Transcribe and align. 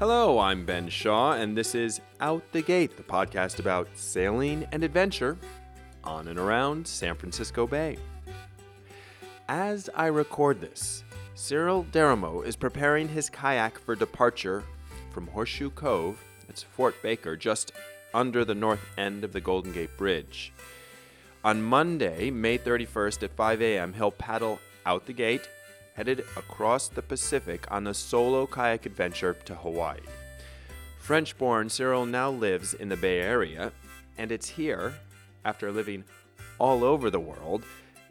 Hello, 0.00 0.38
I'm 0.38 0.64
Ben 0.64 0.88
Shaw, 0.88 1.32
and 1.32 1.54
this 1.54 1.74
is 1.74 2.00
Out 2.22 2.42
the 2.52 2.62
Gate, 2.62 2.96
the 2.96 3.02
podcast 3.02 3.58
about 3.58 3.86
sailing 3.94 4.66
and 4.72 4.82
adventure 4.82 5.36
on 6.02 6.28
and 6.28 6.38
around 6.38 6.86
San 6.86 7.14
Francisco 7.14 7.66
Bay. 7.66 7.98
As 9.46 9.90
I 9.94 10.06
record 10.06 10.58
this, 10.58 11.04
Cyril 11.34 11.84
Derreumaux 11.92 12.46
is 12.46 12.56
preparing 12.56 13.10
his 13.10 13.28
kayak 13.28 13.78
for 13.78 13.94
departure 13.94 14.64
from 15.10 15.26
Horseshoe 15.26 15.68
Cove, 15.68 16.24
it's 16.48 16.62
Fort 16.62 16.94
Baker, 17.02 17.36
just 17.36 17.72
under 18.14 18.42
the 18.42 18.54
north 18.54 18.80
end 18.96 19.22
of 19.22 19.34
the 19.34 19.40
Golden 19.42 19.70
Gate 19.70 19.98
Bridge. 19.98 20.50
On 21.44 21.62
Monday, 21.62 22.30
May 22.30 22.56
31st 22.56 23.24
at 23.24 23.36
5 23.36 23.60
a.m., 23.60 23.92
he'll 23.92 24.12
paddle 24.12 24.60
out 24.86 25.04
the 25.04 25.12
gate, 25.12 25.46
headed 26.00 26.24
across 26.34 26.88
the 26.88 27.02
Pacific 27.02 27.70
on 27.70 27.86
a 27.86 27.92
solo 27.92 28.46
kayak 28.46 28.86
adventure 28.86 29.34
to 29.34 29.54
Hawaii. 29.54 30.00
French 30.96 31.36
born, 31.36 31.68
Cyril 31.68 32.06
now 32.06 32.30
lives 32.30 32.72
in 32.72 32.88
the 32.88 32.96
Bay 32.96 33.20
Area, 33.20 33.70
and 34.16 34.32
it's 34.32 34.48
here, 34.48 34.94
after 35.44 35.70
living 35.70 36.04
all 36.58 36.84
over 36.84 37.10
the 37.10 37.20
world, 37.20 37.64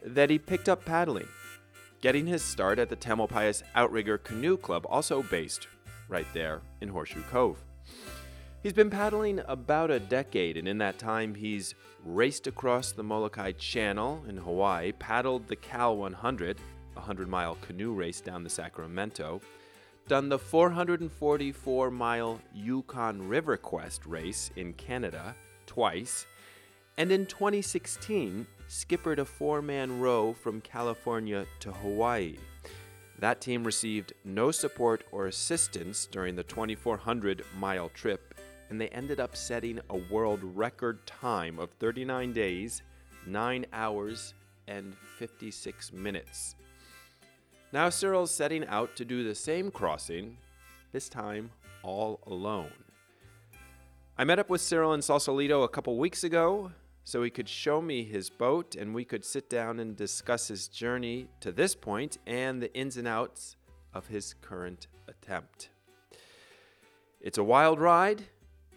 that 0.05 0.30
he 0.30 0.38
picked 0.38 0.70
up 0.70 0.85
paddling, 0.85 1.27
getting 1.99 2.27
his 2.27 2.44
start 2.44 2.77
at 2.77 2.89
the 2.89 2.95
Tamalpais 2.95 3.63
Outrigger 3.73 4.19
Canoe 4.19 4.58
Club, 4.58 4.85
also 4.88 5.23
based 5.23 5.67
right 6.08 6.27
there 6.31 6.61
in 6.81 6.89
Horseshoe 6.89 7.23
Cove. 7.23 7.58
He's 8.61 8.73
been 8.73 8.91
paddling 8.91 9.41
about 9.47 9.89
a 9.89 9.99
decade, 9.99 10.58
and 10.58 10.67
in 10.67 10.77
that 10.77 10.99
time, 10.99 11.33
he's 11.33 11.73
raced 12.05 12.45
across 12.45 12.91
the 12.91 13.02
Molokai 13.02 13.53
Channel 13.53 14.25
in 14.30 14.38
Hawaii, 14.38 14.91
paddled 14.91 15.47
the 15.47 15.55
Cal 15.55 15.97
100, 15.97 16.59
a 16.59 16.61
100 16.93 17.27
mile 17.27 17.58
canoe 17.61 17.94
race 17.94 18.22
down 18.22 18.44
the 18.44 18.50
Sacramento, 18.50 19.41
done 20.08 20.30
the 20.30 20.39
444 20.39 21.91
mile 21.91 22.41
Yukon 22.53 23.27
River 23.27 23.58
Quest 23.58 24.05
race 24.05 24.52
in 24.55 24.73
Canada 24.73 25.36
twice, 25.66 26.25
and 26.97 27.11
in 27.11 27.25
2016, 27.25 28.45
skippered 28.67 29.19
a 29.19 29.25
four 29.25 29.61
man 29.61 30.00
row 30.00 30.33
from 30.33 30.61
California 30.61 31.45
to 31.59 31.72
Hawaii. 31.72 32.38
That 33.19 33.41
team 33.41 33.63
received 33.63 34.13
no 34.23 34.52
support 34.52 35.03
or 35.11 35.28
assistance 35.28 36.08
during 36.09 36.35
the 36.35 36.44
2,400 36.44 37.44
mile 37.58 37.89
trip, 37.89 38.33
and 38.69 38.80
they 38.80 38.88
ended 38.89 39.19
up 39.19 39.35
setting 39.35 39.80
a 39.89 39.97
world 40.11 40.39
record 40.44 41.06
time 41.06 41.59
of 41.59 41.72
39 41.80 42.31
days, 42.31 42.81
9 43.25 43.66
hours, 43.73 44.33
and 44.67 44.95
56 45.17 45.91
minutes. 45.91 46.56
Now 47.72 47.89
Cyril's 47.89 48.31
setting 48.31 48.66
out 48.66 48.95
to 48.95 49.06
do 49.06 49.23
the 49.23 49.36
same 49.36 49.70
crossing, 49.70 50.38
this 50.92 51.08
time 51.08 51.52
all 51.84 52.20
alone. 52.25 52.73
I 54.17 54.23
met 54.23 54.39
up 54.39 54.50
with 54.50 54.62
Cyril 54.62 54.94
in 54.94 55.03
Sausalito 55.03 55.62
a 55.62 55.70
couple 55.70 55.97
weeks 55.97 56.23
ago 56.23 56.72
so 57.03 57.22
he 57.22 57.30
could 57.30 57.47
show 57.47 57.80
me 57.80 58.03
his 58.03 58.30
boat 58.31 58.75
and 58.75 58.94
we 58.94 59.06
could 59.06 59.23
sit 59.23 59.52
down 59.52 59.80
and 59.80 59.95
discuss 59.95 60.47
his 60.47 60.67
journey 60.67 61.28
to 61.42 61.52
this 61.52 61.75
point 61.75 62.17
and 62.25 62.59
the 62.59 62.73
ins 62.73 62.97
and 62.97 63.08
outs 63.08 63.56
of 63.94 64.08
his 64.08 64.34
current 64.42 64.88
attempt. 65.08 65.70
It's 67.22 67.38
a 67.38 67.44
wild 67.44 67.80
ride, 67.80 68.23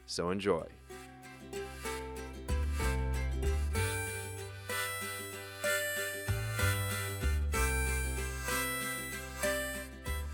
so 0.04 0.30
enjoy. 0.30 0.66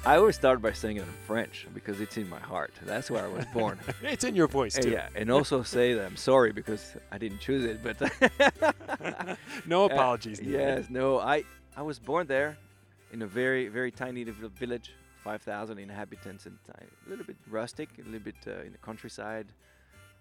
I 0.09 0.17
always 0.17 0.37
start 0.37 0.63
by 0.63 0.73
saying 0.73 0.97
it 0.97 1.03
in 1.03 1.15
French 1.27 1.67
because 1.75 2.01
it's 2.01 2.17
in 2.17 2.29
my 2.31 2.39
heart. 2.41 2.73
That's 2.83 3.11
where 3.11 3.23
I 3.25 3.29
was 3.29 3.45
born. 3.53 3.79
it's 4.03 4.25
in 4.25 4.35
your 4.35 4.49
voice 4.49 4.79
Uh, 4.79 4.83
too. 4.83 4.91
yeah, 4.91 5.09
and 5.15 5.31
also 5.31 5.63
say 5.63 5.93
that 5.95 6.05
I'm 6.07 6.17
sorry 6.17 6.51
because 6.61 6.97
I 7.13 7.19
didn't 7.19 7.41
choose 7.41 7.65
it. 7.73 7.83
But 7.87 7.97
no 9.67 9.83
Uh, 9.85 9.89
apologies. 9.93 10.41
needed. 10.41 10.55
yes, 10.61 10.87
no, 10.89 11.07
I 11.21 11.45
I 11.77 11.83
was 11.83 11.99
born 11.99 12.27
there 12.27 12.57
in 13.13 13.21
a 13.23 13.27
very 13.27 13.69
very 13.69 13.91
tiny 13.91 14.25
little 14.25 14.49
village, 14.49 14.89
5,000 15.25 15.79
inhabitants, 15.79 16.47
and 16.47 16.57
a 16.75 17.11
little 17.11 17.27
bit 17.27 17.37
rustic, 17.51 17.89
a 17.99 18.03
little 18.11 18.25
bit 18.31 18.41
uh, 18.47 18.65
in 18.67 18.73
the 18.73 18.79
countryside. 18.79 19.47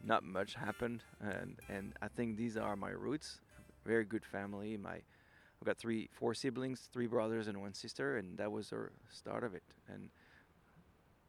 Not 0.04 0.22
much 0.24 0.52
happened, 0.56 1.00
and 1.22 1.56
and 1.70 1.94
I 2.02 2.08
think 2.10 2.36
these 2.38 2.58
are 2.58 2.76
my 2.76 2.92
roots. 3.06 3.40
Very 3.86 4.04
good 4.06 4.26
family. 4.26 4.76
My 4.78 4.98
I've 5.62 5.66
got 5.66 5.78
three, 5.78 6.10
four 6.12 6.34
siblings, 6.34 6.90
three 6.94 7.08
brothers 7.08 7.48
and 7.48 7.60
one 7.62 7.74
sister, 7.74 8.18
and 8.18 8.38
that 8.38 8.52
was 8.52 8.70
the 8.70 8.90
start 9.12 9.44
of 9.44 9.56
it. 9.56 9.64
And 9.92 10.10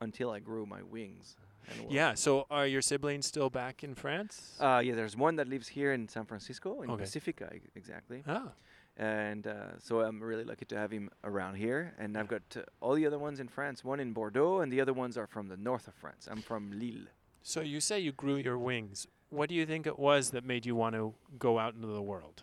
until 0.01 0.31
I 0.31 0.39
grew 0.39 0.67
my 0.67 0.83
wings. 0.83 1.37
And 1.71 1.91
Yeah. 1.91 2.15
So 2.15 2.47
are 2.51 2.67
your 2.67 2.83
siblings 2.83 3.27
still 3.27 3.51
back 3.51 3.83
in 3.83 3.95
France? 3.95 4.57
Uh, 4.61 4.81
yeah, 4.85 4.95
there's 4.95 5.17
one 5.17 5.37
that 5.37 5.49
lives 5.49 5.69
here 5.69 5.93
in 5.93 6.09
San 6.09 6.25
Francisco, 6.25 6.83
in 6.83 6.91
Okay. 6.91 7.03
Pacifica, 7.05 7.51
e- 7.55 7.61
exactly. 7.75 8.23
ah. 8.27 8.53
And 8.97 9.47
uh, 9.47 9.79
so 9.79 10.01
I'm 10.01 10.21
really 10.21 10.45
lucky 10.45 10.65
to 10.67 10.77
have 10.77 10.91
him 10.91 11.09
around 11.25 11.55
here. 11.55 11.95
And 11.99 12.17
I've 12.17 12.27
got 12.29 12.43
uh, 12.57 12.61
all 12.81 12.95
the 12.95 13.07
other 13.07 13.19
ones 13.19 13.39
in 13.41 13.47
France, 13.49 13.85
one 13.85 14.01
in 14.01 14.13
Bordeaux, 14.13 14.61
and 14.61 14.73
the 14.73 14.81
other 14.81 14.93
ones 14.93 15.17
are 15.17 15.27
from 15.27 15.49
the 15.49 15.57
north 15.57 15.87
of 15.89 15.95
France. 15.95 16.27
I'm 16.31 16.43
from 16.43 16.73
Lille. 16.79 17.07
So 17.43 17.61
you 17.61 17.81
say 17.81 18.01
you 18.01 18.13
grew 18.13 18.37
your 18.37 18.59
wings. 18.59 19.07
What 19.31 19.49
do 19.49 19.55
you 19.55 19.67
think 19.67 19.87
it 19.87 19.99
was 19.99 20.31
that 20.31 20.45
made 20.45 20.67
you 20.67 20.75
want 20.75 20.95
to 20.97 21.15
go 21.39 21.59
out 21.59 21.75
into 21.75 21.87
the 21.87 22.03
world? 22.03 22.43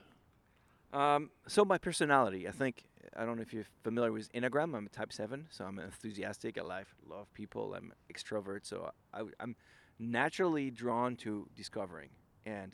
Um, 0.93 1.29
so 1.47 1.65
my 1.65 1.77
personality, 1.77 2.47
I 2.47 2.51
think, 2.51 2.83
I 3.15 3.25
don't 3.25 3.35
know 3.35 3.41
if 3.41 3.53
you're 3.53 3.65
familiar 3.83 4.11
with 4.11 4.31
Enneagram. 4.33 4.75
I'm 4.75 4.85
a 4.85 4.89
Type 4.89 5.11
Seven, 5.11 5.47
so 5.49 5.65
I'm 5.65 5.79
enthusiastic. 5.79 6.57
I 6.57 6.61
love 6.61 6.93
love 7.07 7.33
people. 7.33 7.73
I'm 7.75 7.93
extrovert, 8.13 8.65
so 8.65 8.91
I, 9.13 9.21
am 9.39 9.55
naturally 9.99 10.71
drawn 10.71 11.15
to 11.17 11.47
discovering. 11.55 12.09
And 12.45 12.73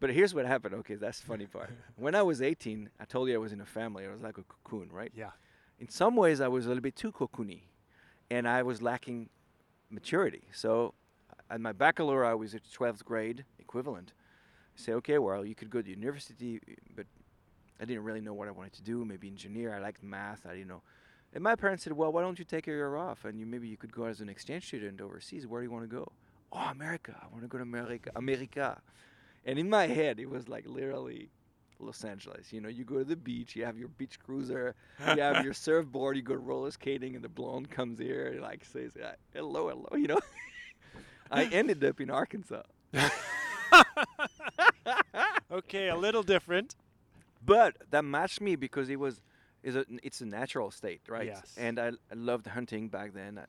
but 0.00 0.10
here's 0.10 0.34
what 0.34 0.46
happened. 0.46 0.74
Okay, 0.76 0.94
that's 0.94 1.20
the 1.20 1.26
funny 1.26 1.46
part. 1.56 1.70
when 1.96 2.14
I 2.14 2.22
was 2.22 2.42
18, 2.42 2.90
I 3.00 3.04
told 3.04 3.28
you 3.28 3.34
I 3.34 3.38
was 3.38 3.52
in 3.52 3.60
a 3.60 3.66
family. 3.66 4.06
I 4.06 4.10
was 4.10 4.22
like 4.22 4.38
a 4.38 4.44
cocoon, 4.44 4.88
right? 4.92 5.12
Yeah. 5.14 5.30
In 5.80 5.88
some 5.88 6.16
ways, 6.16 6.40
I 6.40 6.48
was 6.48 6.66
a 6.66 6.68
little 6.68 6.82
bit 6.82 6.96
too 6.96 7.12
cocoony, 7.12 7.62
and 8.30 8.48
I 8.48 8.62
was 8.62 8.82
lacking 8.82 9.28
maturity. 9.90 10.42
So 10.52 10.94
at 11.50 11.60
my 11.60 11.72
baccalaureate, 11.72 12.30
I 12.30 12.34
was 12.34 12.54
at 12.54 12.62
12th 12.64 13.04
grade 13.04 13.44
equivalent. 13.58 14.12
I 14.76 14.80
say, 14.80 14.92
okay, 14.94 15.18
well, 15.18 15.44
you 15.44 15.54
could 15.54 15.70
go 15.70 15.82
to 15.82 15.88
university, 15.88 16.60
but 16.94 17.06
I 17.80 17.84
didn't 17.84 18.04
really 18.04 18.20
know 18.20 18.34
what 18.34 18.48
I 18.48 18.50
wanted 18.50 18.72
to 18.74 18.82
do. 18.82 19.04
Maybe 19.04 19.28
engineer. 19.28 19.74
I 19.74 19.78
liked 19.78 20.02
math. 20.02 20.46
I 20.46 20.54
didn't 20.54 20.68
know. 20.68 20.82
And 21.34 21.44
my 21.44 21.54
parents 21.54 21.84
said, 21.84 21.92
well, 21.92 22.10
why 22.10 22.22
don't 22.22 22.38
you 22.38 22.44
take 22.44 22.66
a 22.66 22.70
year 22.70 22.96
off 22.96 23.24
and 23.24 23.38
you 23.38 23.46
maybe 23.46 23.68
you 23.68 23.76
could 23.76 23.92
go 23.92 24.04
as 24.04 24.20
an 24.20 24.28
exchange 24.28 24.66
student 24.66 25.00
overseas. 25.00 25.46
Where 25.46 25.60
do 25.60 25.66
you 25.66 25.70
want 25.70 25.88
to 25.88 25.94
go? 25.94 26.10
Oh, 26.52 26.68
America. 26.70 27.14
I 27.20 27.26
want 27.30 27.42
to 27.42 27.48
go 27.48 27.58
to 27.58 27.62
America. 27.62 28.10
America. 28.16 28.80
And 29.44 29.58
in 29.58 29.68
my 29.68 29.86
head, 29.86 30.18
it 30.18 30.28
was 30.28 30.48
like 30.48 30.66
literally 30.66 31.28
Los 31.78 32.02
Angeles. 32.04 32.52
You 32.52 32.60
know, 32.60 32.68
you 32.68 32.84
go 32.84 32.98
to 32.98 33.04
the 33.04 33.16
beach, 33.16 33.54
you 33.54 33.64
have 33.64 33.78
your 33.78 33.88
beach 33.88 34.18
cruiser, 34.18 34.74
you 35.14 35.22
have 35.22 35.44
your 35.44 35.52
surfboard, 35.64 36.16
you 36.16 36.22
go 36.22 36.34
roller 36.34 36.70
skating, 36.70 37.14
and 37.14 37.22
the 37.22 37.28
blonde 37.28 37.70
comes 37.70 37.98
here 37.98 38.26
and 38.28 38.40
like 38.40 38.64
says, 38.64 38.96
uh, 38.96 39.12
"Hello, 39.32 39.68
hello." 39.68 39.88
You 39.92 40.08
know, 40.08 40.20
I 41.30 41.44
ended 41.44 41.84
up 41.84 42.00
in 42.00 42.10
Arkansas. 42.10 42.62
Okay, 45.50 45.88
a 45.88 45.96
little 45.96 46.22
different. 46.22 46.76
But 47.44 47.76
that 47.90 48.04
matched 48.04 48.40
me 48.40 48.56
because 48.56 48.88
it 48.88 48.98
was 48.98 49.20
is 49.62 49.76
a 49.76 49.84
it's 50.02 50.20
a 50.20 50.26
natural 50.26 50.70
state 50.70 51.02
right 51.08 51.34
Yes. 51.34 51.50
and 51.56 51.78
I, 51.78 51.88
I 51.88 52.14
loved 52.14 52.46
hunting 52.46 52.88
back 52.88 53.12
then 53.14 53.38
uh, 53.38 53.46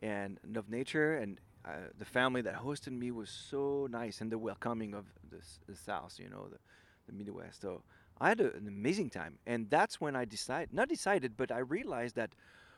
and 0.00 0.38
loved 0.46 0.68
nature 0.70 1.14
and 1.16 1.40
uh, 1.64 1.88
the 1.98 2.04
family 2.04 2.40
that 2.42 2.56
hosted 2.56 2.92
me 2.92 3.10
was 3.10 3.30
so 3.30 3.86
nice 3.90 4.20
and 4.20 4.30
the 4.30 4.38
welcoming 4.38 4.94
of 4.94 5.06
the, 5.28 5.40
the 5.68 5.76
south 5.76 6.16
you 6.18 6.28
know 6.28 6.48
the, 6.50 6.58
the 7.06 7.12
midwest 7.12 7.60
so 7.60 7.82
i 8.20 8.28
had 8.28 8.40
a, 8.40 8.54
an 8.54 8.66
amazing 8.68 9.10
time 9.10 9.38
and 9.46 9.70
that's 9.70 10.00
when 10.00 10.14
i 10.16 10.24
decided 10.24 10.72
not 10.72 10.88
decided 10.88 11.36
but 11.36 11.50
i 11.52 11.58
realized 11.58 12.14
that 12.16 12.34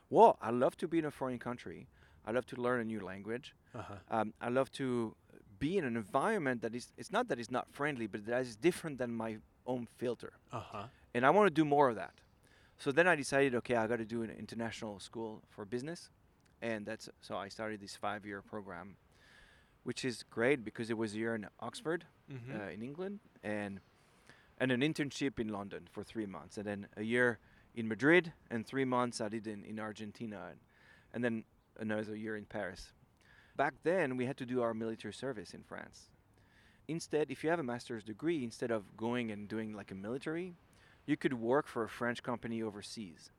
well 0.09 0.37
i 0.41 0.49
love 0.49 0.75
to 0.77 0.87
be 0.87 0.99
in 0.99 1.05
a 1.05 1.11
foreign 1.11 1.39
country 1.39 1.87
i 2.25 2.31
love 2.31 2.45
to 2.45 2.55
learn 2.61 2.79
a 2.79 2.85
new 2.85 2.99
language 2.99 3.55
Uh-huh. 3.73 3.99
um, 4.09 4.33
I 4.39 4.49
love 4.49 4.71
to 4.73 5.15
be 5.59 5.77
in 5.77 5.83
an 5.83 5.95
environment 5.95 6.61
that 6.61 6.73
is, 6.75 6.91
it's 6.97 7.11
not 7.11 7.27
that 7.29 7.39
it's 7.39 7.51
not 7.51 7.67
friendly, 7.71 8.07
but 8.07 8.25
that 8.25 8.41
is 8.41 8.55
different 8.55 8.97
than 8.97 9.11
my 9.13 9.37
own 9.65 9.87
filter. 9.97 10.33
Uh-huh. 10.51 10.83
And 11.13 11.25
I 11.25 11.29
want 11.29 11.47
to 11.47 11.53
do 11.53 11.65
more 11.65 11.89
of 11.89 11.95
that. 11.95 12.13
So 12.77 12.91
then 12.91 13.07
I 13.07 13.15
decided, 13.15 13.55
okay, 13.55 13.75
I 13.75 13.87
got 13.87 13.97
to 13.97 14.05
do 14.05 14.21
an 14.23 14.29
international 14.37 14.99
school 14.99 15.41
for 15.49 15.65
business. 15.65 16.09
And 16.61 16.85
that's, 16.85 17.09
so 17.21 17.35
I 17.37 17.49
started 17.49 17.81
this 17.81 17.95
five 17.95 18.25
year 18.25 18.41
program, 18.41 18.95
which 19.83 20.03
is 20.05 20.23
great 20.29 20.63
because 20.63 20.89
it 20.89 20.97
was 20.97 21.13
a 21.13 21.17
year 21.17 21.35
in 21.35 21.47
Oxford, 21.59 22.05
Mhm. 22.31 22.59
uh, 22.59 22.69
in 22.71 22.81
England, 22.83 23.19
and, 23.43 23.79
and 24.59 24.71
an 24.71 24.81
internship 24.81 25.39
in 25.39 25.47
London 25.49 25.87
for 25.91 26.03
three 26.03 26.25
months. 26.25 26.57
And 26.57 26.65
then 26.67 26.87
a 26.97 27.03
year 27.03 27.39
in 27.75 27.87
Madrid, 27.87 28.33
and 28.49 28.65
three 28.65 28.85
months 28.85 29.21
I 29.21 29.29
did 29.29 29.47
in, 29.47 29.63
in 29.63 29.79
Argentina, 29.79 30.47
and, 30.49 30.59
and 31.13 31.23
then 31.23 31.43
another 31.79 32.15
year 32.15 32.35
in 32.35 32.45
Paris. 32.45 32.91
Back 33.57 33.73
then, 33.83 34.17
we 34.17 34.25
had 34.25 34.37
to 34.37 34.45
do 34.45 34.61
our 34.61 34.73
military 34.73 35.13
service 35.13 35.53
in 35.53 35.63
France. 35.63 36.09
Instead, 36.87 37.31
if 37.31 37.43
you 37.43 37.49
have 37.49 37.59
a 37.59 37.63
master's 37.63 38.03
degree, 38.03 38.43
instead 38.43 38.71
of 38.71 38.95
going 38.95 39.31
and 39.31 39.47
doing 39.47 39.73
like 39.73 39.91
a 39.91 39.95
military, 39.95 40.53
you 41.05 41.17
could 41.17 41.33
work 41.33 41.67
for 41.67 41.83
a 41.83 41.89
French 41.89 42.21
company 42.23 42.61
overseas. 42.61 43.31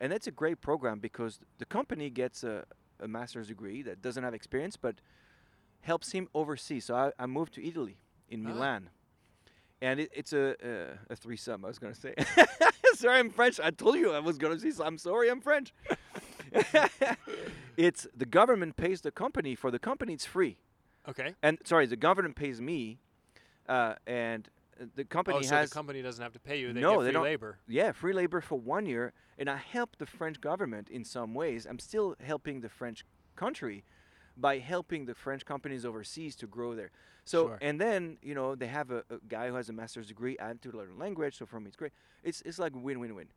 And 0.00 0.12
that's 0.12 0.26
a 0.26 0.30
great 0.30 0.60
program 0.60 0.98
because 1.00 1.40
the 1.58 1.64
company 1.64 2.10
gets 2.10 2.44
a, 2.44 2.64
a 3.00 3.08
master's 3.08 3.48
degree 3.48 3.82
that 3.82 4.02
doesn't 4.02 4.22
have 4.22 4.34
experience, 4.34 4.76
but 4.76 4.96
helps 5.80 6.12
him 6.12 6.28
overseas. 6.34 6.84
So 6.84 6.94
I, 6.94 7.12
I 7.18 7.26
moved 7.26 7.54
to 7.54 7.66
Italy 7.66 7.96
in 8.28 8.44
Ah. 8.46 8.50
Milan, 8.50 8.90
and 9.80 10.00
it, 10.00 10.10
it's 10.12 10.32
a 10.32 10.50
uh, 10.62 10.96
a 11.10 11.16
threesome. 11.16 11.64
I 11.64 11.68
was 11.68 11.78
gonna 11.78 11.94
say. 11.94 12.14
sorry, 12.94 13.18
I'm 13.20 13.30
French. 13.30 13.58
I 13.58 13.70
told 13.70 13.96
you 13.96 14.12
I 14.12 14.18
was 14.20 14.38
gonna 14.38 14.58
say. 14.58 14.70
So 14.70 14.84
I'm 14.84 14.98
sorry, 14.98 15.30
I'm 15.30 15.40
French. 15.40 15.72
it's 17.76 18.06
the 18.16 18.26
government 18.26 18.76
pays 18.76 19.00
the 19.00 19.10
company. 19.10 19.54
For 19.54 19.70
the 19.70 19.78
company, 19.78 20.12
it's 20.14 20.26
free. 20.26 20.56
Okay. 21.08 21.34
And 21.42 21.58
sorry, 21.64 21.86
the 21.86 21.96
government 21.96 22.36
pays 22.36 22.60
me, 22.60 22.98
uh, 23.68 23.94
and 24.06 24.48
the 24.96 25.04
company 25.04 25.38
oh, 25.38 25.42
so 25.42 25.56
has 25.56 25.70
the 25.70 25.74
company 25.74 26.02
doesn't 26.02 26.22
have 26.22 26.32
to 26.32 26.38
pay 26.40 26.58
you. 26.60 26.72
They 26.72 26.80
No, 26.80 26.98
get 26.98 27.04
they 27.04 27.12
don't- 27.12 27.24
labor. 27.24 27.58
yeah 27.68 27.92
free 27.92 28.12
labor 28.12 28.40
for 28.40 28.58
one 28.58 28.86
year, 28.86 29.12
and 29.38 29.48
I 29.50 29.56
help 29.56 29.96
the 29.98 30.06
French 30.06 30.40
government 30.40 30.88
in 30.88 31.04
some 31.04 31.34
ways. 31.34 31.66
I'm 31.66 31.78
still 31.78 32.14
helping 32.20 32.60
the 32.60 32.68
French 32.68 33.04
country 33.36 33.84
by 34.36 34.58
helping 34.58 35.04
the 35.06 35.14
French 35.14 35.44
companies 35.44 35.84
overseas 35.84 36.34
to 36.36 36.46
grow 36.46 36.74
there. 36.74 36.90
So 37.24 37.48
Sure. 37.48 37.58
and 37.60 37.80
then 37.80 38.18
you 38.22 38.34
know 38.34 38.54
they 38.54 38.66
have 38.68 38.90
a, 38.90 39.04
a 39.10 39.18
guy 39.28 39.48
who 39.48 39.54
has 39.56 39.68
a 39.68 39.72
master's 39.72 40.06
degree. 40.08 40.36
Have 40.40 40.60
to 40.62 40.70
learn 40.72 40.98
language, 40.98 41.36
so 41.38 41.46
for 41.46 41.60
me 41.60 41.66
it's 41.68 41.76
great. 41.76 41.92
It's 42.22 42.42
it's 42.42 42.58
like 42.58 42.72
win-win-win. 42.74 43.28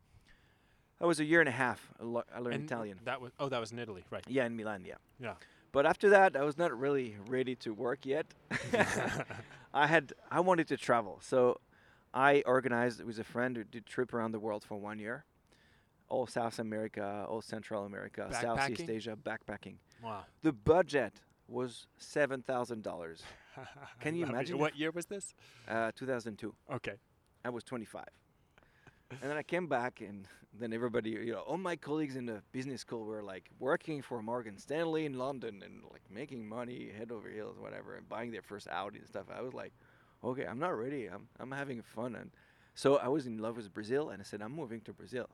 I 1.00 1.06
was 1.06 1.20
a 1.20 1.24
year 1.24 1.40
and 1.40 1.48
a 1.48 1.52
half. 1.52 1.92
I, 2.00 2.04
lo- 2.04 2.24
I 2.34 2.38
learned 2.40 2.54
And 2.54 2.64
Italian. 2.64 2.98
That 3.04 3.20
was 3.20 3.32
oh, 3.38 3.48
that 3.48 3.60
was 3.60 3.72
in 3.72 3.78
Italy, 3.78 4.04
right? 4.10 4.24
Yeah, 4.28 4.46
in 4.46 4.56
Milan. 4.56 4.84
Yeah. 4.86 4.94
Yeah. 5.20 5.34
But 5.72 5.84
after 5.84 6.08
that, 6.10 6.36
I 6.36 6.42
was 6.42 6.56
not 6.56 6.78
really 6.78 7.16
ready 7.28 7.54
to 7.56 7.74
work 7.74 8.06
yet. 8.06 8.26
I 9.74 9.86
had 9.86 10.12
I 10.30 10.40
wanted 10.40 10.68
to 10.68 10.76
travel, 10.76 11.18
so 11.20 11.60
I 12.14 12.42
organized 12.46 13.02
with 13.04 13.18
a 13.18 13.24
friend 13.24 13.56
who 13.56 13.64
did 13.64 13.82
a 13.82 13.88
trip 13.88 14.14
around 14.14 14.32
the 14.32 14.38
world 14.40 14.64
for 14.64 14.76
one 14.78 14.98
year, 14.98 15.24
all 16.08 16.26
South 16.26 16.58
America, 16.58 17.26
all 17.28 17.42
Central 17.42 17.84
America, 17.84 18.28
Southeast 18.32 18.88
Asia, 18.88 19.16
backpacking. 19.22 19.76
Wow. 20.02 20.24
The 20.42 20.52
budget 20.52 21.20
was 21.46 21.86
seven 21.98 22.40
thousand 22.42 22.82
dollars. 22.82 23.22
Can 24.00 24.14
you 24.14 24.24
imagine 24.26 24.58
What 24.58 24.78
year 24.78 24.90
was 24.90 25.06
this? 25.06 25.34
Uh, 25.68 25.90
2002. 25.94 26.54
Okay. 26.72 26.94
I 27.44 27.50
was 27.50 27.64
25. 27.64 28.04
And 29.10 29.30
then 29.30 29.36
I 29.36 29.42
came 29.42 29.66
back, 29.66 30.00
and 30.00 30.26
then 30.58 30.72
everybody, 30.72 31.10
you 31.10 31.32
know, 31.32 31.40
all 31.40 31.58
my 31.58 31.76
colleagues 31.76 32.16
in 32.16 32.26
the 32.26 32.42
business 32.52 32.80
school 32.80 33.04
were 33.04 33.22
like 33.22 33.50
working 33.58 34.02
for 34.02 34.22
Morgan 34.22 34.58
Stanley 34.58 35.06
in 35.06 35.14
London 35.14 35.62
and 35.64 35.82
like 35.90 36.02
making 36.10 36.48
money 36.48 36.90
head 36.96 37.12
over 37.12 37.28
heels, 37.28 37.58
whatever, 37.58 37.94
and 37.94 38.08
buying 38.08 38.30
their 38.30 38.42
first 38.42 38.68
Audi 38.68 38.98
and 38.98 39.06
stuff. 39.06 39.26
I 39.34 39.42
was 39.42 39.54
like, 39.54 39.72
okay, 40.24 40.46
I'm 40.46 40.58
not 40.58 40.76
ready. 40.76 41.06
I'm 41.06 41.28
I'm 41.38 41.52
having 41.52 41.82
fun, 41.82 42.16
and 42.16 42.30
so 42.74 42.96
I 42.96 43.08
was 43.08 43.26
in 43.26 43.38
love 43.38 43.56
with 43.56 43.72
Brazil, 43.72 44.10
and 44.10 44.20
I 44.20 44.24
said 44.24 44.42
I'm 44.42 44.54
moving 44.54 44.80
to 44.82 44.92
Brazil, 44.92 45.28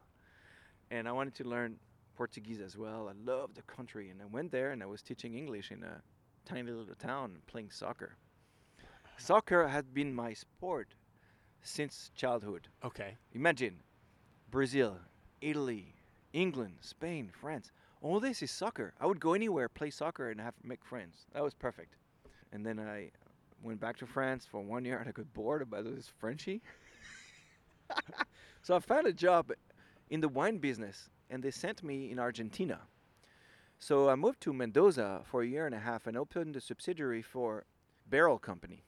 and 0.90 1.08
I 1.08 1.12
wanted 1.12 1.34
to 1.36 1.44
learn 1.44 1.76
Portuguese 2.16 2.60
as 2.60 2.76
well. 2.76 3.08
I 3.08 3.30
love 3.30 3.54
the 3.54 3.62
country, 3.62 4.10
and 4.10 4.20
I 4.20 4.26
went 4.26 4.52
there, 4.52 4.72
and 4.72 4.82
I 4.82 4.86
was 4.86 5.02
teaching 5.02 5.34
English 5.34 5.70
in 5.70 5.82
a 5.82 6.02
tiny 6.44 6.70
little 6.70 6.94
town, 6.96 7.38
playing 7.46 7.70
soccer. 7.70 8.16
Soccer 9.16 9.68
had 9.68 9.94
been 9.94 10.12
my 10.14 10.32
sport 10.32 10.94
since 11.62 12.10
childhood. 12.14 12.68
Okay. 12.84 13.16
Imagine 13.32 13.76
Brazil, 14.50 14.98
Italy, 15.40 15.94
England, 16.32 16.74
Spain, 16.80 17.30
France. 17.32 17.70
All 18.00 18.20
this 18.20 18.42
is 18.42 18.50
soccer. 18.50 18.92
I 19.00 19.06
would 19.06 19.20
go 19.20 19.34
anywhere, 19.34 19.68
play 19.68 19.90
soccer, 19.90 20.30
and 20.30 20.40
have 20.40 20.54
make 20.62 20.84
friends. 20.84 21.26
That 21.32 21.42
was 21.42 21.54
perfect. 21.54 21.94
And 22.52 22.66
then 22.66 22.78
I 22.78 23.10
went 23.62 23.80
back 23.80 23.96
to 23.98 24.06
France 24.06 24.44
for 24.44 24.60
one 24.60 24.84
year, 24.84 24.98
and 24.98 25.08
I 25.08 25.12
got 25.12 25.32
bored 25.32 25.62
about 25.62 25.84
this 25.84 26.10
Frenchy. 26.18 26.60
so 28.62 28.76
I 28.76 28.80
found 28.80 29.06
a 29.06 29.12
job 29.12 29.52
in 30.10 30.20
the 30.20 30.28
wine 30.28 30.58
business, 30.58 31.08
and 31.30 31.42
they 31.42 31.50
sent 31.50 31.82
me 31.82 32.10
in 32.10 32.18
Argentina. 32.18 32.80
So 33.78 34.08
I 34.08 34.16
moved 34.16 34.40
to 34.42 34.52
Mendoza 34.52 35.22
for 35.24 35.42
a 35.42 35.46
year 35.46 35.66
and 35.66 35.74
a 35.74 35.80
half 35.80 36.06
and 36.06 36.16
opened 36.16 36.56
a 36.56 36.60
subsidiary 36.60 37.22
for 37.22 37.64
Barrel 38.08 38.38
Company 38.38 38.84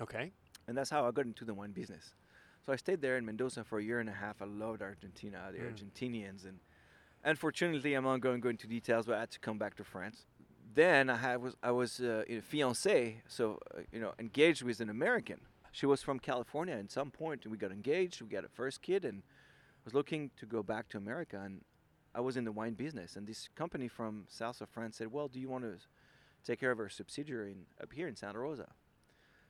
Okay. 0.00 0.32
And 0.66 0.76
that's 0.76 0.90
how 0.90 1.06
I 1.06 1.10
got 1.10 1.26
into 1.26 1.44
the 1.44 1.54
wine 1.54 1.72
business. 1.72 2.14
So 2.64 2.72
I 2.72 2.76
stayed 2.76 3.00
there 3.00 3.16
in 3.16 3.24
Mendoza 3.24 3.62
for 3.64 3.78
a 3.78 3.82
year 3.84 4.00
and 4.00 4.08
a 4.08 4.12
half. 4.12 4.42
I 4.42 4.44
loved 4.46 4.82
Argentina, 4.82 5.50
the 5.52 5.58
Mm. 5.60 5.72
Argentinians, 5.72 6.44
and 6.44 6.58
unfortunately, 7.24 7.94
I'm 7.94 8.04
not 8.04 8.20
going 8.20 8.36
to 8.36 8.40
go 8.42 8.48
into 8.48 8.66
details, 8.66 9.06
but 9.06 9.16
I 9.16 9.20
had 9.20 9.30
to 9.32 9.38
come 9.40 9.58
back 9.58 9.76
to 9.76 9.84
France. 9.84 10.26
Then 10.74 11.08
I 11.08 11.16
had, 11.16 11.40
was 11.40 11.56
I 11.62 11.70
was 11.70 12.00
uh, 12.00 12.24
a 12.28 12.40
fiancé, 12.40 13.16
so 13.28 13.58
uh, 13.74 13.80
you 13.92 14.00
know, 14.00 14.12
engaged 14.18 14.62
with 14.62 14.80
an 14.80 14.90
American. 14.90 15.40
She 15.72 15.86
was 15.86 16.02
from 16.02 16.18
California. 16.18 16.74
At 16.74 16.90
some 16.90 17.10
point, 17.10 17.46
we 17.46 17.56
got 17.56 17.70
engaged. 17.70 18.20
We 18.22 18.28
got 18.28 18.44
a 18.44 18.48
first 18.48 18.82
kid, 18.82 19.04
and 19.04 19.22
I 19.22 19.82
was 19.84 19.94
looking 19.94 20.30
to 20.38 20.46
go 20.46 20.62
back 20.62 20.88
to 20.90 20.96
America. 20.98 21.40
And 21.42 21.62
I 22.14 22.20
was 22.20 22.36
in 22.36 22.44
the 22.44 22.52
wine 22.52 22.74
business, 22.74 23.16
and 23.16 23.26
this 23.26 23.48
company 23.54 23.88
from 23.88 24.24
south 24.28 24.60
of 24.60 24.68
France 24.68 24.96
said, 24.96 25.12
"Well, 25.12 25.28
do 25.28 25.38
you 25.38 25.48
want 25.48 25.64
to 25.64 25.76
take 26.44 26.60
care 26.60 26.70
of 26.72 26.78
our 26.80 26.88
subsidiary 26.88 27.52
in, 27.52 27.66
up 27.82 27.92
here 27.92 28.08
in 28.08 28.16
Santa 28.16 28.38
Rosa?" 28.38 28.72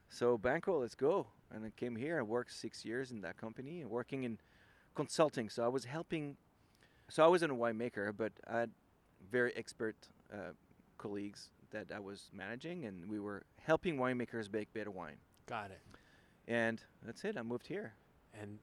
So 0.09 0.39
Banco, 0.39 0.81
let's 0.81 0.95
go. 0.95 1.27
And 1.55 1.65
I 1.65 1.71
came 1.77 1.97
here. 1.97 2.19
I 2.19 2.23
worked 2.23 2.53
six 2.53 2.85
years 2.85 3.11
in 3.11 3.21
that 3.23 3.37
company, 3.37 3.85
working 3.85 4.25
in 4.25 4.39
consulting. 4.95 5.49
So 5.49 5.65
I 5.65 5.69
was 5.69 5.85
helping. 5.85 6.37
So 7.09 7.25
I 7.25 7.29
wasn't 7.29 7.53
a 7.53 7.55
winemaker, 7.55 8.13
but 8.17 8.33
I 8.51 8.61
had 8.61 8.71
very 9.31 9.53
expert 9.57 9.97
uh, 10.33 10.53
colleagues 10.99 11.51
that 11.71 11.87
I 11.95 12.01
was 12.01 12.31
managing, 12.33 12.85
and 12.85 13.09
we 13.09 13.21
were 13.21 13.43
helping 13.65 13.97
winemakers 13.97 14.53
make 14.53 14.73
better 14.73 14.91
wine. 14.91 15.17
Got 15.47 15.71
it. 15.71 15.81
And 16.49 16.81
that's 17.05 17.25
it. 17.25 17.37
I 17.37 17.43
moved 17.43 17.67
here. 17.67 17.95
And 18.41 18.59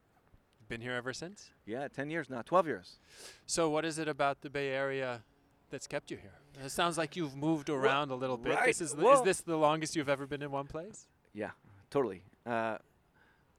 been 0.67 0.81
here 0.81 0.93
ever 0.93 1.13
since. 1.13 1.51
Yeah, 1.65 1.87
ten 1.87 2.09
years 2.09 2.29
now, 2.29 2.41
twelve 2.41 2.67
years. 2.67 2.99
So 3.45 3.69
what 3.69 3.85
is 3.85 3.97
it 3.97 4.07
about 4.07 4.41
the 4.41 4.49
Bay 4.49 4.69
Area 4.69 5.21
that's 5.69 5.87
kept 5.87 6.11
you 6.11 6.17
here? 6.17 6.33
It 6.65 6.69
sounds 6.69 6.97
like 6.97 7.15
you've 7.15 7.35
moved 7.35 7.69
around 7.69 8.11
a 8.11 8.15
little 8.15 8.37
bit. 8.37 8.53
right, 8.55 8.65
This 8.67 8.81
is, 8.81 8.93
the- 8.93 9.07
is 9.07 9.21
this 9.23 9.41
the 9.41 9.57
longest 9.57 9.95
you've 9.95 10.09
ever 10.09 10.25
been 10.27 10.41
in 10.41 10.51
one 10.51 10.67
place? 10.67 11.07
Yeah, 11.33 11.51
totally. 11.89 12.23
Uh, 12.45 12.77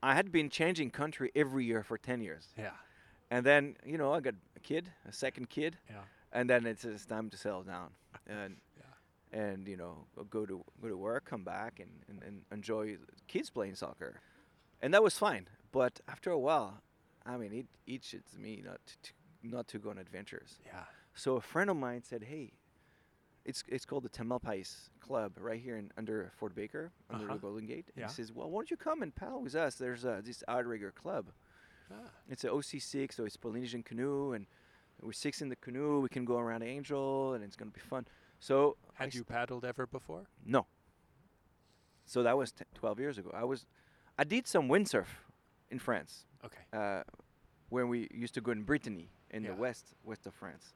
I 0.02 0.14
had 0.14 0.30
been 0.30 0.50
changing 0.50 0.90
country 0.90 1.30
every 1.34 1.64
year 1.64 1.82
for 1.82 1.98
ten 1.98 2.20
years, 2.20 2.48
Yeah. 2.58 2.72
and 3.30 3.44
then 3.44 3.76
you 3.84 3.98
know 3.98 4.12
I 4.12 4.20
got 4.20 4.34
a 4.56 4.60
kid, 4.60 4.90
a 5.08 5.12
second 5.12 5.48
kid, 5.48 5.78
Yeah. 5.90 6.02
and 6.32 6.48
then 6.48 6.66
it's, 6.66 6.84
it's 6.84 7.06
time 7.06 7.30
to 7.30 7.36
settle 7.36 7.62
down 7.62 7.90
and 8.26 8.56
and 9.32 9.66
you 9.66 9.76
know 9.76 10.06
go 10.30 10.46
to 10.46 10.62
go 10.80 10.88
to 10.88 10.96
work 10.96 11.24
come 11.24 11.42
back 11.42 11.80
and, 11.80 11.90
and, 12.08 12.22
and 12.22 12.42
enjoy 12.52 12.96
kids 13.26 13.50
playing 13.50 13.74
soccer 13.74 14.20
and 14.80 14.94
that 14.94 15.02
was 15.02 15.18
fine 15.18 15.48
but 15.72 15.98
after 16.06 16.30
a 16.30 16.38
while 16.38 16.80
i 17.26 17.36
mean 17.36 17.52
it 17.52 17.66
itches 17.86 18.22
me 18.38 18.62
not 18.64 18.78
to, 18.86 18.94
to 19.02 19.12
not 19.42 19.66
to 19.66 19.78
go 19.80 19.90
on 19.90 19.98
adventures 19.98 20.58
Yeah. 20.64 20.84
so 21.14 21.34
a 21.34 21.40
friend 21.40 21.68
of 21.68 21.76
mine 21.76 22.02
said 22.04 22.22
hey 22.24 22.52
it's 23.44 23.62
it's 23.68 23.84
called 23.84 24.04
the 24.04 24.08
Tamalpais 24.08 24.88
Club 25.00 25.32
right 25.38 25.60
here 25.60 25.76
in 25.76 25.90
under 25.96 26.32
Fort 26.36 26.54
Baker 26.54 26.92
under 27.10 27.24
Uh-huh. 27.26 27.34
the 27.34 27.40
Golden 27.40 27.66
Gate. 27.66 27.86
And 27.94 28.02
Yeah. 28.02 28.08
he 28.08 28.12
says, 28.14 28.32
"Well, 28.32 28.50
why 28.50 28.58
don't 28.58 28.70
you 28.70 28.76
come 28.76 29.02
and 29.02 29.14
paddle 29.14 29.42
with 29.42 29.54
us? 29.54 29.74
There's 29.76 30.04
uh, 30.04 30.20
this 30.24 30.42
outrigger 30.48 30.92
club. 30.92 31.30
Ah. 31.90 32.10
It's 32.28 32.44
an 32.44 32.50
OC6, 32.50 33.12
so 33.14 33.24
it's 33.24 33.36
Polynesian 33.36 33.82
canoe, 33.82 34.32
and 34.32 34.46
we're 35.02 35.12
six 35.12 35.42
in 35.42 35.48
the 35.50 35.56
canoe. 35.56 36.00
We 36.00 36.08
can 36.08 36.24
go 36.24 36.38
around 36.38 36.62
Angel, 36.62 37.34
and 37.34 37.44
it's 37.44 37.56
gonna 37.56 37.70
be 37.70 37.80
fun." 37.80 38.06
So 38.40 38.76
Had 38.94 39.14
you 39.14 39.24
paddled 39.24 39.64
ever 39.64 39.86
before? 39.86 40.26
no. 40.44 40.66
So 42.06 42.22
that 42.22 42.36
was 42.36 42.52
t- 42.52 42.64
12 42.74 43.00
years 43.00 43.16
ago. 43.18 43.30
I 43.32 43.44
was, 43.44 43.66
I 44.18 44.24
did 44.24 44.46
some 44.46 44.68
windsurf 44.68 45.06
in 45.70 45.78
France, 45.78 46.26
Okay. 46.44 46.62
uh, 46.72 47.02
when 47.70 47.88
we 47.88 48.08
used 48.12 48.34
to 48.34 48.40
go 48.42 48.52
in 48.52 48.62
Brittany 48.62 49.10
in 49.30 49.42
Yeah. 49.42 49.50
the 49.52 49.56
west 49.56 49.94
west 50.04 50.26
of 50.26 50.34
France 50.34 50.74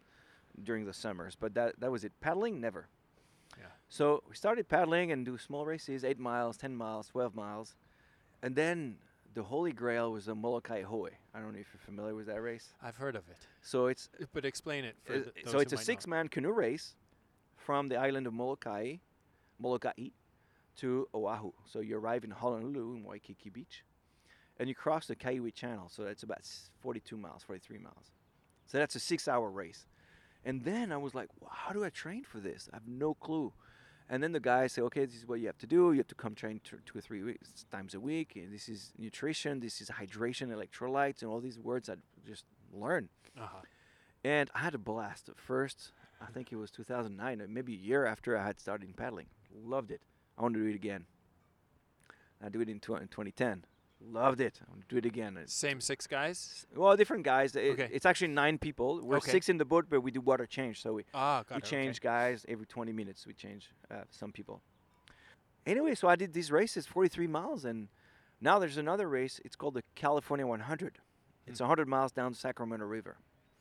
during 0.65 0.85
the 0.87 0.93
summers. 0.93 1.37
But 1.38 1.55
that 1.55 1.79
that 1.81 1.91
was 1.91 2.05
it. 2.05 2.12
Paddling 2.21 2.61
never. 2.61 2.88
Yeah. 3.59 3.67
So 3.88 4.23
we 4.29 4.35
started 4.35 4.69
paddling 4.69 5.11
and 5.12 5.25
do 5.25 5.38
small 5.38 5.65
races, 5.67 6.05
eight 6.05 6.19
miles, 6.19 6.57
10 6.57 6.77
miles, 6.77 7.09
12 7.09 7.35
miles, 7.35 7.75
and 8.43 8.55
then 8.55 8.99
the 9.35 9.43
holy 9.43 9.73
grail 9.73 10.12
was 10.12 10.27
the 10.27 10.35
Molokai 10.35 10.83
Hoe. 10.83 11.09
I 11.35 11.41
don't 11.41 11.53
know 11.55 11.59
if 11.61 11.67
you're 11.73 11.81
familiar 11.85 12.15
with 12.15 12.27
that 12.27 12.41
race. 12.43 12.73
I've 12.83 12.97
heard 12.97 13.17
of 13.17 13.29
it. 13.29 13.37
So 13.62 13.87
it's 13.87 14.09
Uh, 14.21 14.27
But 14.33 14.45
explain 14.45 14.85
it 14.85 14.97
for 15.05 15.12
uh, 15.15 15.17
th- 15.23 15.47
so 15.47 15.59
it's 15.61 15.73
a 15.73 15.77
six-man 15.85 16.29
canoe 16.29 16.53
race 16.53 16.97
from 17.57 17.88
the 17.88 17.97
island 17.97 18.27
of 18.27 18.33
Molokai, 18.33 18.97
Molokai, 19.59 20.11
to 20.77 21.09
Oahu. 21.15 21.53
So 21.67 21.81
you 21.81 21.97
arrive 21.99 22.25
in 22.25 22.31
Honolulu 22.31 22.95
in 22.97 23.03
Waikiki 23.05 23.50
Beach, 23.50 23.85
and 24.59 24.69
you 24.69 24.75
cross 24.75 25.07
the 25.07 25.17
Kaiwi 25.17 25.53
Channel. 25.55 25.88
So 25.88 26.05
that's 26.05 26.23
about 26.23 26.43
42 26.81 27.17
miles, 27.17 27.43
43 27.43 27.79
miles. 27.79 28.12
So 28.67 28.79
that's 28.79 28.95
a 28.97 29.00
six-hour 29.00 29.50
race. 29.50 29.87
And 30.45 30.64
then 30.64 30.92
I 30.92 30.97
was 30.97 31.14
like, 31.14 31.28
well, 31.40 31.50
how 31.52 31.73
do 31.73 31.85
I 31.85 31.90
train 31.90 32.25
for 32.25 32.38
this? 32.38 32.68
I 32.73 32.76
have 32.76 32.87
no 32.87 33.14
clue. 33.14 33.52
And 34.11 34.23
then 34.23 34.33
the 34.33 34.40
guy 34.40 34.66
said, 34.68 34.85
okay, 34.85 35.04
this 35.04 35.16
is 35.16 35.26
what 35.26 35.40
you 35.40 35.47
have 35.47 35.59
to 35.59 35.66
do. 35.66 35.92
You 35.92 35.99
have 35.99 36.07
to 36.09 36.14
come 36.14 36.35
train 36.35 36.61
t- 36.64 36.76
two 36.87 36.99
or 36.99 37.00
three 37.02 37.23
weeks, 37.23 37.66
times 37.71 37.95
a 37.95 38.00
week. 38.00 38.37
And 38.37 38.52
this 38.52 38.68
is 38.68 38.92
nutrition. 38.97 39.61
This 39.61 39.80
is 39.83 39.90
hydration, 39.90 40.49
electrolytes, 40.49 41.21
and 41.21 41.30
all 41.30 41.40
these 41.40 41.59
words 41.59 41.90
I 41.90 41.97
just 42.26 42.45
learned. 42.73 43.09
Uh-huh. 43.38 43.61
And 44.25 44.50
I 44.54 44.61
had 44.61 44.75
a 44.75 44.78
blast. 44.78 45.28
At 45.28 45.38
first, 45.38 45.92
I 46.23 46.26
think 46.33 46.52
it 46.52 46.57
was 46.57 46.71
2009, 46.71 47.45
maybe 47.49 47.75
a 47.75 47.76
year 47.76 48.07
after 48.07 48.37
I 48.37 48.47
had 48.47 48.59
started 48.59 48.97
paddling. 48.97 49.26
Loved 49.54 49.90
it. 49.90 50.00
I 50.38 50.42
want 50.42 50.54
to 50.54 50.61
do 50.61 50.68
it 50.68 50.75
again. 50.75 51.04
I 52.42 52.49
do 52.49 52.61
it 52.61 52.68
in, 52.68 52.80
tw- 52.80 53.00
in 53.00 53.09
2010. 53.09 53.64
Loved 54.00 54.40
it. 54.40 54.61
I 54.64 54.71
want 54.71 54.83
to 54.83 54.87
do 54.88 54.97
it 54.99 55.05
again. 55.07 55.37
It's, 55.37 55.52
Same 55.52 55.81
six 55.81 56.07
guys. 56.07 56.67
well, 56.75 56.97
different 56.97 57.25
guys. 57.25 57.57
It- 57.57 57.73
Okay. 57.73 57.88
It's 57.93 58.07
actually 58.07 58.28
nine 58.28 58.57
people. 58.59 59.00
We're 59.02 59.17
Okay. 59.17 59.33
six 59.33 59.49
in 59.49 59.59
the 59.59 59.64
boat, 59.64 59.87
but 59.90 60.00
we 60.02 60.11
do 60.11 60.21
water 60.21 60.47
change. 60.47 60.81
So 60.83 60.93
we, 60.95 61.05
Ah, 61.12 61.43
got 61.43 61.50
we 61.50 61.57
it. 61.57 61.64
okay. 61.64 61.71
change 61.71 62.00
guys 62.00 62.45
every 62.49 62.67
20 62.67 62.93
minutes. 62.93 63.26
We 63.26 63.35
change 63.35 63.71
uh, 63.90 64.05
some 64.11 64.33
people. 64.33 64.62
Anyway, 65.67 65.95
so 65.95 66.09
I 66.09 66.17
did 66.17 66.33
these 66.33 66.50
races, 66.52 66.87
43 66.87 67.26
miles, 67.26 67.64
and 67.64 67.88
now 68.40 68.59
there's 68.61 68.78
another 68.78 69.09
race. 69.09 69.40
It's 69.45 69.57
called 69.57 69.75
the 69.75 69.83
California 69.97 70.47
100. 70.47 70.99
It's 71.47 71.59
Hmm. 71.59 71.64
100 71.64 71.88
miles 71.88 72.12
down 72.12 72.33
the 72.33 72.38
Sacramento 72.38 72.87
River. 72.87 73.19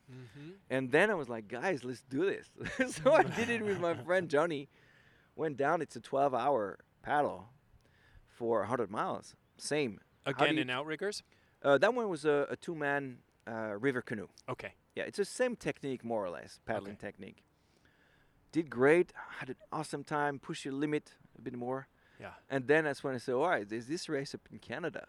Mm-hmm. 0.09 0.51
And 0.69 0.91
then 0.91 1.09
I 1.09 1.15
was 1.15 1.27
like, 1.27 1.47
guys, 1.49 1.83
let's 1.83 2.03
do 2.03 2.25
this. 2.25 2.49
so 2.95 3.11
I 3.13 3.23
did 3.23 3.49
it 3.49 3.61
with 3.65 3.79
my 3.79 3.93
friend 4.05 4.29
Johnny. 4.29 4.69
Went 5.35 5.57
down. 5.57 5.81
It's 5.81 5.95
a 5.95 5.99
12 5.99 6.33
hour 6.33 6.79
paddle 7.01 7.49
for 8.27 8.59
100 8.59 8.89
miles. 8.89 9.35
Same. 9.57 9.99
Again 10.27 10.57
in 10.57 10.69
outriggers. 10.69 11.23
Uh, 11.63 11.77
that 11.77 11.93
one 11.93 12.09
was 12.09 12.25
a, 12.25 12.47
a 12.49 12.55
two 12.55 12.75
man 12.75 13.17
uh, 13.47 13.75
river 13.79 14.01
canoe. 14.01 14.27
Okay. 14.49 14.73
Yeah, 14.95 15.03
it's 15.03 15.17
the 15.17 15.25
same 15.25 15.55
technique, 15.55 16.03
more 16.03 16.25
or 16.25 16.29
less, 16.29 16.59
paddling 16.65 16.93
Okay. 16.93 17.07
technique. 17.07 17.43
Did 18.51 18.69
great. 18.69 19.13
Had 19.39 19.49
an 19.49 19.55
awesome 19.71 20.03
time. 20.03 20.39
Push 20.39 20.65
your 20.65 20.73
limit 20.73 21.13
a 21.37 21.41
bit 21.41 21.55
more. 21.55 21.87
Yeah. 22.19 22.31
And 22.49 22.67
then 22.67 22.85
that's 22.85 23.03
when 23.03 23.13
I 23.13 23.17
said, 23.19 23.35
all 23.35 23.47
right, 23.47 23.67
there's 23.67 23.85
this 23.87 24.09
race 24.09 24.33
up 24.33 24.41
in 24.51 24.57
Canada. 24.59 25.05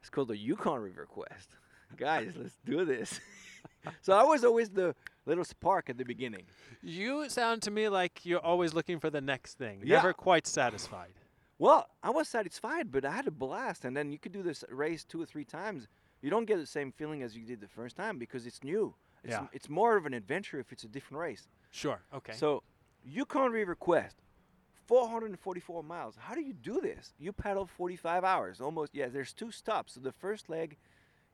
It's 0.00 0.10
called 0.10 0.28
the 0.28 0.36
Yukon 0.36 0.80
River 0.80 1.06
Quest. 1.06 1.56
Guys, 1.96 2.32
let's 2.36 2.58
do 2.64 2.84
this. 2.84 3.20
so 4.02 4.12
I 4.12 4.22
was 4.22 4.44
always 4.44 4.68
the 4.70 4.94
little 5.26 5.44
spark 5.44 5.90
at 5.90 5.98
the 5.98 6.04
beginning. 6.04 6.44
You 6.82 7.28
sound 7.28 7.62
to 7.62 7.70
me 7.70 7.88
like 7.88 8.24
you're 8.24 8.44
always 8.44 8.72
looking 8.74 9.00
for 9.00 9.10
the 9.10 9.20
next 9.20 9.58
thing. 9.58 9.80
Yeah. 9.82 9.96
Never 9.96 10.12
quite 10.12 10.46
satisfied. 10.46 11.12
Well, 11.58 11.88
I 12.02 12.10
was 12.10 12.28
satisfied, 12.28 12.90
but 12.92 13.04
I 13.04 13.10
had 13.10 13.26
a 13.26 13.30
blast. 13.32 13.84
And 13.84 13.96
then 13.96 14.12
you 14.12 14.18
could 14.18 14.32
do 14.32 14.42
this 14.42 14.64
race 14.70 15.04
two 15.04 15.20
or 15.20 15.26
three 15.26 15.44
times. 15.44 15.88
You 16.22 16.30
don't 16.30 16.44
get 16.46 16.58
the 16.58 16.66
same 16.66 16.92
feeling 16.92 17.22
as 17.22 17.36
you 17.36 17.44
did 17.44 17.60
the 17.60 17.68
first 17.68 17.96
time 17.96 18.18
because 18.18 18.46
it's 18.46 18.62
new. 18.62 18.94
It's, 19.24 19.32
Yeah. 19.32 19.40
m- 19.40 19.48
it's 19.52 19.68
more 19.68 19.96
of 19.96 20.06
an 20.06 20.14
adventure 20.14 20.58
if 20.60 20.72
it's 20.72 20.84
a 20.84 20.88
different 20.88 21.20
race. 21.20 21.48
Sure. 21.70 22.00
Okay. 22.14 22.32
So, 22.32 22.62
Yukon 23.04 23.50
River 23.52 23.74
Quest, 23.74 24.16
444 24.86 25.82
miles. 25.82 26.16
How 26.16 26.34
do 26.34 26.40
you 26.40 26.52
do 26.52 26.80
this? 26.80 27.12
You 27.18 27.32
paddle 27.32 27.66
45 27.66 28.24
hours, 28.24 28.60
almost. 28.60 28.94
Yeah, 28.94 29.08
there's 29.08 29.32
two 29.32 29.50
stops. 29.50 29.94
So 29.94 30.00
the 30.00 30.12
first 30.12 30.48
leg 30.48 30.76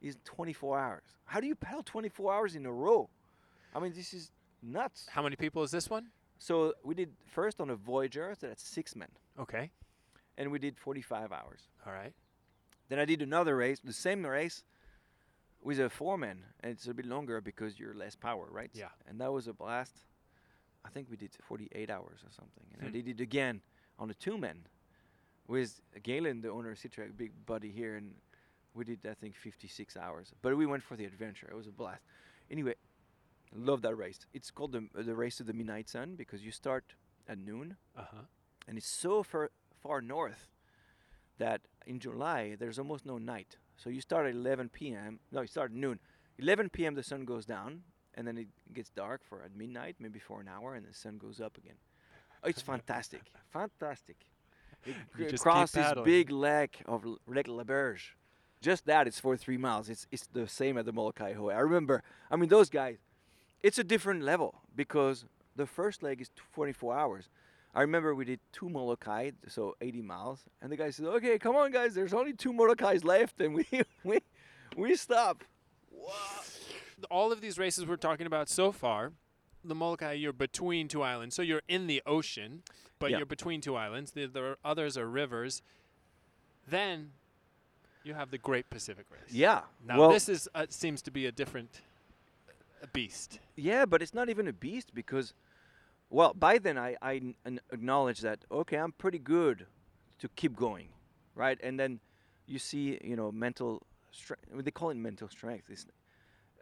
is 0.01 0.17
24 0.25 0.79
hours. 0.79 1.03
How 1.27 1.41
do 1.41 1.47
you 1.47 1.55
paddle 1.55 1.83
24 1.83 2.33
hours 2.35 2.57
in 2.57 2.67
a 2.67 2.73
row? 2.73 3.09
I 3.75 3.81
mean, 3.81 3.93
this 3.93 4.13
is 4.15 4.31
nuts. 4.63 5.07
How 5.11 5.23
many 5.23 5.37
people 5.37 5.63
is 5.63 5.71
this 5.71 5.89
one? 5.89 6.11
So 6.39 6.75
we 6.83 6.95
did 6.95 7.13
first 7.27 7.61
on 7.61 7.71
a 7.71 7.77
Voyager, 7.77 8.35
so 8.39 8.49
that's 8.49 8.67
six 8.67 8.97
men, 8.97 9.09
Okay. 9.39 9.71
And 10.37 10.51
we 10.51 10.59
did 10.59 10.77
45 10.79 11.33
hours. 11.33 11.61
All 11.87 11.93
right. 11.93 12.13
Then 12.89 12.99
I 12.99 13.05
did 13.05 13.23
another 13.23 13.57
race, 13.57 13.81
the 13.83 13.93
same 13.93 14.25
race, 14.27 14.63
with 15.63 15.81
a 15.81 15.89
four 15.89 16.19
man, 16.19 16.39
and 16.61 16.73
it's 16.73 16.87
a 16.87 16.93
bit 16.95 17.07
longer 17.07 17.41
because 17.41 17.79
you're 17.79 17.95
less 17.95 18.15
power, 18.17 18.47
right? 18.51 18.71
Yeah. 18.75 18.89
And 19.09 19.21
that 19.21 19.33
was 19.33 19.49
a 19.49 19.53
blast. 19.55 19.97
I 20.85 20.91
think 20.91 21.09
we 21.11 21.17
did 21.17 21.31
48 21.43 21.89
hours 21.89 22.21
or 22.23 22.31
something, 22.31 22.65
and 22.75 22.83
I 22.83 22.87
Hmm. 22.87 22.93
did 22.93 23.09
it 23.09 23.21
again 23.21 23.63
on 23.99 24.11
a 24.11 24.15
two 24.15 24.37
man 24.37 24.67
with 25.47 25.81
Galen, 26.03 26.43
the 26.43 26.51
owner 26.51 26.71
of 26.73 26.79
Sea 26.79 26.89
Trek, 26.89 27.17
big 27.17 27.33
buddy 27.47 27.71
here, 27.71 27.97
and 27.97 28.15
we 28.75 28.85
did 28.85 29.07
I 29.07 29.15
think 29.15 29.35
56 29.35 29.97
hours. 29.97 30.33
But 30.43 30.57
we 30.57 30.67
went 30.67 30.83
for 30.83 30.97
the 30.97 31.07
adventure. 31.07 31.49
It 31.51 31.55
was 31.57 31.67
a 31.69 31.73
blast. 31.73 32.03
Anyway, 32.51 32.75
love 33.55 33.81
that 33.83 33.95
race. 33.95 34.19
It's 34.35 34.51
called 34.51 34.73
the 34.73 34.89
the 35.03 35.15
race 35.15 35.41
of 35.41 35.47
the 35.47 35.55
midnight 35.55 35.89
sun 35.89 36.17
because 36.17 36.43
you 36.45 36.51
start 36.51 36.85
at 37.29 37.39
noon 37.39 37.77
Uh 37.97 38.03
huh. 38.13 38.23
and 38.69 38.77
it's 38.77 38.87
so 38.89 39.23
far 39.23 39.51
far 39.85 40.01
north 40.01 40.49
that 41.39 41.61
in 41.87 42.01
July 42.01 42.57
there's 42.59 42.79
almost 42.79 43.05
no 43.07 43.19
night. 43.19 43.57
So 43.77 43.91
you 43.91 44.01
start 44.01 44.27
at 44.27 44.35
11 44.35 44.71
p.m. 44.71 45.21
No, 45.33 45.41
you 45.43 45.47
start 45.47 45.71
at 45.71 45.77
noon. 45.77 45.99
11 46.39 46.71
p.m. 46.71 46.95
the 46.95 47.03
sun 47.03 47.25
goes 47.25 47.45
down, 47.45 47.83
and 48.15 48.27
then 48.27 48.39
it 48.39 48.49
gets 48.73 48.91
dark 48.91 49.21
for 49.29 49.43
at 49.43 49.55
midnight, 49.55 49.97
maybe 50.01 50.19
for 50.19 50.41
an 50.41 50.49
hour, 50.49 50.75
and 50.75 50.87
the 50.87 50.95
sun 50.95 51.19
goes 51.19 51.41
up 51.41 51.57
again. 51.59 51.77
Oh, 52.43 52.49
it's 52.49 52.63
fantastic, 52.63 53.23
fantastic. 53.53 54.17
You 54.85 54.95
You 55.19 55.31
just 55.31 55.43
cross 55.43 55.73
this 55.73 55.93
big 56.05 56.31
lake 56.31 56.83
of 56.87 57.05
L- 57.05 57.19
Lake 57.27 57.47
Laberge. 57.47 58.15
Just 58.61 58.87
that, 58.87 59.07
it's 59.07 59.21
for 59.21 59.37
three 59.37 59.59
miles. 59.59 59.89
It's 59.89 60.07
it's 60.11 60.27
the 60.27 60.47
same 60.49 60.79
at 60.79 60.85
the 60.87 60.93
Molokai 60.93 61.35
Hoe. 61.35 61.51
I 61.51 61.61
remember. 61.61 62.03
I 62.31 62.37
mean, 62.37 62.49
those 62.49 62.71
guys. 62.71 62.99
It's 63.63 63.79
a 63.79 63.85
different 63.85 64.23
level 64.23 64.51
because 64.77 65.25
the 65.57 65.67
first 65.67 66.03
leg 66.03 66.21
is 66.21 66.31
24 66.55 66.99
hours. 66.99 67.29
I 67.75 67.81
remember 67.81 68.15
we 68.15 68.25
did 68.25 68.41
two 68.53 68.69
Molokai, 68.69 69.33
so 69.49 69.75
80 69.81 70.03
miles, 70.03 70.41
and 70.63 70.71
the 70.71 70.77
guy 70.77 70.91
said, 70.91 71.07
"Okay, 71.07 71.39
come 71.39 71.57
on, 71.57 71.73
guys. 71.73 71.95
There's 71.95 72.15
only 72.15 72.33
two 72.33 72.53
Molokais 72.53 73.05
left," 73.05 73.41
and 73.41 73.55
we 73.55 73.67
we 74.05 74.21
we 74.77 74.95
stop. 74.97 75.43
All 77.11 77.33
of 77.33 77.41
these 77.41 77.59
races 77.59 77.85
we're 77.87 77.97
talking 77.97 78.27
about 78.27 78.49
so 78.49 78.73
far, 78.73 79.13
the 79.65 79.75
Molokai, 79.75 80.13
you're 80.13 80.33
between 80.33 80.89
two 80.89 81.03
islands, 81.03 81.35
so 81.35 81.43
you're 81.43 81.63
in 81.69 81.87
the 81.87 82.03
ocean, 82.07 82.63
but 82.99 83.11
Yeah. 83.11 83.19
you're 83.19 83.27
between 83.27 83.61
two 83.61 83.75
islands. 83.77 84.13
The, 84.13 84.27
the 84.27 84.57
others 84.65 84.97
are 84.97 85.09
rivers. 85.09 85.63
Then 86.67 87.11
you 88.05 88.15
have 88.15 88.31
the 88.31 88.39
Great 88.39 88.71
Pacific 88.71 89.07
Race. 89.11 89.33
Yeah. 89.33 89.63
Now 89.87 89.99
well, 89.99 90.11
this 90.11 90.29
is 90.29 90.49
uh, 90.55 90.67
seems 90.69 91.03
to 91.03 91.11
be 91.11 91.27
a 91.27 91.33
different 91.33 91.83
beast. 92.93 93.39
Yeah, 93.57 93.85
but 93.85 94.01
it's 94.03 94.15
not 94.15 94.29
even 94.29 94.47
a 94.49 94.53
beast 94.53 94.95
because, 94.95 95.35
well, 96.15 96.33
by 96.33 96.59
then 96.59 96.79
I, 96.79 96.95
I 97.03 97.21
acknowledge 97.73 98.21
that, 98.21 98.45
okay, 98.49 98.77
I'm 98.77 98.93
pretty 98.93 99.19
good 99.19 99.67
to 100.21 100.29
keep 100.37 100.55
going, 100.55 100.91
right? 101.35 101.59
And 101.61 101.79
then 101.79 101.99
you 102.47 102.61
see, 102.61 103.01
you 103.03 103.17
know, 103.17 103.33
mental 103.33 103.83
strength. 104.13 104.45
They 104.53 104.71
call 104.71 104.91
it 104.91 104.97
mental 104.97 105.29
strength. 105.29 105.65
It's, 105.71 105.87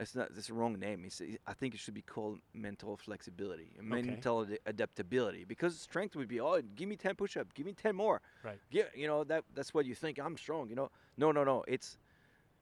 it's 0.00 0.14
not, 0.14 0.34
the 0.34 0.54
wrong 0.54 0.78
name. 0.78 1.04
It's, 1.04 1.20
I 1.46 1.52
think 1.52 1.74
it 1.74 1.80
should 1.80 1.92
be 1.92 2.00
called 2.00 2.38
mental 2.54 2.96
flexibility, 2.96 3.72
mental 3.78 4.44
ad- 4.44 4.58
adaptability. 4.64 5.44
Because 5.44 5.78
strength 5.78 6.16
would 6.16 6.28
be, 6.28 6.40
oh, 6.40 6.62
give 6.74 6.88
me 6.88 6.96
10 6.96 7.14
push 7.16 7.36
ups, 7.36 7.50
give 7.54 7.66
me 7.66 7.74
10 7.74 7.94
more. 7.94 8.22
Right. 8.42 8.58
Yeah, 8.70 8.84
you 8.94 9.06
know, 9.06 9.22
that 9.24 9.44
that's 9.54 9.74
what 9.74 9.84
you 9.84 9.94
think. 9.94 10.18
I'm 10.18 10.38
strong, 10.38 10.70
you 10.70 10.76
know. 10.76 10.90
No, 11.18 11.30
no, 11.30 11.44
no. 11.44 11.62
It's, 11.68 11.98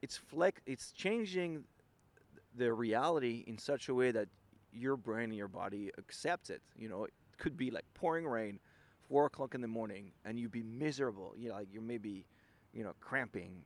it's 0.03 0.17
flex, 0.17 0.61
it's 0.67 0.91
changing 0.91 1.63
the 2.57 2.73
reality 2.73 3.45
in 3.47 3.59
such 3.59 3.89
a 3.89 3.95
way 3.95 4.11
that 4.11 4.27
your 4.73 4.97
brain 4.97 5.25
and 5.25 5.37
your 5.37 5.49
body 5.49 5.91
accepts 5.99 6.51
it. 6.51 6.63
You 6.77 6.89
know, 6.89 7.05
it 7.05 7.13
could 7.39 7.57
be 7.57 7.71
like 7.71 7.85
pouring 7.95 8.27
rain, 8.27 8.59
four 9.09 9.27
o'clock 9.27 9.55
in 9.55 9.61
the 9.61 9.69
morning, 9.69 10.13
and 10.25 10.39
you'd 10.39 10.53
be 10.53 10.63
miserable. 10.63 11.35
You 11.37 11.49
know, 11.49 11.55
like 11.57 11.69
you're 11.73 11.83
maybe, 11.83 12.27
you 12.73 12.85
know, 12.85 12.95
cramping, 13.01 13.65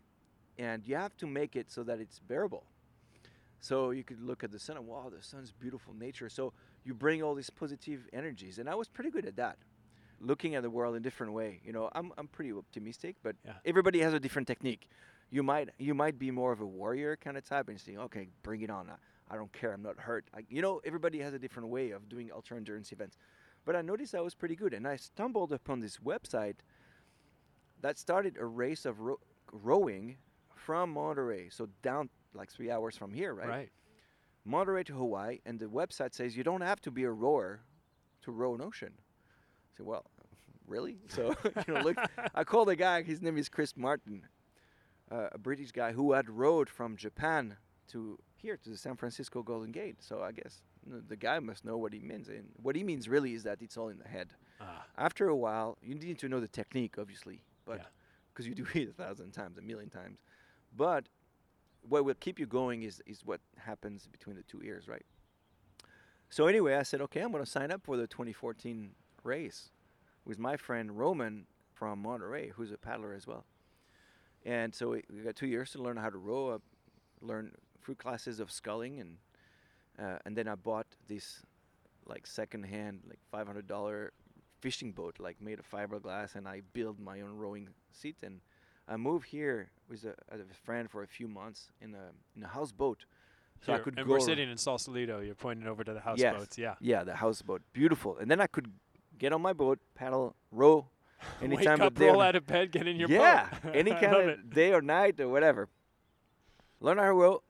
and 0.59 0.87
you 0.87 0.97
have 0.97 1.17
to 1.19 1.27
make 1.27 1.57
it 1.57 1.71
so 1.71 1.83
that 1.85 2.01
it's 2.01 2.19
bearable. 2.19 2.65
So 3.61 3.91
you 3.93 4.05
could 4.05 4.21
look 4.21 4.45
at 4.45 4.51
the 4.51 4.59
sun 4.59 4.77
and 4.77 4.87
wow, 4.87 5.11
the 5.15 5.23
sun's 5.23 5.51
beautiful 5.53 5.95
nature. 5.95 6.29
So 6.29 6.53
you 6.85 6.93
bring 6.95 7.23
all 7.23 7.35
these 7.35 7.51
positive 7.51 8.07
energies, 8.13 8.59
and 8.59 8.69
I 8.69 8.75
was 8.75 8.89
pretty 8.89 9.11
good 9.11 9.25
at 9.25 9.37
that, 9.37 9.57
looking 10.21 10.55
at 10.55 10.63
the 10.63 10.71
world 10.71 10.95
in 10.95 11.01
a 11.01 11.03
different 11.03 11.33
way. 11.33 11.61
You 11.65 11.73
know, 11.73 11.89
I'm 11.95 12.13
I'm 12.19 12.29
pretty 12.29 12.53
optimistic, 12.53 13.17
but 13.23 13.37
Yeah. 13.45 13.53
everybody 13.65 14.01
has 14.01 14.13
a 14.13 14.21
different 14.21 14.47
technique. 14.49 14.89
You 15.31 15.43
might 15.43 15.71
you 15.79 15.95
might 15.95 16.19
be 16.19 16.31
more 16.31 16.53
of 16.53 16.61
a 16.61 16.67
warrior 16.67 17.17
kind 17.17 17.37
of 17.39 17.45
type 17.45 17.69
and 17.69 17.81
say, 17.81 17.97
okay, 17.97 18.29
bring 18.43 18.61
it 18.61 18.71
on. 18.71 18.91
Uh, 18.91 18.97
I, 19.35 19.37
don't 19.37 19.53
care. 19.53 19.73
I'm 19.73 19.83
not 19.83 19.99
hurt. 19.99 20.27
I, 20.35 20.45
you 20.49 20.63
know, 20.63 20.81
everybody 20.85 21.19
has 21.19 21.35
a 21.35 21.39
different 21.39 21.69
way 21.69 21.91
of 21.91 22.09
doing 22.09 22.31
ultra 22.33 22.57
endurance 22.57 22.93
events. 22.93 23.17
But 23.65 23.77
I 23.77 23.83
noticed 23.83 24.15
I 24.15 24.21
was 24.21 24.35
pretty 24.35 24.57
good, 24.57 24.75
and 24.75 24.87
I 24.87 24.97
stumbled 24.97 25.53
upon 25.53 25.81
this 25.81 25.99
website 25.99 26.57
that 27.81 27.99
started 27.99 28.37
a 28.39 28.45
race 28.45 28.85
of 28.85 29.01
ro- 29.01 29.21
rowing 29.53 30.17
from 30.55 30.91
Monterey, 30.91 31.49
so 31.51 31.69
down 31.83 32.09
like 32.35 32.51
three 32.51 32.71
hours 32.71 32.97
from 32.97 33.13
here, 33.13 33.35
right? 33.35 33.49
Right. 33.49 33.71
Monterey 34.45 34.85
to 34.85 34.95
Hawaii, 34.95 35.41
and 35.47 35.59
the 35.59 35.67
website 35.67 36.15
says 36.15 36.37
you 36.37 36.45
don't 36.45 36.61
have 36.61 36.81
to 36.83 36.91
be 36.91 37.05
a 37.05 37.11
rower 37.11 37.61
to 38.23 38.31
row 38.31 38.55
an 38.55 38.61
ocean. 38.61 38.93
I 38.99 39.77
said, 39.77 39.87
well, 39.87 40.05
really? 40.67 40.99
So 41.09 41.35
you 41.67 41.75
know, 41.75 41.81
look, 41.81 41.97
I 42.35 42.45
called 42.53 42.69
a 42.69 42.77
guy. 42.77 43.03
His 43.03 43.23
name 43.23 43.39
is 43.39 43.49
Chris 43.49 43.77
Martin, 43.77 44.27
uh, 45.11 45.29
a 45.33 45.39
British 45.39 45.73
guy 45.73 45.93
who 45.93 46.13
had 46.13 46.29
rowed 46.29 46.69
from 46.69 46.97
Japan 46.97 47.57
to 47.93 48.19
here 48.45 48.59
to 48.59 48.69
the 48.71 48.77
San 48.77 48.95
Francisco 48.95 49.43
Golden 49.43 49.73
Gate. 49.73 49.97
So 50.03 50.23
I 50.23 50.31
guess 50.31 50.61
the 51.09 51.17
guy 51.17 51.39
must 51.39 51.65
know 51.65 51.79
what 51.79 51.95
he 51.95 52.01
means, 52.01 52.29
and 52.29 52.45
what 52.63 52.77
he 52.77 52.85
means 52.85 53.09
really 53.09 53.33
is 53.33 53.43
that 53.45 53.63
it's 53.63 53.77
all 53.79 53.89
in 53.89 53.99
the 53.99 54.07
head. 54.09 54.29
Ah, 54.61 54.85
After 54.99 55.29
a 55.29 55.35
while, 55.37 55.79
you 55.83 55.95
need 55.95 56.19
to 56.19 56.29
know 56.29 56.41
the 56.41 56.49
technique, 56.49 56.97
obviously, 56.99 57.41
but 57.65 57.79
Yeah. 57.79 57.85
because 58.29 58.47
you 58.47 58.55
do 58.55 58.67
it 58.75 58.91
a 58.91 58.93
thousand 58.93 59.33
times, 59.33 59.57
a 59.57 59.63
million 59.63 59.89
times. 59.89 60.19
But 60.77 61.09
what 61.89 62.05
will 62.05 62.15
keep 62.27 62.39
you 62.39 62.47
going 62.47 62.83
is 62.83 63.03
is 63.07 63.25
what 63.25 63.41
happens 63.57 64.07
between 64.07 64.37
the 64.37 64.43
two 64.43 64.61
ears, 64.63 64.89
right? 64.89 65.07
So 66.29 66.47
anyway, 66.47 66.75
I 66.75 66.83
said, 66.83 67.01
okay, 67.01 67.21
I'm 67.21 67.33
going 67.33 67.45
to 67.45 67.51
sign 67.51 67.71
up 67.71 67.83
for 67.85 67.97
the 67.97 68.07
2014 68.07 68.91
race 69.23 69.71
with 70.27 70.39
my 70.39 70.57
friend 70.57 70.99
Roman 70.99 71.47
from 71.73 72.03
Monterey, 72.03 72.51
who's 72.57 72.73
a 72.73 72.77
paddler 72.79 73.15
as 73.15 73.27
well. 73.27 73.45
And 74.45 74.75
so 74.75 74.91
we, 74.91 75.03
we 75.11 75.21
got 75.23 75.37
two 75.37 75.47
years 75.47 75.71
to 75.73 75.83
learn 75.83 75.97
how 75.97 76.11
to 76.11 76.19
row, 76.19 76.49
uh, 76.51 76.59
learn 77.23 77.53
few 77.85 77.95
classes 77.95 78.41
of 78.41 78.51
sculling, 78.51 79.01
and 79.01 79.19
uh, 79.99 80.19
and 80.25 80.37
then 80.37 80.49
I 80.49 80.55
bought 80.57 80.87
this 81.09 81.43
like 82.07 82.27
second-hand, 82.27 83.01
like 83.09 83.21
$500 83.33 84.11
fishing 84.61 84.93
boat, 84.93 85.17
like 85.19 85.41
made 85.41 85.59
of 85.59 85.71
fiberglass, 85.71 86.35
and 86.35 86.47
I 86.49 86.63
built 86.73 86.99
my 86.99 87.21
own 87.23 87.37
rowing 87.37 87.69
seat, 87.93 88.17
and 88.23 88.41
I 88.89 88.97
moved 88.97 89.27
here 89.29 89.71
with 89.89 90.05
a, 90.05 90.15
a 90.31 90.39
friend 90.65 90.91
for 90.91 91.03
a 91.03 91.07
few 91.07 91.29
months 91.29 91.69
in 91.81 91.95
a 91.95 92.11
in 92.37 92.43
a 92.43 92.49
houseboat, 92.49 93.05
so 93.65 93.73
I 93.73 93.77
Here, 93.77 93.85
could 93.85 93.99
and 93.99 94.07
go. 94.07 94.13
we're 94.13 94.21
sitting 94.21 94.51
in 94.51 94.57
Sausalito. 94.59 95.21
You're 95.21 95.35
pointing 95.47 95.67
over 95.67 95.85
to 95.85 95.93
the 95.93 96.03
Yes. 96.05 96.05
houseboats. 96.33 96.59
Yeah. 96.59 96.75
Yeah, 96.81 97.05
the 97.05 97.15
houseboat, 97.15 97.63
beautiful. 97.73 98.19
And 98.19 98.31
then 98.31 98.41
I 98.41 98.47
could 98.47 98.69
get 99.19 99.33
on 99.33 99.41
my 99.41 99.53
boat, 99.53 99.79
paddle, 99.95 100.35
row, 100.51 100.89
anytime 101.43 101.79
Wake 101.79 101.93
of 101.93 101.97
up, 101.97 101.99
roll 101.99 102.21
out 102.21 102.37
of 102.37 102.47
bed, 102.47 102.73
get 102.73 102.87
in 102.87 102.97
your 102.99 103.09
yeah, 103.09 103.49
boat. 103.63 103.75
any 103.83 103.93
kind 103.93 104.15
of 104.17 104.29
it. 104.29 104.51
day 104.51 104.73
or 104.73 104.83
night 104.83 105.21
or 105.21 105.29
whatever. 105.29 105.69
Learn 106.81 106.99
how 106.99 107.07
to 107.07 107.13
row. 107.15 107.43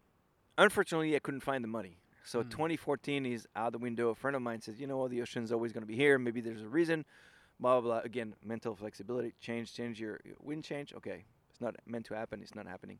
Unfortunately, 0.59 1.15
I 1.17 1.19
couldn't 1.19 1.41
find 1.41 1.63
the 1.65 1.69
money. 1.69 1.99
So 2.25 2.43
Mm. 2.43 2.51
2014 2.51 3.27
is 3.27 3.47
out 3.55 3.73
the 3.73 3.79
window. 3.79 4.09
A 4.11 4.15
friend 4.15 4.35
of 4.37 4.43
mine 4.43 4.61
says, 4.61 4.81
you 4.81 4.87
know 4.87 4.97
what, 4.99 5.11
the 5.11 5.21
ocean's 5.21 5.53
always 5.53 5.73
going 5.73 5.83
to 5.83 5.87
be 5.87 5.97
here. 5.97 6.19
Maybe 6.19 6.41
there's 6.41 6.63
a 6.63 6.69
reason. 6.69 7.05
Blah, 7.61 7.81
blah, 7.81 7.95
blah. 7.97 8.01
Again, 8.05 8.35
mental 8.45 8.75
flexibility. 8.75 9.35
Change, 9.41 9.75
change 9.75 10.01
your, 10.01 10.21
your 10.25 10.37
wind 10.43 10.65
change. 10.65 10.93
Okay, 10.95 11.25
it's 11.51 11.61
not 11.61 11.77
meant 11.87 12.07
to 12.07 12.15
happen. 12.15 12.41
It's 12.43 12.55
not 12.55 12.67
happening. 12.67 12.99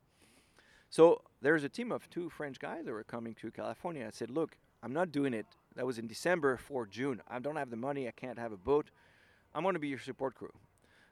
So 0.91 1.23
there's 1.41 1.65
a 1.65 1.69
team 1.69 1.91
of 1.91 2.09
two 2.11 2.29
French 2.31 2.59
guys 2.59 2.85
that 2.85 2.93
were 2.93 3.03
coming 3.05 3.35
to 3.37 3.51
California. 3.51 4.07
I 4.07 4.11
said, 4.11 4.31
look, 4.31 4.57
I'm 4.83 4.93
not 4.93 5.11
doing 5.11 5.35
it. 5.35 5.47
That 5.75 5.87
was 5.87 5.99
in 5.99 6.07
December 6.07 6.57
for 6.57 6.87
June. 6.87 7.21
I 7.29 7.39
don't 7.41 7.57
have 7.57 7.71
the 7.71 7.77
money. 7.77 8.07
I 8.07 8.13
can't 8.13 8.39
have 8.39 8.53
a 8.53 8.57
boat. 8.57 8.91
I'm 9.55 9.63
going 9.63 9.75
to 9.75 9.81
be 9.81 9.89
your 9.89 9.99
support 9.99 10.35
crew. 10.35 10.53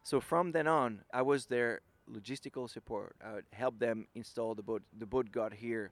So 0.04 0.20
from 0.20 0.52
then 0.52 0.68
on, 0.68 1.02
I 1.12 1.22
was 1.22 1.46
their 1.46 1.80
logistical 2.10 2.68
support. 2.70 3.16
I 3.24 3.32
would 3.34 3.44
help 3.52 3.78
them 3.78 4.06
install 4.14 4.54
the 4.54 4.62
boat. 4.62 4.82
The 4.96 5.06
boat 5.06 5.32
got 5.32 5.54
here, 5.54 5.90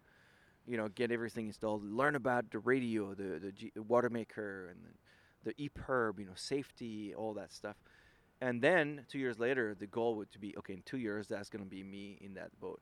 you 0.66 0.76
know, 0.76 0.88
get 0.88 1.10
everything 1.10 1.46
installed, 1.46 1.84
learn 1.84 2.14
about 2.16 2.50
the 2.50 2.58
radio, 2.60 3.14
the 3.14 3.38
the 3.40 3.52
G- 3.52 3.72
water 3.76 4.10
maker, 4.10 4.68
and 4.70 4.80
the, 5.44 5.52
the 5.54 5.68
EPIRB, 5.68 6.20
you 6.20 6.26
know, 6.26 6.32
safety, 6.36 7.14
all 7.14 7.34
that 7.34 7.52
stuff. 7.52 7.76
And 8.40 8.62
then 8.62 9.04
two 9.08 9.18
years 9.18 9.38
later, 9.38 9.74
the 9.74 9.86
goal 9.86 10.16
would 10.16 10.30
to 10.32 10.38
be 10.38 10.56
okay. 10.58 10.74
In 10.74 10.82
two 10.82 10.98
years, 10.98 11.28
that's 11.28 11.50
going 11.50 11.64
to 11.64 11.70
be 11.70 11.82
me 11.82 12.18
in 12.20 12.34
that 12.34 12.58
boat. 12.60 12.80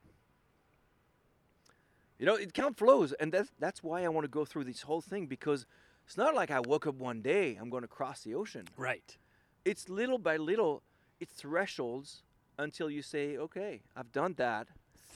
You 2.18 2.26
know, 2.26 2.34
it 2.34 2.52
kind 2.52 2.68
of 2.68 2.76
flows, 2.76 3.12
and 3.14 3.32
that's 3.32 3.50
that's 3.58 3.82
why 3.82 4.04
I 4.04 4.08
want 4.08 4.24
to 4.24 4.28
go 4.30 4.44
through 4.44 4.64
this 4.64 4.82
whole 4.82 5.00
thing 5.00 5.26
because 5.26 5.66
it's 6.04 6.16
not 6.16 6.34
like 6.34 6.50
I 6.50 6.60
woke 6.60 6.86
up 6.86 6.96
one 6.96 7.22
day 7.22 7.56
I'm 7.60 7.70
going 7.70 7.82
to 7.82 7.88
cross 7.88 8.22
the 8.22 8.34
ocean 8.34 8.66
Right. 8.76 9.16
it's 9.64 9.88
little 9.88 10.18
by 10.18 10.36
little 10.36 10.82
it's 11.20 11.34
thresholds 11.34 12.22
until 12.58 12.90
you 12.90 13.02
say 13.02 13.36
okay 13.36 13.82
i've 13.94 14.10
done 14.12 14.34
that 14.38 14.68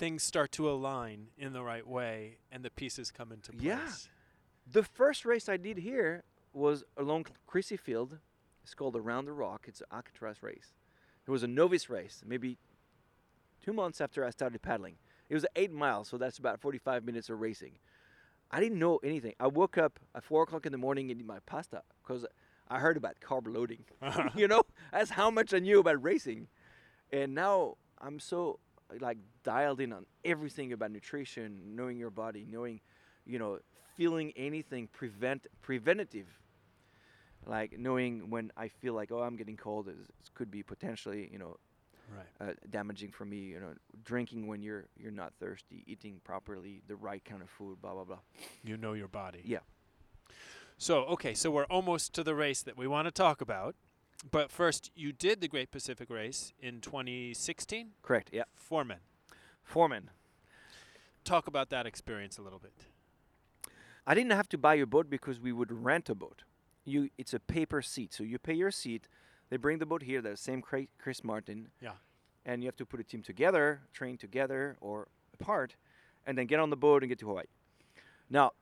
Things 0.02 0.24
start 0.24 0.50
to 0.54 0.68
align 0.68 1.28
in 1.38 1.52
the 1.52 1.62
right 1.62 1.86
way, 1.86 2.38
and 2.50 2.64
the 2.64 2.70
pieces 2.70 3.12
come 3.12 3.30
into 3.30 3.52
place. 3.52 3.62
Yeah. 3.62 3.88
the 4.66 4.82
first 4.82 5.24
race 5.24 5.48
i 5.48 5.56
did 5.56 5.78
here 5.78 6.24
was 6.52 6.82
along 6.96 7.26
Crissy 7.48 7.78
Field. 7.78 8.18
It's 8.64 8.74
called 8.74 8.96
Around 8.96 9.26
the 9.26 9.32
Rock. 9.32 9.66
It's 9.68 9.80
an 9.80 9.86
Alcatraz 9.92 10.42
race. 10.42 10.74
It 11.24 11.30
was 11.30 11.44
a 11.44 11.46
novice 11.46 11.88
race, 11.88 12.20
maybe 12.26 12.58
two 13.64 13.72
months 13.72 14.00
after 14.00 14.24
I 14.24 14.30
started 14.30 14.60
paddling. 14.60 14.96
It 15.28 15.34
was 15.34 15.46
eight 15.54 15.70
miles, 15.70 16.08
so 16.08 16.18
that's 16.18 16.38
about 16.38 16.60
45 16.60 17.04
minutes 17.04 17.30
of 17.30 17.40
racing. 17.40 17.74
I 18.50 18.58
didn't 18.58 18.80
know 18.80 18.98
anything. 19.04 19.34
I 19.38 19.46
woke 19.46 19.78
up 19.78 20.00
at 20.16 20.24
four 20.24 20.42
o'clock 20.42 20.66
in 20.66 20.72
the 20.72 20.78
morning 20.78 21.12
and 21.12 21.20
eat 21.20 21.26
my 21.28 21.38
pasta 21.46 21.82
because 22.02 22.26
I 22.68 22.80
heard 22.80 22.96
about 22.96 23.20
carb 23.24 23.46
loading. 23.46 23.84
you 24.34 24.48
know, 24.48 24.64
that's 24.90 25.10
how 25.10 25.30
much 25.30 25.54
I 25.54 25.60
knew 25.60 25.78
about 25.78 26.02
racing. 26.02 26.48
And 27.12 27.36
now 27.36 27.76
I'm 28.00 28.18
so 28.18 28.58
like 29.00 29.18
dialed 29.44 29.80
in 29.80 29.92
on 29.92 30.06
everything 30.24 30.72
about 30.72 30.90
nutrition, 30.90 31.60
knowing 31.76 31.96
your 31.98 32.10
body, 32.10 32.46
knowing, 32.48 32.80
you 33.26 33.38
know, 33.38 33.58
feeling 33.96 34.32
anything 34.36 34.88
prevent 34.88 35.46
preventative. 35.60 36.26
Like 37.46 37.78
knowing 37.78 38.30
when 38.30 38.52
I 38.56 38.68
feel 38.68 38.94
like 38.94 39.10
oh 39.10 39.20
I'm 39.22 39.36
getting 39.36 39.56
cold, 39.56 39.88
it 39.88 39.96
could 40.34 40.50
be 40.50 40.62
potentially 40.62 41.28
you 41.32 41.38
know 41.38 41.56
Right. 42.14 42.50
uh, 42.50 42.52
damaging 42.68 43.10
for 43.10 43.24
me. 43.24 43.38
You 43.38 43.60
know, 43.60 43.74
drinking 44.04 44.46
when 44.46 44.62
you're 44.62 44.84
you're 44.98 45.10
not 45.12 45.32
thirsty, 45.40 45.82
eating 45.86 46.20
properly, 46.24 46.82
the 46.86 46.96
right 46.96 47.24
kind 47.24 47.42
of 47.42 47.48
food, 47.50 47.80
blah 47.80 47.94
blah 47.94 48.04
blah. 48.04 48.18
You 48.62 48.76
know 48.76 48.92
your 48.92 49.08
body. 49.08 49.40
Yeah. 49.44 49.60
So, 50.78 51.04
okay, 51.04 51.32
so 51.34 51.50
we're 51.50 51.64
almost 51.66 52.12
to 52.14 52.24
the 52.24 52.34
race 52.34 52.60
that 52.62 52.76
we 52.76 52.88
want 52.88 53.06
to 53.06 53.12
talk 53.12 53.40
about. 53.40 53.76
But 54.30 54.50
first, 54.50 54.90
you 54.94 55.12
did 55.12 55.40
the 55.40 55.48
Great 55.48 55.70
Pacific 55.70 56.08
Race 56.08 56.52
in 56.60 56.80
2016 56.80 57.90
Correct. 58.02 58.30
Yeah. 58.32 58.44
for 58.54 58.84
men. 58.84 58.98
Foreman. 59.64 60.10
Talk 61.24 61.46
about 61.46 61.70
that 61.70 61.86
experience 61.86 62.38
a 62.38 62.42
little 62.42 62.58
bit. 62.58 62.72
I 64.06 64.14
didn't 64.14 64.32
have 64.32 64.48
to 64.50 64.58
buy 64.58 64.74
a 64.76 64.86
boat 64.86 65.08
because 65.08 65.38
we 65.38 65.52
would 65.52 65.70
rent 65.70 66.08
a 66.08 66.14
boat. 66.14 66.42
You, 66.84 67.10
it's 67.16 67.32
a 67.32 67.38
paper 67.40 67.80
seat, 67.82 68.12
so 68.12 68.24
you 68.24 68.38
pay 68.38 68.54
your 68.54 68.72
seat. 68.72 69.06
They 69.50 69.56
bring 69.56 69.78
the 69.78 69.86
boat 69.86 70.02
here. 70.02 70.20
The 70.20 70.36
same 70.36 70.62
Chris 70.62 71.22
Martin. 71.22 71.68
Yeah. 71.80 71.92
And 72.44 72.62
you 72.62 72.66
have 72.66 72.76
to 72.76 72.86
put 72.86 72.98
a 72.98 73.04
team 73.04 73.22
together, 73.22 73.82
train 73.92 74.16
together 74.16 74.76
or 74.80 75.06
apart, 75.34 75.76
and 76.26 76.36
then 76.36 76.46
get 76.46 76.58
on 76.58 76.70
the 76.70 76.76
boat 76.76 77.02
and 77.02 77.08
get 77.08 77.20
to 77.20 77.26
Hawaii. 77.26 77.44
Now, 78.28 78.52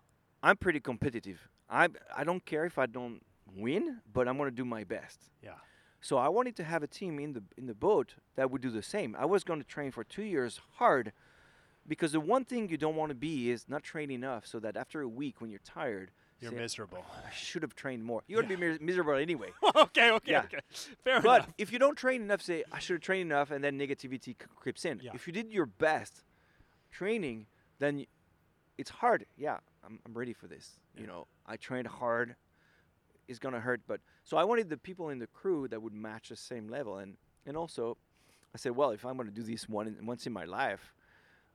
I'm 0.42 0.56
pretty 0.56 0.80
competitive. 0.80 1.48
I 1.70 1.88
I 2.14 2.24
don't 2.24 2.44
care 2.44 2.64
if 2.66 2.76
I 2.78 2.86
don't 2.86 3.22
win, 3.56 4.00
but 4.12 4.28
I'm 4.28 4.36
gonna 4.38 4.50
do 4.50 4.64
my 4.64 4.84
best. 4.84 5.18
Yeah. 5.42 5.54
So 6.00 6.16
I 6.16 6.28
wanted 6.28 6.56
to 6.56 6.64
have 6.64 6.82
a 6.82 6.86
team 6.86 7.18
in 7.18 7.32
the 7.34 7.42
in 7.58 7.66
the 7.66 7.74
boat 7.74 8.14
that 8.36 8.50
would 8.50 8.62
do 8.62 8.70
the 8.70 8.82
same. 8.82 9.14
I 9.18 9.26
was 9.26 9.44
going 9.44 9.60
to 9.60 9.66
train 9.66 9.90
for 9.90 10.02
two 10.04 10.22
years 10.22 10.60
hard, 10.78 11.12
because 11.86 12.12
the 12.12 12.20
one 12.20 12.44
thing 12.44 12.68
you 12.70 12.78
don't 12.78 12.96
want 12.96 13.10
to 13.10 13.14
be 13.14 13.50
is 13.50 13.66
not 13.68 13.82
train 13.82 14.10
enough, 14.10 14.46
so 14.46 14.58
that 14.60 14.76
after 14.76 15.02
a 15.02 15.08
week 15.08 15.40
when 15.40 15.50
you're 15.50 15.60
tired, 15.62 16.10
You're 16.40 16.52
say, 16.52 16.56
miserable. 16.56 17.04
Oh, 17.06 17.14
I 17.26 17.30
should 17.34 17.62
have 17.62 17.74
trained 17.74 18.02
more. 18.02 18.22
You're 18.28 18.40
gonna 18.42 18.54
Yeah. 18.54 18.60
be 18.60 18.68
mis- 18.70 18.80
miserable 18.80 19.14
anyway. 19.14 19.50
okay, 19.76 20.10
okay, 20.12 20.30
Yeah. 20.32 20.42
okay. 20.44 20.60
Fair 21.04 21.14
enough. 21.14 21.22
but 21.24 21.42
enough. 21.42 21.54
if 21.58 21.70
you 21.72 21.78
don't 21.78 21.96
train 21.96 22.22
enough, 22.22 22.40
say 22.40 22.64
I 22.72 22.78
should 22.78 22.94
have 22.94 23.02
trained 23.02 23.30
enough, 23.30 23.50
and 23.50 23.62
then 23.62 23.78
negativity 23.78 24.24
c- 24.28 24.36
creeps 24.56 24.84
in. 24.86 25.00
Yeah. 25.02 25.10
If 25.14 25.26
you 25.26 25.34
did 25.34 25.52
your 25.52 25.66
best 25.66 26.22
training, 26.90 27.46
then 27.78 27.96
y- 27.96 28.06
it's 28.78 28.90
hard. 28.90 29.26
Yeah, 29.36 29.58
I'm, 29.84 29.98
I'm 30.06 30.14
ready 30.14 30.32
for 30.32 30.46
this. 30.46 30.78
Yeah. 30.94 31.02
You 31.02 31.06
know, 31.08 31.26
I 31.46 31.56
trained 31.56 31.88
hard. 31.88 32.36
It's 33.30 33.38
gonna 33.38 33.60
hurt, 33.60 33.80
but 33.86 34.00
so 34.24 34.36
I 34.36 34.42
wanted 34.42 34.68
the 34.68 34.76
people 34.76 35.10
in 35.10 35.20
the 35.20 35.28
crew 35.28 35.68
that 35.68 35.80
would 35.80 35.94
match 35.94 36.30
the 36.30 36.36
same 36.36 36.68
level, 36.68 36.98
and 36.98 37.16
and 37.46 37.56
also, 37.56 37.96
I 38.52 38.58
said, 38.58 38.72
well, 38.72 38.90
if 38.90 39.06
I'm 39.06 39.16
gonna 39.16 39.30
do 39.30 39.44
this 39.44 39.68
one 39.68 39.86
in, 39.86 40.04
once 40.04 40.26
in 40.26 40.32
my 40.32 40.44
life, 40.44 40.92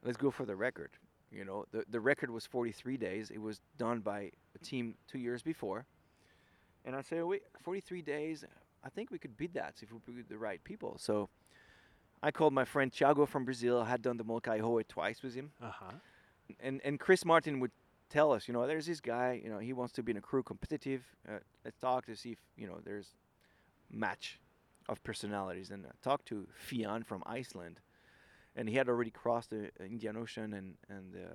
let's 0.01 0.15
go 0.15 0.31
for 0.31 0.45
the 0.45 0.55
record. 0.55 0.91
You 1.31 1.43
know, 1.43 1.65
the 1.73 1.83
the 1.89 1.99
record 1.99 2.31
was 2.31 2.45
43 2.45 2.95
days. 2.95 3.29
It 3.29 3.41
was 3.41 3.59
done 3.77 3.99
by 3.99 4.31
a 4.55 4.59
team 4.63 4.95
two 5.05 5.19
years 5.19 5.43
before, 5.43 5.85
and 6.85 6.95
I 6.95 7.01
said, 7.01 7.25
wait, 7.25 7.43
43 7.61 8.01
days. 8.01 8.45
I 8.81 8.89
think 8.89 9.11
we 9.11 9.19
could 9.19 9.35
beat 9.35 9.53
that 9.55 9.73
if 9.81 9.91
we 9.91 9.99
put 9.99 10.29
the 10.29 10.37
right 10.37 10.63
people. 10.63 10.95
So 10.97 11.27
I 12.23 12.31
called 12.31 12.53
my 12.53 12.63
friend 12.63 12.89
Thiago 12.89 13.27
from 13.27 13.43
Brazil. 13.43 13.81
I 13.81 13.89
had 13.89 14.01
done 14.01 14.15
the 14.15 14.23
Molokai 14.23 14.59
Hoe 14.59 14.81
twice 14.83 15.21
with 15.21 15.35
him. 15.35 15.51
Uh 15.61 15.71
huh. 15.71 15.91
And 16.61 16.79
and 16.85 16.99
Chris 17.01 17.25
Martin 17.25 17.59
would 17.59 17.71
tell 18.09 18.31
us, 18.31 18.47
you 18.47 18.53
know, 18.53 18.67
there's 18.67 18.85
this 18.85 19.01
guy, 19.01 19.41
you 19.43 19.49
know, 19.49 19.59
he 19.59 19.73
wants 19.73 19.93
to 19.93 20.03
be 20.03 20.11
in 20.11 20.17
a 20.17 20.21
crew 20.21 20.43
competitive. 20.43 21.03
Uh, 21.27 21.39
let's 21.63 21.77
talk 21.77 22.05
to 22.05 22.15
see 22.15 22.31
if, 22.31 22.39
you 22.57 22.67
know, 22.67 22.79
there's 22.83 23.15
match 23.91 24.39
of 24.87 25.03
personalities. 25.03 25.71
And 25.71 25.85
I 25.85 25.91
talked 26.01 26.27
to 26.27 26.47
Fiann 26.69 27.05
from 27.05 27.23
Iceland. 27.25 27.79
And 28.55 28.69
he 28.69 28.75
had 28.75 28.87
already 28.87 29.11
crossed 29.11 29.49
the 29.49 29.69
Indian 29.83 30.15
Ocean 30.15 30.53
and, 30.53 30.75
and 30.89 31.11
the 31.11 31.27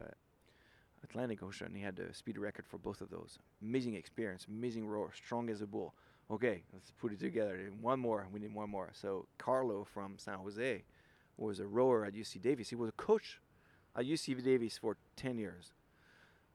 Atlantic 1.04 1.42
Ocean. 1.42 1.74
He 1.74 1.82
had 1.82 1.96
the 1.96 2.14
speed 2.14 2.38
record 2.38 2.66
for 2.66 2.78
both 2.78 3.00
of 3.00 3.10
those. 3.10 3.38
Amazing 3.62 3.94
experience, 3.94 4.46
amazing 4.48 4.86
rower, 4.86 5.10
strong 5.14 5.50
as 5.50 5.60
a 5.60 5.66
bull. 5.66 5.94
Okay, 6.30 6.62
let's 6.72 6.92
put 6.92 7.12
it 7.12 7.18
together. 7.18 7.58
One 7.80 8.00
more, 8.00 8.26
we 8.32 8.40
need 8.40 8.54
one 8.54 8.70
more. 8.70 8.90
So 8.92 9.26
Carlo 9.36 9.84
from 9.84 10.14
San 10.16 10.38
Jose 10.38 10.84
was 11.36 11.58
a 11.58 11.66
rower 11.66 12.04
at 12.04 12.14
UC 12.14 12.40
Davis. 12.40 12.68
He 12.70 12.76
was 12.76 12.88
a 12.90 12.92
coach 12.92 13.40
at 13.96 14.04
UC 14.04 14.42
Davis 14.44 14.78
for 14.78 14.96
10 15.16 15.38
years. 15.38 15.72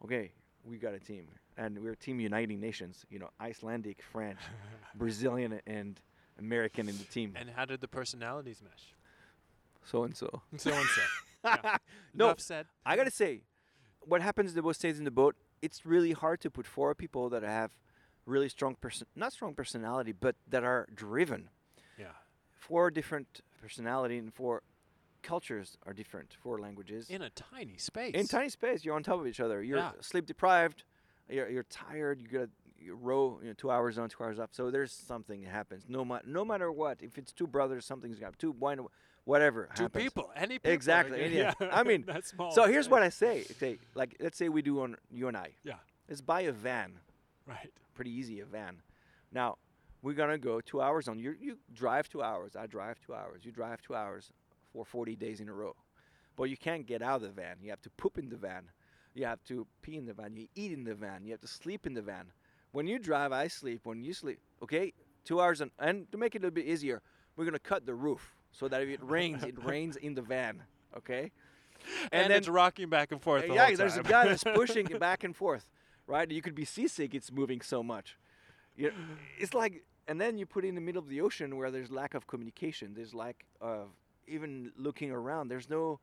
Okay, 0.05 0.29
we 0.63 0.77
got 0.77 0.93
a 0.93 0.99
team. 0.99 1.25
And 1.57 1.79
we're 1.79 1.95
Team 1.95 2.19
Uniting 2.19 2.59
Nations, 2.59 3.07
you 3.09 3.17
know, 3.17 3.31
Icelandic, 3.41 4.03
French, 4.03 4.37
Brazilian, 4.95 5.59
and 5.65 5.99
American 6.37 6.87
in 6.87 6.95
the 6.95 7.05
team. 7.05 7.33
And 7.35 7.49
how 7.49 7.65
did 7.65 7.81
the 7.81 7.87
personalities 7.87 8.61
mesh? 8.61 8.93
So 9.83 10.03
and 10.03 10.15
so. 10.15 10.43
So 10.57 10.71
and 10.71 10.85
so. 10.85 11.01
Yeah. 11.43 11.77
No, 12.13 12.25
Enough 12.25 12.39
said. 12.39 12.67
I 12.85 12.95
gotta 12.95 13.09
say, 13.09 13.41
what 14.01 14.21
happens 14.21 14.53
the 14.53 14.61
boat 14.61 14.75
stays 14.75 14.99
in 14.99 15.05
the 15.05 15.11
boat. 15.11 15.35
It's 15.63 15.87
really 15.87 16.11
hard 16.11 16.39
to 16.41 16.51
put 16.51 16.67
four 16.67 16.93
people 16.93 17.27
that 17.29 17.41
have 17.41 17.71
really 18.27 18.49
strong 18.49 18.75
person, 18.75 19.07
not 19.15 19.33
strong 19.33 19.55
personality, 19.55 20.11
but 20.11 20.35
that 20.47 20.63
are 20.63 20.87
driven. 20.93 21.49
Yeah. 21.97 22.13
Four 22.59 22.91
different 22.91 23.41
personality 23.59 24.19
and 24.19 24.31
four 24.31 24.61
cultures 25.25 25.77
are 25.85 25.93
different. 25.93 26.35
Four 26.41 26.59
languages 26.59 27.09
In 27.09 27.21
a 27.21 27.29
tiny 27.31 27.77
space. 27.77 28.13
in 28.15 28.27
tiny 28.27 28.49
space. 28.49 28.85
You're 28.85 28.95
on 28.95 29.03
top 29.03 29.19
of 29.19 29.27
each 29.27 29.39
other. 29.39 29.61
You're 29.63 29.77
Yeah. 29.79 29.91
sleep 30.01 30.25
deprived. 30.25 30.83
You're, 31.29 31.49
you're 31.49 31.63
tired. 31.63 32.21
You 32.21 32.27
gotta 32.27 32.49
you 32.79 32.93
row 32.95 33.39
you 33.41 33.47
know, 33.47 33.53
two 33.53 33.71
hours 33.71 33.97
on, 33.97 34.09
two 34.09 34.23
hours 34.23 34.37
up. 34.39 34.49
So 34.53 34.69
there's 34.69 34.91
something 34.91 35.41
that 35.41 35.49
happens. 35.49 35.85
No, 35.89 36.05
ma- 36.05 36.19
no 36.25 36.45
matter 36.45 36.71
what. 36.71 37.01
If 37.01 37.17
it's 37.17 37.31
two 37.33 37.47
brothers, 37.47 37.83
something's 37.85 38.19
got 38.19 38.37
two 38.37 38.51
wine, 38.51 38.79
whatever. 39.23 39.69
Two 39.75 39.83
happens. 39.83 40.03
people. 40.03 40.31
Any 40.35 40.59
people. 40.59 40.71
Exactly, 40.71 41.21
like, 41.23 41.31
yeah. 41.33 41.53
I 41.71 41.81
mean, 41.83 42.03
that's 42.07 42.29
small. 42.29 42.51
So 42.51 42.65
here's 42.67 42.87
what. 42.87 43.01
I 43.01 43.09
say. 43.09 43.43
Say 43.59 43.79
like 43.95 44.15
let's 44.19 44.37
say 44.37 44.49
we 44.49 44.61
do 44.61 44.81
on 44.81 44.95
you 45.11 45.27
and 45.27 45.35
I. 45.35 45.49
Yeah. 45.63 45.75
Let's 46.07 46.21
buy 46.21 46.41
a 46.41 46.51
van. 46.51 46.99
Right. 47.47 47.71
Pretty 47.95 48.11
easy 48.11 48.39
a 48.41 48.45
van. 48.45 48.81
Now 49.31 49.57
we're 50.03 50.13
gonna 50.13 50.37
go 50.37 50.61
two 50.61 50.79
hours 50.81 51.07
on. 51.07 51.17
You 51.17 51.33
you 51.39 51.57
drive 51.73 52.07
two 52.09 52.21
hours. 52.21 52.55
I 52.55 52.67
drive 52.67 52.99
two 53.03 53.15
hours. 53.15 53.43
You 53.45 53.51
drive 53.51 53.81
two 53.81 53.95
hours. 53.95 54.31
For 54.75 54.85
40 54.85 55.15
days 55.15 55.39
in 55.39 55.49
a 55.49 55.53
row. 55.53 55.75
But 56.35 56.45
you 56.45 56.57
can't 56.57 56.85
get 56.85 57.01
out 57.01 57.17
of 57.17 57.21
the 57.21 57.29
van. 57.29 57.57
You 57.61 57.69
have 57.69 57.81
to 57.83 57.89
poop 57.91 58.17
in 58.17 58.29
the 58.29 58.35
van. 58.35 58.69
You 59.13 59.25
have 59.25 59.41
to 59.45 59.65
pee 59.81 59.95
in 59.95 60.05
the 60.05 60.13
van. 60.13 60.35
You 60.35 60.47
eat 60.55 60.73
in 60.73 60.83
the 60.83 60.93
van. 60.93 61.23
You 61.23 61.31
have 61.31 61.41
to 61.41 61.47
sleep 61.47 61.87
in 61.87 61.93
the 61.93 62.01
van. 62.01 62.25
When 62.73 62.87
you 62.87 62.99
drive, 62.99 63.31
I 63.31 63.47
sleep. 63.47 63.81
When 63.85 64.03
you 64.03 64.13
sleep, 64.13 64.39
okay, 64.61 64.93
two 65.23 65.39
hours. 65.39 65.61
And, 65.61 65.71
and 65.79 66.11
to 66.11 66.17
make 66.17 66.35
it 66.35 66.39
a 66.39 66.41
little 66.41 66.53
bit 66.53 66.65
easier, 66.65 67.01
we're 67.37 67.45
gonna 67.45 67.57
cut 67.59 67.85
the 67.85 67.95
roof 67.95 68.35
so 68.51 68.67
that 68.67 68.81
if 68.81 68.89
it 68.89 68.99
rains, 69.01 69.43
it 69.43 69.63
rains 69.63 69.95
in 69.95 70.13
the 70.13 70.21
van. 70.21 70.63
Okay. 70.97 71.31
And, 72.11 72.31
it's 72.33 72.47
rocking 72.47 72.89
back 72.89 73.11
and 73.11 73.21
forth. 73.21 73.47
The 73.47 73.53
yeah, 73.53 73.75
there's 73.75 73.97
a 73.97 74.03
guy 74.03 74.27
that's 74.27 74.43
pushing 74.55 74.87
it 74.89 74.99
back 74.99 75.23
and 75.23 75.35
forth, 75.35 75.69
right? 76.07 76.29
You 76.29 76.41
could 76.41 76.55
be 76.55 76.65
seasick. 76.65 77.13
It's 77.13 77.31
moving 77.31 77.61
so 77.61 77.83
much. 77.83 78.17
You 78.75 78.91
it's 79.37 79.53
like, 79.53 79.83
and 80.07 80.19
then 80.19 80.37
you 80.37 80.45
put 80.45 80.65
it 80.65 80.69
in 80.69 80.75
the 80.75 80.81
middle 80.81 81.01
of 81.01 81.09
the 81.09 81.21
ocean 81.21 81.55
where 81.57 81.71
there's 81.71 81.91
lack 81.91 82.13
of 82.13 82.27
communication. 82.27 82.93
There's 82.93 83.13
lack 83.13 83.45
of 83.61 83.89
even 84.27 84.71
looking 84.77 85.11
around. 85.11 85.47
There's 85.49 85.69
no, 85.69 85.99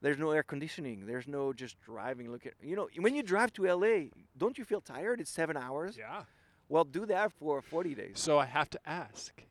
there's 0.00 0.18
no 0.18 0.30
air 0.30 0.42
conditioning. 0.42 1.06
There's 1.06 1.28
no 1.28 1.52
just 1.52 1.80
driving. 1.80 2.30
Look 2.30 2.46
at 2.46 2.54
you 2.62 2.76
know 2.76 2.88
when 2.98 3.14
you 3.14 3.22
drive 3.22 3.52
to 3.54 3.64
LA, 3.66 4.08
don't 4.36 4.58
you 4.58 4.64
feel 4.64 4.80
tired? 4.80 5.20
It's 5.20 5.30
seven 5.30 5.56
hours. 5.56 5.96
yeah. 5.98 6.22
Well, 6.68 6.84
do 6.84 7.04
that 7.06 7.32
for 7.32 7.60
40 7.60 7.94
days. 7.96 8.12
So 8.14 8.38
I 8.38 8.46
have 8.46 8.70
to 8.70 8.80
ask: 8.86 9.42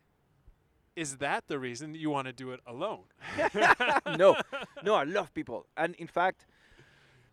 Is 0.96 1.18
that 1.18 1.48
the 1.48 1.60
reason 1.60 1.94
you 1.94 2.10
want 2.10 2.28
to 2.28 2.34
do 2.34 2.52
it 2.52 2.62
alone? 2.66 3.04
no, 4.18 4.36
no, 4.84 4.96
I 4.96 5.04
love 5.04 5.34
people, 5.34 5.66
and 5.76 5.96
in 5.96 6.08
fact, 6.08 6.46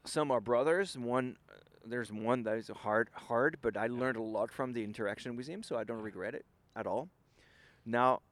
some 0.05 0.31
are 0.33 0.40
brothers. 0.40 0.98
One, 0.98 1.37
uh, 1.48 1.55
there's 1.85 2.12
one 2.12 2.42
that 2.42 2.59
is 2.59 2.68
hard, 2.68 3.11
hard, 3.12 3.59
but 3.62 3.76
I 3.76 3.87
learned 3.87 4.16
a 4.16 4.22
lot 4.22 4.50
from 4.50 4.72
the 4.72 4.83
interaction 4.83 5.37
with 5.37 5.46
him, 5.46 5.62
so 5.62 5.76
I 5.76 5.85
don't 5.85 6.02
regret 6.02 6.35
it 6.35 6.44
at 6.74 6.87
all. 6.87 7.09
Now, 7.85 8.22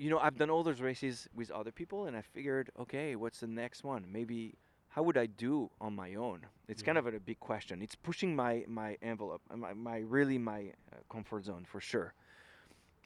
you 0.00 0.08
know, 0.08 0.18
I've 0.18 0.38
done 0.38 0.48
all 0.48 0.62
those 0.62 0.80
races 0.80 1.28
with 1.34 1.50
other 1.50 1.70
people, 1.70 2.06
and 2.06 2.16
I 2.16 2.22
figured, 2.22 2.70
okay, 2.80 3.16
what's 3.16 3.40
the 3.40 3.46
next 3.46 3.84
one? 3.84 4.06
Maybe 4.10 4.54
how 4.88 5.02
would 5.02 5.18
I 5.18 5.26
do 5.26 5.70
on 5.78 5.94
my 5.94 6.14
own? 6.14 6.46
It's 6.68 6.82
kind 6.82 6.96
of 6.96 7.06
a 7.06 7.20
big 7.20 7.38
question. 7.38 7.82
It's 7.82 7.94
pushing 7.94 8.34
my 8.34 8.64
my 8.66 8.96
envelope, 9.02 9.42
uh, 9.50 9.56
my, 9.56 9.74
my 9.74 9.98
really 9.98 10.38
my 10.38 10.72
uh, 10.90 10.96
comfort 11.12 11.44
zone 11.44 11.66
for 11.70 11.82
sure. 11.82 12.14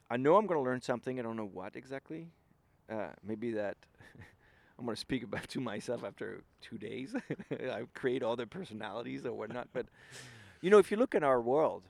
I 0.09 0.15
know 0.15 0.37
I'm 0.37 0.47
gonna 0.47 0.63
learn 0.63 0.81
something. 0.81 1.19
I 1.19 1.23
don't 1.23 1.35
know 1.35 1.51
what 1.51 1.75
exactly. 1.75 2.29
Uh, 2.89 3.09
maybe 3.21 3.51
that 3.51 3.75
I'm 4.79 4.85
gonna 4.85 4.95
speak 4.95 5.23
about 5.23 5.49
to 5.55 5.59
myself 5.59 6.05
after 6.05 6.43
two 6.61 6.77
days. 6.77 7.13
I 7.51 7.81
create 7.93 8.23
all 8.23 8.37
the 8.37 8.47
personalities 8.47 9.25
or 9.25 9.33
whatnot. 9.33 9.67
But 9.73 9.87
you 10.61 10.69
know, 10.69 10.77
if 10.77 10.91
you 10.91 10.97
look 10.97 11.13
at 11.13 11.23
our 11.23 11.41
world, 11.41 11.83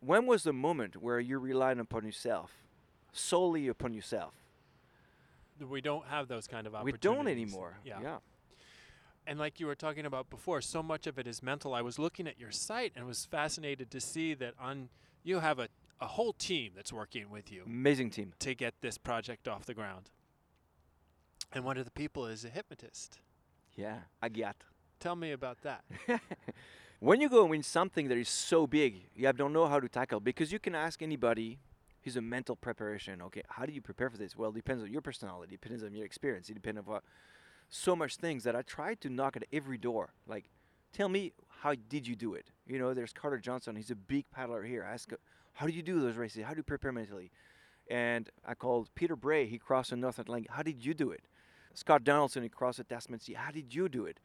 when 0.00 0.24
was 0.24 0.42
the 0.42 0.54
moment 0.54 1.02
where 1.02 1.20
you 1.20 1.38
relied 1.38 1.78
upon 1.78 2.06
yourself, 2.06 2.65
solely 3.18 3.68
upon 3.68 3.94
yourself? 3.94 4.34
We 5.60 5.80
don't 5.80 6.06
have 6.06 6.28
those 6.28 6.46
kind 6.46 6.66
of 6.66 6.74
opportunities. 6.74 7.08
We 7.10 7.14
don't 7.14 7.28
anymore. 7.28 7.78
Yeah. 7.84 7.98
yeah. 8.02 8.16
And 9.26 9.38
like 9.38 9.58
you 9.58 9.66
were 9.66 9.74
talking 9.74 10.06
about 10.06 10.30
before, 10.30 10.60
so 10.60 10.82
much 10.82 11.06
of 11.06 11.18
it 11.18 11.26
is 11.26 11.42
mental. 11.42 11.74
I 11.74 11.82
was 11.82 11.98
looking 11.98 12.28
at 12.28 12.38
your 12.38 12.52
site 12.52 12.92
and 12.94 13.06
was 13.06 13.24
fascinated 13.24 13.90
to 13.90 14.00
see 14.00 14.34
that 14.34 14.54
on 14.60 14.88
you 15.24 15.40
have 15.40 15.58
a, 15.58 15.68
a 16.00 16.06
whole 16.06 16.32
team 16.32 16.72
that's 16.76 16.92
working 16.92 17.30
with 17.30 17.50
you 17.50 17.62
Amazing 17.66 18.10
team. 18.10 18.32
to 18.38 18.54
get 18.54 18.74
this 18.80 18.96
project 18.98 19.48
off 19.48 19.66
the 19.66 19.74
ground. 19.74 20.10
And 21.52 21.64
one 21.64 21.76
of 21.78 21.84
the 21.84 21.90
people 21.90 22.26
is 22.26 22.44
a 22.44 22.48
hypnotist. 22.48 23.18
Yeah, 23.74 23.98
Agyat. 24.22 24.54
Tell 25.00 25.16
me 25.16 25.32
about 25.32 25.58
that. 25.62 25.84
when 27.00 27.20
you 27.20 27.28
go 27.28 27.52
in 27.52 27.62
something 27.62 28.08
that 28.08 28.18
is 28.18 28.28
so 28.28 28.66
big, 28.66 29.02
you 29.14 29.26
have 29.26 29.36
don't 29.36 29.52
know 29.52 29.66
how 29.66 29.80
to 29.80 29.88
tackle 29.88 30.20
because 30.20 30.52
you 30.52 30.58
can 30.58 30.74
ask 30.74 31.02
anybody. 31.02 31.58
He's 32.06 32.14
a 32.14 32.22
mental 32.22 32.54
preparation. 32.54 33.20
Okay, 33.20 33.42
how 33.48 33.66
do 33.66 33.72
you 33.72 33.82
prepare 33.82 34.08
for 34.08 34.16
this? 34.16 34.36
Well, 34.36 34.50
it 34.50 34.54
depends 34.54 34.84
on 34.84 34.92
your 34.92 35.00
personality, 35.00 35.54
it 35.54 35.60
depends 35.60 35.82
on 35.82 35.92
your 35.92 36.04
experience, 36.04 36.48
it 36.48 36.54
depends 36.54 36.78
on 36.78 36.84
what. 36.84 37.02
So 37.68 37.96
much 37.96 38.14
things 38.14 38.44
that 38.44 38.54
I 38.54 38.62
try 38.62 38.94
to 38.94 39.10
knock 39.10 39.36
at 39.36 39.42
every 39.52 39.76
door. 39.76 40.10
Like, 40.28 40.44
tell 40.92 41.08
me 41.08 41.32
how 41.62 41.74
did 41.74 42.06
you 42.06 42.14
do 42.14 42.34
it? 42.34 42.52
You 42.64 42.78
know, 42.78 42.94
there's 42.94 43.12
Carter 43.12 43.38
Johnson. 43.38 43.74
He's 43.74 43.90
a 43.90 43.96
big 43.96 44.30
paddler 44.30 44.62
here. 44.62 44.86
I 44.88 44.92
ask, 44.92 45.10
how 45.54 45.66
do 45.66 45.72
you 45.72 45.82
do 45.82 45.98
those 45.98 46.14
races? 46.14 46.44
How 46.44 46.52
do 46.52 46.58
you 46.58 46.62
prepare 46.62 46.92
mentally? 46.92 47.32
And 47.90 48.30
I 48.46 48.54
called 48.54 48.90
Peter 48.94 49.16
Bray. 49.16 49.46
He 49.48 49.58
crossed 49.58 49.90
the 49.90 49.96
North 49.96 50.20
Atlantic. 50.20 50.52
How 50.52 50.62
did 50.62 50.86
you 50.86 50.94
do 50.94 51.10
it? 51.10 51.24
Scott 51.74 52.04
Donaldson. 52.04 52.44
He 52.44 52.48
crossed 52.48 52.78
the 52.78 52.84
Tasman 52.84 53.18
Sea. 53.18 53.32
How 53.32 53.50
did 53.50 53.74
you 53.74 53.88
do 53.88 54.06
it? 54.06 54.20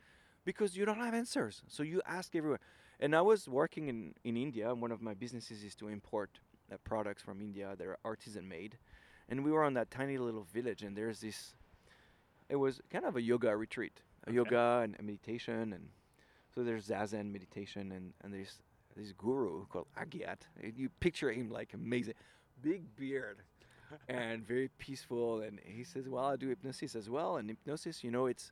because 0.46 0.76
you 0.76 0.86
don't 0.86 0.98
have 0.98 1.14
answers. 1.14 1.62
So 1.68 1.84
you 1.84 2.02
ask 2.06 2.36
everywhere. 2.36 2.60
And 3.00 3.16
I 3.16 3.22
was 3.22 3.48
working 3.48 3.88
in, 3.88 4.14
in 4.24 4.38
India, 4.38 4.74
one 4.74 4.92
of 4.92 5.02
my 5.02 5.14
businesses 5.14 5.64
is 5.64 5.76
to 5.76 5.88
import 5.88 6.40
uh, 6.72 6.78
products 6.84 7.22
from 7.22 7.42
India 7.42 7.76
that 7.78 7.88
are 7.88 7.98
artisan 8.06 8.48
made. 8.48 8.78
And 9.30 9.44
we 9.44 9.52
were 9.52 9.64
on 9.64 9.74
that 9.76 9.92
tiny 9.92 10.18
little 10.18 10.44
village, 10.54 10.84
and 10.84 10.96
there's 10.96 11.22
this, 11.22 11.54
it 12.50 12.56
was 12.56 12.82
kind 12.92 13.06
of 13.06 13.16
a 13.16 13.22
yoga 13.22 13.56
retreat, 13.56 14.02
a 14.28 14.32
Okay. 14.32 14.36
yoga 14.36 14.82
and 14.84 14.96
a 15.00 15.04
meditation. 15.04 15.74
And 15.74 15.90
so 16.54 16.64
there's 16.64 16.88
Zazen 16.88 17.32
meditation, 17.32 17.92
and, 17.92 18.14
and 18.24 18.34
there's 18.34 18.60
this 18.96 19.12
guru 19.14 19.66
called 19.68 19.88
Agyat. 19.98 20.42
And 20.62 20.78
You 20.78 20.90
picture 21.00 21.32
him 21.32 21.50
like 21.50 21.74
amazing, 21.74 22.16
big 22.62 22.96
beard. 22.96 23.40
and 24.08 24.46
very 24.46 24.70
peaceful, 24.78 25.42
and 25.42 25.60
he 25.64 25.84
says, 25.84 26.08
"Well, 26.08 26.26
I 26.26 26.36
do 26.38 26.48
hypnosis 26.50 26.96
as 26.96 27.10
well, 27.10 27.38
and 27.38 27.50
hypnosis, 27.50 28.04
you 28.04 28.12
know, 28.12 28.26
it's 28.28 28.52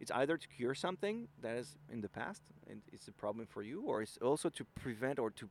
it's 0.00 0.10
either 0.12 0.36
to 0.36 0.48
cure 0.48 0.74
something 0.74 1.28
that 1.40 1.56
is 1.56 1.76
in 1.90 2.00
the 2.02 2.08
past 2.08 2.42
and 2.68 2.82
it's 2.92 3.08
a 3.08 3.12
problem 3.12 3.46
for 3.46 3.62
you 3.62 3.80
or 3.82 4.02
it's 4.02 4.18
also 4.18 4.48
to 4.50 4.64
prevent 4.74 5.18
or 5.18 5.30
to 5.30 5.48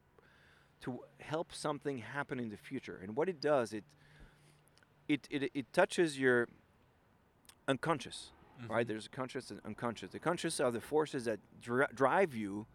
to 0.81 0.99
help 1.19 1.53
something 1.53 1.97
happen 1.99 2.39
in 2.39 2.49
the 2.49 2.57
future. 2.57 2.99
And 3.01 3.15
what 3.15 3.29
it 3.29 3.41
does 3.41 3.73
it 3.73 3.83
it 5.07 5.27
it, 5.29 5.51
it 5.53 5.73
touches 5.73 6.19
your 6.19 6.47
unconscious 7.67 8.31
right? 8.69 8.85
Mhm. 8.85 8.87
there's 8.87 9.05
a 9.07 9.09
conscious 9.09 9.51
and 9.51 9.59
unconscious. 9.65 10.11
The 10.11 10.19
conscious 10.19 10.59
are 10.61 10.71
the 10.71 10.79
forces 10.79 11.25
that 11.25 11.39
dri- 11.59 11.87
drive 11.93 12.33
you 12.33 12.65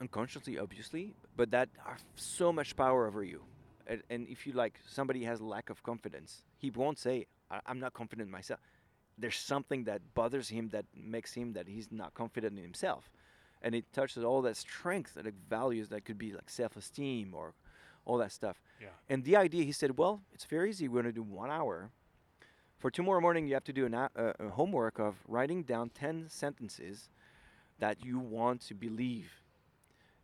unconsciously 0.00 0.58
obviously 0.58 1.14
but 1.36 1.50
that 1.50 1.68
have 1.84 2.04
so 2.14 2.52
much 2.52 2.76
power 2.76 3.06
over 3.06 3.24
you. 3.24 3.42
And, 3.86 4.02
and 4.10 4.28
if 4.28 4.46
you 4.46 4.52
like 4.52 4.78
somebody 4.86 5.24
has 5.24 5.40
lack 5.40 5.70
of 5.70 5.82
confidence 5.82 6.42
he 6.58 6.70
won't 6.70 6.98
say 6.98 7.26
i'm 7.66 7.78
not 7.80 7.92
confident 7.94 8.26
in 8.26 8.32
myself. 8.32 8.60
There's 9.18 9.36
something 9.38 9.84
that 9.84 10.00
bothers 10.14 10.48
him 10.50 10.68
that 10.70 10.84
makes 10.94 11.32
him 11.32 11.54
that 11.54 11.66
he's 11.68 11.90
not 11.90 12.12
confident 12.12 12.58
in 12.58 12.62
himself 12.64 13.10
and 13.66 13.74
it 13.74 13.92
touches 13.92 14.22
all 14.22 14.42
that 14.42 14.56
strength 14.56 15.16
like 15.16 15.34
values 15.50 15.88
that 15.88 16.04
could 16.04 16.16
be 16.16 16.32
like 16.32 16.48
self-esteem 16.48 17.34
or 17.34 17.52
all 18.04 18.16
that 18.18 18.30
stuff. 18.30 18.62
Yeah. 18.80 18.88
and 19.08 19.24
the 19.24 19.34
idea 19.36 19.64
he 19.64 19.72
said 19.72 19.98
well 19.98 20.22
it's 20.32 20.44
very 20.44 20.70
easy. 20.70 20.86
We're 20.86 21.02
going 21.02 21.12
to 21.14 21.20
do 21.20 21.24
one 21.24 21.50
hour. 21.50 21.90
For 22.78 22.90
tomorrow 22.92 23.20
morning 23.20 23.48
you 23.48 23.54
have 23.54 23.64
to 23.64 23.72
do 23.72 23.84
an, 23.84 23.94
a, 23.94 24.08
a, 24.14 24.22
uh, 24.22 24.32
a 24.38 24.48
homework 24.50 25.00
of 25.00 25.16
writing 25.26 25.64
down 25.64 25.90
10 25.90 26.26
sentences 26.28 27.08
that 27.80 28.04
you 28.04 28.20
want 28.20 28.60
to 28.68 28.74
believe. 28.74 29.42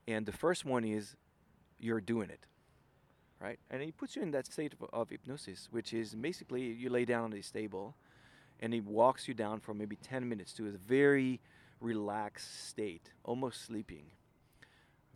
And 0.07 0.25
the 0.25 0.33
first 0.45 0.65
one 0.65 0.85
is 0.85 1.17
you're 1.81 2.01
doing 2.01 2.31
it. 2.31 2.47
Right? 3.41 3.59
And 3.71 3.83
he 3.83 3.91
puts 3.91 4.15
you 4.15 4.23
in 4.23 4.31
that 4.31 4.47
state 4.47 4.73
of, 4.75 4.89
of 4.93 5.11
hypnosis 5.11 5.69
which 5.73 5.93
is 5.93 6.15
basically 6.15 6.63
you 6.63 6.91
lay 6.91 7.05
down 7.05 7.25
on 7.25 7.31
this 7.31 7.51
table 7.51 7.97
and 8.61 8.73
he 8.73 8.81
walks 8.81 9.27
you 9.27 9.35
down 9.35 9.59
for 9.59 9.75
maybe 9.75 9.97
10 9.97 10.29
minutes 10.29 10.53
to 10.53 10.69
a 10.69 10.71
very 10.71 11.41
relaxed 11.83 12.69
state, 12.69 13.11
almost 13.25 13.63
sleeping. 13.67 14.07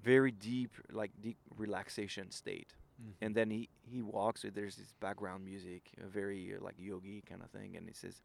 Very 0.03 0.31
deep, 0.33 0.73
like 0.93 1.11
deep 1.21 1.39
relaxation 1.57 2.31
state. 2.31 2.75
Mhm. 3.03 3.13
And 3.21 3.35
then 3.35 3.51
he, 3.51 3.69
he 3.83 4.03
walks, 4.03 4.45
there's 4.55 4.77
this 4.77 4.93
background 5.01 5.45
music, 5.45 5.91
a 6.03 6.07
very 6.09 6.55
uh, 6.55 6.63
like 6.65 6.77
yogi 6.79 7.23
kind 7.29 7.43
of 7.43 7.51
thing, 7.51 7.77
and 7.77 7.89
he 7.89 7.95
says, 7.95 8.23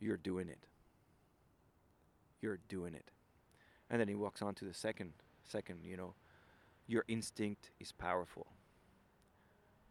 You're 0.00 0.16
doing 0.18 0.48
it. 0.48 0.66
You're 2.40 2.58
doing 2.68 2.94
it. 2.94 3.10
And 3.90 4.00
then 4.00 4.08
he 4.08 4.14
walks 4.14 4.42
on 4.42 4.54
to 4.56 4.64
the 4.64 4.74
second, 4.74 5.12
second, 5.44 5.84
you 5.84 5.96
know, 5.96 6.14
your 6.86 7.04
instinct 7.08 7.70
is 7.80 7.92
powerful. 7.92 8.46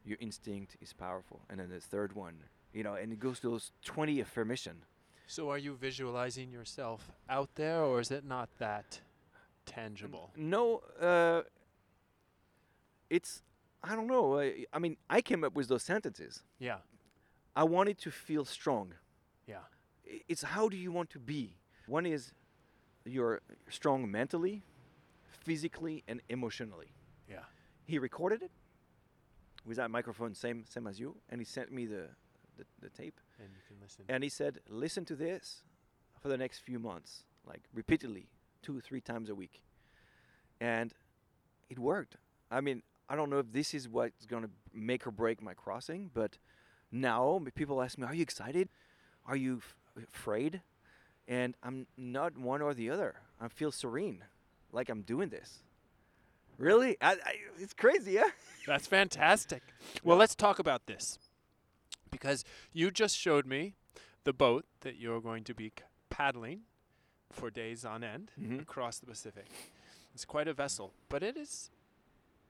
Your 0.05 0.17
instinct 0.19 0.77
is 0.81 0.93
powerful. 0.93 1.41
And 1.49 1.59
then 1.59 1.69
the 1.69 1.79
third 1.79 2.13
one, 2.13 2.43
you 2.73 2.83
know, 2.83 2.95
and 2.95 3.11
it 3.13 3.19
goes 3.19 3.39
to 3.41 3.49
those 3.49 3.71
20 3.85 4.21
affirmation. 4.21 4.83
So 5.27 5.49
are 5.49 5.57
you 5.57 5.75
visualizing 5.75 6.51
yourself 6.51 7.11
out 7.29 7.49
there, 7.55 7.83
or 7.83 7.99
is 7.99 8.11
it 8.11 8.25
not 8.25 8.49
that 8.59 8.99
tangible? 9.65 10.31
No, 10.35 10.81
uh, 11.01 11.41
it's 13.09 13.41
I 13.83 13.95
don't 13.95 14.07
know. 14.07 14.39
I, 14.39 14.65
I 14.71 14.79
mean, 14.79 14.97
I 15.09 15.21
came 15.21 15.43
up 15.43 15.53
with 15.55 15.67
those 15.67 15.83
sentences. 15.83 16.43
Yeah. 16.59 16.77
I 17.55 17.63
wanted 17.63 17.97
to 17.99 18.11
feel 18.11 18.45
strong. 18.45 18.93
Yeah. 19.47 19.57
It's 20.27 20.43
how 20.43 20.69
do 20.69 20.77
you 20.77 20.91
want 20.91 21.09
to 21.11 21.19
be? 21.19 21.57
One 21.87 22.05
is 22.05 22.31
you're 23.05 23.41
strong 23.69 24.09
mentally, 24.09 24.63
physically, 25.25 26.03
and 26.07 26.21
emotionally. 26.29 26.93
Yeah. 27.29 27.43
He 27.85 27.99
recorded 27.99 28.41
it 28.41 28.51
with 29.65 29.77
that 29.77 29.91
microphone, 29.91 30.33
same 30.33 30.63
same 30.67 30.87
as 30.87 30.99
you, 30.99 31.15
and 31.29 31.41
he 31.41 31.45
sent 31.45 31.71
me 31.71 31.85
the 31.85 32.07
the, 32.57 32.65
the 32.81 32.89
tape. 32.89 33.19
And 33.39 33.49
you 33.53 33.61
can 33.67 33.77
listen. 33.81 34.05
And 34.09 34.23
he 34.23 34.29
said, 34.29 34.59
listen 34.69 35.05
to 35.05 35.15
this 35.15 35.63
for 36.21 36.27
the 36.29 36.37
next 36.37 36.59
few 36.59 36.79
months, 36.79 37.23
like 37.47 37.61
repeatedly, 37.73 38.27
two, 38.61 38.79
three 38.79 39.01
times 39.01 39.29
a 39.29 39.35
week. 39.35 39.61
And 40.61 40.93
it 41.69 41.79
worked. 41.79 42.15
I 42.49 42.61
mean, 42.61 42.83
I 43.09 43.15
don't 43.15 43.29
know 43.29 43.39
if 43.39 43.51
this 43.51 43.73
is 43.73 43.89
what's 43.89 44.25
going 44.25 44.43
to 44.43 44.49
make 44.73 45.05
or 45.05 45.11
break 45.11 45.41
my 45.41 45.53
crossing, 45.53 46.09
but 46.13 46.37
now 46.91 47.41
people 47.55 47.81
ask 47.81 47.97
me, 47.97 48.05
are 48.05 48.15
you 48.15 48.21
excited? 48.21 48.69
Are 49.25 49.35
you 49.35 49.61
f- 49.97 50.03
afraid? 50.13 50.61
And 51.27 51.55
I'm 51.63 51.87
not 51.97 52.37
one 52.37 52.61
or 52.61 52.73
the 52.73 52.89
other. 52.89 53.15
I 53.41 53.47
feel 53.47 53.71
serene, 53.71 54.23
like 54.71 54.89
I'm 54.89 55.01
doing 55.01 55.29
this. 55.29 55.63
Really? 56.57 56.97
I, 57.01 57.13
I, 57.13 57.33
it's 57.59 57.73
crazy, 57.73 58.13
yeah? 58.13 58.29
That's 58.67 58.87
fantastic. 58.87 59.63
Well, 60.03 60.17
let's 60.17 60.35
talk 60.35 60.59
about 60.59 60.85
this 60.85 61.17
because 62.13 62.45
you 62.71 62.91
just 62.91 63.17
showed 63.17 63.45
me 63.45 63.73
the 64.23 64.33
boat 64.33 64.65
that 64.81 64.95
you're 64.97 65.19
going 65.21 65.43
to 65.43 65.53
be 65.53 65.71
paddling 66.09 66.61
for 67.31 67.49
days 67.49 67.83
on 67.83 68.03
end 68.03 68.31
Mhm. 68.39 68.61
across 68.61 68.99
the 68.99 69.05
Pacific. 69.05 69.47
It's 70.13 70.25
quite 70.25 70.47
a 70.47 70.53
vessel, 70.53 70.93
but 71.09 71.23
it 71.23 71.35
is 71.35 71.71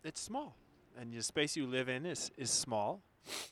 it's 0.04 0.20
small 0.22 0.56
and 0.98 1.14
the 1.14 1.24
space 1.24 1.56
you 1.56 1.66
live 1.66 1.88
in 1.90 2.06
is 2.06 2.32
is 2.38 2.52
small. 2.52 3.02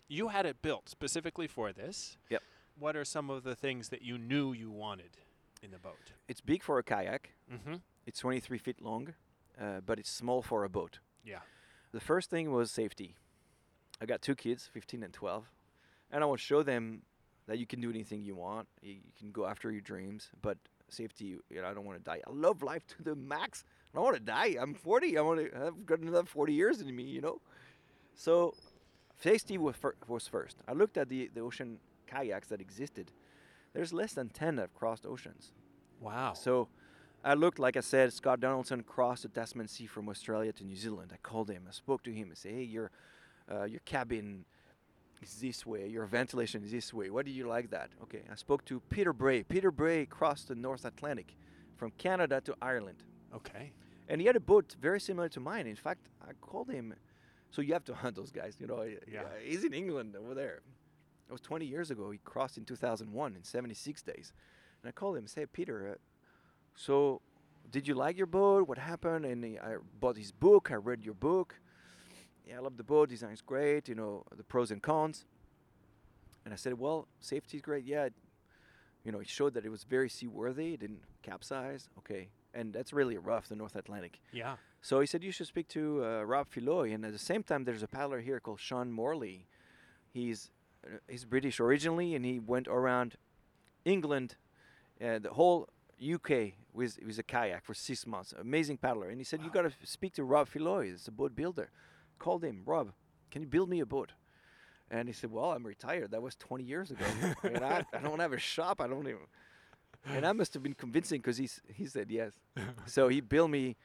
You 0.10 0.28
had 0.28 0.46
it 0.46 0.62
built 0.62 0.90
specifically 0.90 1.48
for 1.48 1.72
this. 1.74 2.18
Yep. 2.30 2.44
What 2.78 2.96
are 2.96 3.06
some 3.06 3.30
of 3.30 3.44
the 3.44 3.56
things 3.56 3.90
that 3.90 4.02
you 4.02 4.18
knew 4.18 4.52
you 4.54 4.70
wanted 4.70 5.18
in 5.64 5.72
the 5.72 5.80
boat? 5.80 6.12
It's 6.28 6.42
big 6.42 6.62
for 6.64 6.78
a 6.78 6.84
kayak. 6.84 7.32
Mm-hmm. 7.50 7.76
It's 8.06 8.20
23 8.20 8.58
feet 8.58 8.82
long, 8.82 9.14
uh, 9.58 9.80
but 9.86 9.98
it's 10.00 10.10
small 10.10 10.42
for 10.42 10.64
a 10.66 10.70
boat. 10.70 11.00
Yeah. 11.24 11.42
The 11.94 12.00
first 12.02 12.30
thing 12.30 12.52
was 12.52 12.72
safety. 12.72 13.16
I 14.02 14.06
got 14.06 14.22
two 14.22 14.36
kids, 14.36 14.68
15 14.68 15.04
and 15.04 15.14
12, 15.14 15.52
and 16.12 16.24
I 16.24 16.28
want 16.28 16.40
to 16.40 16.46
show 16.46 16.64
them 16.64 17.02
that 17.48 17.58
you 17.58 17.66
can 17.66 17.82
do 17.82 17.90
anything 17.90 18.24
you 18.24 18.36
want. 18.36 18.68
You, 18.82 18.94
you 18.94 19.12
can 19.18 19.32
go 19.32 19.46
after 19.46 19.72
your 19.72 19.82
dreams, 19.82 20.30
but 20.42 20.58
safety. 20.90 21.38
You 21.50 21.62
know, 21.62 21.68
I 21.68 21.74
don't 21.74 21.86
want 21.86 21.98
to 21.98 22.04
die. 22.04 22.22
I 22.26 22.32
love 22.32 22.64
life 22.64 22.86
to 22.88 23.04
the 23.04 23.16
max. 23.16 23.64
I 23.94 23.98
don't 23.98 24.06
want 24.06 24.18
to 24.18 24.24
die. 24.24 24.56
I'm 24.60 24.74
40. 24.74 25.18
I 25.18 25.22
want 25.22 25.40
to. 25.40 25.68
I've 25.68 25.86
got 25.86 26.00
another 26.00 26.24
40 26.26 26.54
years 26.54 26.82
in 26.82 26.96
me. 26.96 27.04
You 27.04 27.22
know. 27.22 27.42
So, 28.14 28.54
safety 29.20 29.58
was, 29.58 29.76
fir- 29.76 29.96
was 30.08 30.28
first. 30.28 30.58
I 30.68 30.74
looked 30.74 30.98
at 30.98 31.10
the 31.10 31.30
the 31.34 31.42
ocean 31.42 31.80
kayaks 32.08 32.50
that 32.50 32.62
existed. 32.62 33.12
There's 33.74 33.94
less 33.94 34.14
than 34.14 34.30
10 34.30 34.58
that 34.58 34.64
have 34.64 34.74
crossed 34.74 35.06
oceans. 35.06 35.54
Wow. 36.02 36.34
So 36.34 36.68
I 37.24 37.36
looked, 37.36 37.60
like 37.60 37.78
I 37.78 37.82
said, 37.82 38.12
Scott 38.12 38.40
Donaldson 38.40 38.84
crossed 38.84 39.24
the 39.24 39.30
Tasman 39.30 39.68
Sea 39.68 39.86
from 39.86 40.10
Australia 40.10 40.52
to 40.54 40.64
New 40.64 40.76
Zealand. 40.76 41.12
I 41.14 41.18
called 41.18 41.50
him, 41.50 41.64
I 41.68 41.72
spoke 41.72 42.04
to 42.04 42.12
him, 42.12 42.30
I 42.32 42.36
said, 42.36 42.54
hey, 42.54 42.64
your, 42.64 42.92
uh, 43.50 43.64
your 43.64 43.80
cabin 43.82 44.46
is 45.22 45.36
this 45.36 45.66
way, 45.66 45.88
your 45.88 46.06
ventilation 46.06 46.64
is 46.64 46.72
this 46.72 46.94
way. 46.94 47.10
What 47.10 47.26
do 47.26 47.32
you 47.32 47.48
like 47.48 47.70
that? 47.72 47.90
Okay, 48.04 48.24
I 48.32 48.36
spoke 48.36 48.66
to 48.66 48.82
Peter 48.90 49.14
Bray. 49.14 49.44
Peter 49.44 49.72
Bray 49.72 50.06
crossed 50.06 50.48
the 50.48 50.56
North 50.56 50.86
Atlantic 50.86 51.36
from 51.78 51.92
Canada 51.98 52.42
to 52.42 52.56
Ireland. 52.62 53.04
okay. 53.36 53.74
And 54.10 54.20
he 54.20 54.28
had 54.28 54.36
a 54.36 54.42
boat 54.42 54.76
very 54.82 55.00
similar 55.00 55.30
to 55.30 55.40
mine. 55.40 55.68
In 55.68 55.76
fact, 55.78 56.02
I 56.22 56.34
called 56.42 56.70
him. 56.70 56.94
So 57.50 57.62
you 57.62 57.72
have 57.72 57.86
to 57.86 57.94
hunt 58.02 58.18
those 58.18 58.32
guys, 58.32 58.58
you 58.60 58.68
know. 58.68 58.84
Yeah. 59.10 59.22
He's 59.42 59.64
in 59.64 59.74
England 59.74 60.18
over 60.18 60.34
there. 60.34 60.60
It 61.30 61.32
was 61.32 61.40
20 61.40 61.66
years 61.66 61.92
ago. 61.92 62.12
He 62.12 62.18
crossed 62.26 62.58
in 62.58 62.66
2001 62.66 63.36
in 63.36 63.44
76 63.44 64.02
days. 64.02 64.34
And 64.82 64.90
I 64.90 64.92
called 64.92 65.16
him 65.16 65.20
and 65.20 65.30
said, 65.30 65.54
Peter, 65.54 65.92
uh, 65.92 65.96
so 66.76 67.22
did 67.70 67.88
you 67.88 67.94
like 67.94 68.18
your 68.18 68.28
boat? 68.28 68.68
What 68.68 68.78
happened? 68.80 69.24
And 69.24 69.46
he, 69.46 69.58
I 69.58 69.76
bought 70.00 70.18
his 70.18 70.34
book. 70.34 70.72
I 70.72 70.76
read 70.76 71.06
your 71.06 71.14
book. 71.14 71.56
Yeah, 72.48 72.58
I 72.58 72.60
love 72.60 72.78
the 72.78 72.84
boat. 72.84 73.10
Design's 73.10 73.42
great. 73.42 73.88
You 73.88 73.96
know, 73.96 74.24
the 74.36 74.44
pros 74.44 74.72
and 74.72 74.82
cons. 74.82 75.26
And 76.44 76.54
I 76.54 76.58
said, 76.58 76.80
well, 76.80 77.08
safety's 77.20 77.62
great. 77.62 77.86
Yeah. 77.86 78.06
It, 78.06 78.14
you 79.04 79.12
know, 79.12 79.20
it 79.20 79.30
showed 79.30 79.54
that 79.54 79.66
it 79.66 79.70
was 79.70 79.84
very 79.84 80.10
seaworthy. 80.10 80.74
It 80.74 80.80
didn't 80.82 81.02
capsize. 81.22 81.90
Okay. 82.00 82.30
And 82.54 82.74
that's 82.74 82.94
really 82.94 83.18
rough, 83.18 83.48
the 83.48 83.56
North 83.56 83.76
Atlantic. 83.76 84.20
Yeah. 84.32 84.56
So 84.82 85.00
he 85.00 85.06
said 85.06 85.24
you 85.24 85.32
should 85.32 85.48
speak 85.48 85.68
to 85.70 86.04
uh, 86.04 86.24
Rob 86.24 86.48
Feloy, 86.50 86.94
and 86.94 87.06
at 87.06 87.12
the 87.12 87.20
same 87.20 87.44
time, 87.44 87.64
there's 87.64 87.84
a 87.84 87.88
paddler 87.88 88.20
here 88.20 88.40
called 88.40 88.60
Sean 88.60 88.92
Morley. 88.92 89.46
He's 90.12 90.50
uh, 90.84 90.98
he's 91.08 91.24
British 91.24 91.60
originally, 91.60 92.16
and 92.16 92.26
he 92.26 92.40
went 92.40 92.68
around 92.68 93.16
England, 93.86 94.36
uh, 95.00 95.20
the 95.20 95.30
whole 95.30 95.70
UK 96.02 96.54
with 96.74 96.98
with 97.06 97.20
a 97.20 97.24
kayak 97.24 97.64
for 97.64 97.76
six 97.76 98.08
months. 98.08 98.34
Amazing 98.40 98.78
paddler, 98.78 99.10
and 99.10 99.20
he 99.20 99.24
said 99.24 99.42
you 99.44 99.52
got 99.52 99.62
to 99.62 99.72
speak 99.84 100.14
to 100.14 100.24
Rob 100.24 100.50
Feloy. 100.50 100.92
It's 100.92 101.08
a 101.08 101.12
boat 101.12 101.36
builder. 101.36 101.70
Called 102.22 102.44
him, 102.44 102.62
Rob. 102.68 102.92
Can 103.32 103.42
you 103.42 103.48
build 103.48 103.68
me 103.68 103.80
a 103.80 103.86
boat? 103.86 104.12
And 104.92 105.08
he 105.10 105.14
said, 105.14 105.32
Well, 105.32 105.52
I'm 105.54 105.66
retired. 105.66 106.12
That 106.12 106.22
was 106.22 106.36
20 106.36 106.64
years 106.64 106.92
ago, 106.92 107.04
and 107.44 107.64
I, 107.66 107.84
I 107.94 107.98
don't 107.98 108.20
have 108.20 108.32
a 108.34 108.38
shop. 108.38 108.80
I 108.80 108.88
don't 108.88 109.08
even. 109.08 109.26
And 110.06 110.24
I 110.26 110.32
must 110.32 110.54
have 110.54 110.62
been 110.62 110.76
convincing 110.76 111.20
because 111.20 111.38
he 111.38 111.50
he 111.74 111.88
said 111.88 112.12
yes. 112.12 112.34
so 112.86 113.08
he 113.08 113.22
built 113.22 113.50
me 113.50 113.76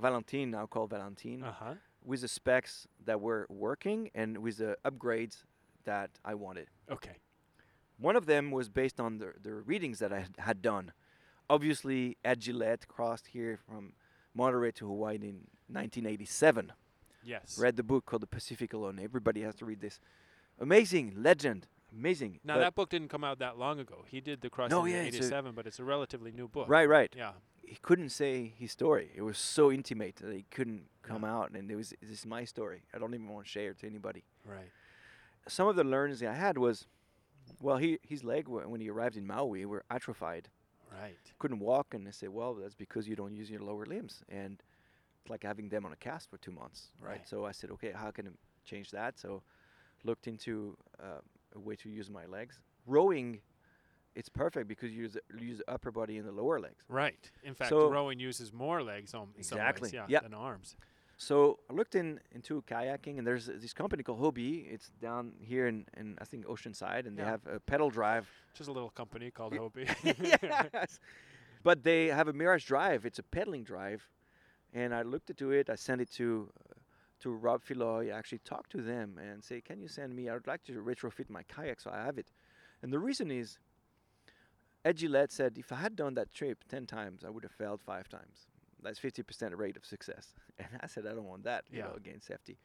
Valentine, 0.00 0.50
now 0.52 0.64
called 0.66 0.88
Valentine, 0.90 1.42
Uh 1.44 1.52
huh. 1.52 1.74
with 2.02 2.22
the 2.22 2.28
specs 2.28 2.88
that 3.04 3.20
were 3.20 3.46
working 3.50 4.10
and 4.14 4.38
with 4.38 4.56
the 4.56 4.78
upgrades 4.86 5.44
that 5.84 6.10
I 6.24 6.34
wanted. 6.34 6.68
Okay. 6.90 7.16
One 7.98 8.16
of 8.16 8.24
them 8.24 8.50
was 8.50 8.70
based 8.70 8.98
on 9.00 9.18
the, 9.18 9.34
the 9.42 9.52
readings 9.52 9.98
that 9.98 10.12
I 10.14 10.20
had, 10.20 10.34
had 10.38 10.62
done. 10.62 10.92
Obviously, 11.50 12.16
Ed 12.24 12.40
Gillette 12.40 12.88
crossed 12.88 13.26
here 13.28 13.58
from 13.66 13.92
Monterey 14.34 14.72
to 14.72 14.86
Hawaii 14.86 15.16
in 15.16 15.46
1987. 15.68 16.72
Yes. 17.24 17.58
Read 17.58 17.76
the 17.76 17.82
book 17.82 18.04
called 18.06 18.22
The 18.22 18.26
Pacific 18.26 18.72
Alone. 18.72 18.98
Everybody 19.02 19.42
has 19.42 19.54
to 19.56 19.64
read 19.64 19.80
this. 19.80 20.00
Amazing, 20.58 21.14
legend, 21.16 21.66
amazing. 21.92 22.40
Now 22.44 22.54
But- 22.54 22.60
that 22.60 22.74
book 22.74 22.90
didn't 22.90 23.08
come 23.08 23.24
out 23.24 23.38
that 23.38 23.58
long 23.58 23.78
ago. 23.80 24.04
He 24.08 24.20
did 24.20 24.40
the 24.40 24.50
crossing 24.50 24.76
No, 24.76 24.84
in 24.84 24.92
yeah, 24.92 25.02
it's 25.02 25.16
'87, 25.16 25.54
but 25.54 25.66
it's 25.66 25.78
a 25.78 25.84
relatively 25.84 26.32
new 26.32 26.48
book. 26.48 26.68
right, 26.68 26.88
right. 26.88 27.12
Yeah. 27.16 27.32
He 27.64 27.76
couldn't 27.80 28.10
say 28.10 28.52
his 28.58 28.70
story. 28.72 29.10
It 29.14 29.22
was 29.22 29.38
so 29.38 29.72
intimate 29.72 30.16
that 30.16 30.34
he 30.34 30.44
couldn't 30.50 30.88
come 31.02 31.24
out, 31.24 31.52
and 31.52 31.70
it 31.70 31.74
was 31.76 31.94
this 32.02 32.10
is 32.10 32.26
my 32.26 32.44
story. 32.44 32.82
I 32.92 32.98
don't 32.98 33.14
even 33.14 33.28
want 33.28 33.46
to 33.46 33.50
share 33.50 33.70
it 33.70 33.78
to 33.78 33.86
anybody. 33.86 34.24
Right. 34.44 34.70
some 35.48 35.66
of 35.66 35.74
the 35.74 35.82
learnings 35.84 36.22
I 36.22 36.34
had 36.34 36.56
was, 36.56 36.86
well, 37.60 37.78
he, 37.78 37.98
his 38.06 38.22
leg 38.22 38.46
when 38.46 38.80
he 38.80 38.88
arrived 38.90 39.16
in 39.16 39.26
Maui 39.26 39.64
were 39.64 39.82
atrophied, 39.90 40.48
Right. 40.92 41.16
couldn't 41.40 41.58
walk, 41.58 41.94
and 41.94 42.06
they 42.06 42.12
said, 42.12 42.28
well, 42.28 42.54
that's 42.54 42.76
because 42.76 43.08
you 43.08 43.16
don't 43.16 43.34
use 43.34 43.50
your 43.50 43.60
lower 43.60 43.84
limbs, 43.84 44.22
and 44.28 44.62
like 45.28 45.42
having 45.44 45.68
them 45.68 45.84
on 45.84 45.92
a 45.92 45.96
cast 45.96 46.30
for 46.30 46.38
two 46.38 46.50
months, 46.52 46.88
right? 47.00 47.10
Right. 47.10 47.28
So 47.28 47.44
I 47.44 47.52
said, 47.52 47.70
okay, 47.72 47.92
how 47.94 48.10
can 48.10 48.26
I 48.26 48.30
change 48.64 48.90
that? 48.90 49.18
So 49.18 49.42
looked 50.04 50.26
into 50.26 50.76
uh, 51.00 51.20
a 51.54 51.58
way 51.60 51.76
to 51.76 51.88
use 51.88 52.10
my 52.10 52.26
legs. 52.26 52.58
Rowing, 52.86 53.40
it's 54.14 54.28
perfect 54.28 54.66
because 54.68 54.90
you 54.92 55.02
use 55.02 55.12
the, 55.14 55.22
use 55.38 55.58
the 55.58 55.70
upper 55.70 55.90
body 55.92 56.18
and 56.18 56.26
the 56.26 56.32
lower 56.32 56.58
legs. 56.60 56.84
Right. 56.88 57.30
In 57.44 57.54
fact, 57.54 57.70
So- 57.70 57.88
rowing 57.90 58.18
uses 58.18 58.52
more 58.52 58.82
legs 58.82 59.14
on 59.14 59.28
Exactly. 59.36 59.86
ways, 59.88 59.92
yeah, 59.94 60.06
Yep. 60.08 60.22
than 60.24 60.34
arms. 60.34 60.76
So 61.18 61.60
I 61.70 61.74
looked 61.74 61.94
in 61.94 62.18
into 62.32 62.62
kayaking, 62.62 63.18
and 63.18 63.24
there's 63.24 63.46
this 63.46 63.72
company 63.72 64.02
called 64.02 64.18
Hobie. 64.18 64.66
It's 64.72 64.88
down 65.00 65.34
here 65.38 65.68
in, 65.68 65.86
in 65.96 66.16
I 66.20 66.24
think 66.24 66.46
Oceanside, 66.46 67.06
and 67.06 67.16
they 67.16 67.22
have 67.22 67.46
a 67.46 67.60
pedal 67.60 67.90
drive 67.90 68.28
Just 68.54 68.68
a 68.68 68.72
little 68.72 68.90
company 68.90 69.30
called 69.30 69.52
Hobie. 69.52 69.86
yes. 70.72 70.98
But 71.62 71.84
they 71.84 72.06
have 72.08 72.26
a 72.26 72.32
Mirage 72.32 72.64
Drive. 72.64 73.06
It's 73.06 73.20
a 73.20 73.22
pedaling 73.22 73.62
drive, 73.62 74.08
and 74.72 74.94
I 74.94 75.02
looked 75.02 75.30
into 75.30 75.50
it. 75.52 75.70
I 75.70 75.74
sent 75.76 76.00
it 76.00 76.10
to 76.12 76.50
uh, 76.70 76.74
to 77.20 77.30
Rob 77.30 77.62
Feloy. 77.64 78.12
I 78.12 78.18
actually 78.18 78.40
talked 78.44 78.70
to 78.72 78.82
them 78.82 79.18
and 79.18 79.42
say, 79.42 79.60
"Can 79.60 79.80
you 79.80 79.88
send 79.88 80.14
me? 80.14 80.28
I 80.28 80.34
would 80.34 80.46
like 80.46 80.62
to 80.64 80.72
retrofit 80.72 81.30
my 81.30 81.42
kayak 81.44 81.80
so 81.80 81.90
I 81.90 82.04
have 82.04 82.18
it." 82.18 82.32
And 82.82 82.92
the 82.92 82.98
reason 82.98 83.30
is, 83.30 83.58
Ed 84.84 84.96
Gillette 84.96 85.30
said, 85.32 85.58
if 85.58 85.70
I 85.72 85.76
had 85.76 85.94
done 85.96 86.14
that 86.14 86.32
trip 86.32 86.64
ten 86.68 86.86
times, 86.86 87.24
I 87.24 87.30
would 87.30 87.44
have 87.44 87.52
failed 87.52 87.80
five 87.80 88.08
times. 88.08 88.46
That's 88.82 88.98
fifty 88.98 89.22
percent 89.22 89.56
rate 89.56 89.76
of 89.76 89.84
success. 89.84 90.34
And 90.58 90.68
I 90.80 90.86
said, 90.86 91.06
I 91.06 91.10
don't 91.14 91.26
want 91.28 91.44
that. 91.44 91.64
You 91.70 91.78
Yeah. 91.78 91.84
know, 91.84 91.94
against 91.96 92.26
safety, 92.26 92.58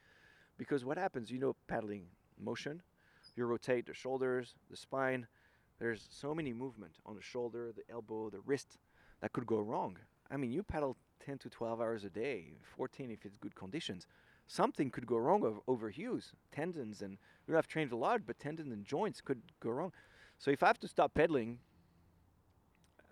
because 0.57 0.83
what 0.83 0.97
happens? 0.97 1.29
You 1.31 1.39
know, 1.39 1.55
paddling 1.67 2.07
motion. 2.39 2.81
You 3.35 3.45
rotate 3.45 3.85
the 3.85 3.93
shoulders, 3.93 4.55
the 4.69 4.77
spine. 4.77 5.27
There's 5.79 6.07
so 6.09 6.33
many 6.33 6.53
movement 6.53 6.93
on 7.05 7.15
the 7.15 7.21
shoulder, 7.21 7.71
the 7.71 7.83
elbow, 7.91 8.29
the 8.31 8.39
wrist 8.39 8.79
that 9.21 9.31
could 9.31 9.45
go 9.45 9.59
wrong. 9.59 9.97
I 10.31 10.37
mean, 10.37 10.51
you 10.51 10.63
paddle 10.63 10.97
10 11.25 11.37
to 11.39 11.49
12 11.49 11.81
hours 11.81 12.03
a 12.03 12.09
day, 12.09 12.53
14 12.75 13.11
if 13.11 13.25
it's 13.25 13.37
good 13.37 13.55
conditions. 13.55 14.05
Something 14.47 14.89
could 14.89 15.05
go 15.05 15.17
wrong 15.17 15.43
over, 15.43 15.89
overuse. 15.89 16.31
Tendons 16.51 17.01
and 17.01 17.17
you 17.47 17.53
know, 17.53 17.57
I've 17.57 17.67
trained 17.67 17.91
a 17.91 17.97
lot, 17.97 18.21
but 18.25 18.39
tendons 18.39 18.71
and 18.71 18.85
joints 18.85 19.21
could 19.21 19.41
go 19.59 19.69
wrong. 19.71 19.91
So 20.37 20.51
if 20.51 20.63
I 20.63 20.67
have 20.67 20.79
to 20.79 20.87
stop 20.87 21.13
pedaling, 21.13 21.59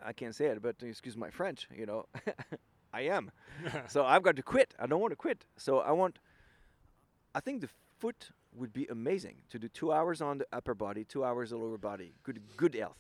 I 0.04 0.14
can't 0.14 0.36
say 0.36 0.46
it, 0.46 0.62
but 0.62 0.76
excuse 0.82 1.18
my 1.18 1.30
French, 1.30 1.68
you 1.76 1.86
know, 1.86 2.06
I 2.94 3.02
am. 3.02 3.32
so 3.88 4.06
I've 4.06 4.24
got 4.24 4.36
to 4.38 4.44
quit. 4.44 4.74
I 4.80 4.88
don't 4.88 5.02
want 5.02 5.12
to 5.12 5.18
quit. 5.18 5.46
So 5.58 5.80
I 5.80 5.92
want. 5.92 6.20
I 7.34 7.42
think 7.42 7.62
the 7.62 7.70
foot 8.00 8.30
would 8.56 8.72
be 8.72 8.86
amazing 8.86 9.36
to 9.50 9.60
do 9.60 9.68
two 9.68 9.92
hours 9.92 10.22
on 10.22 10.38
the 10.38 10.48
upper 10.54 10.74
body, 10.74 11.04
two 11.04 11.26
hours 11.26 11.52
on 11.52 11.60
the 11.60 11.66
lower 11.66 11.78
body. 11.78 12.14
Good, 12.24 12.40
good 12.56 12.74
health. 12.76 12.98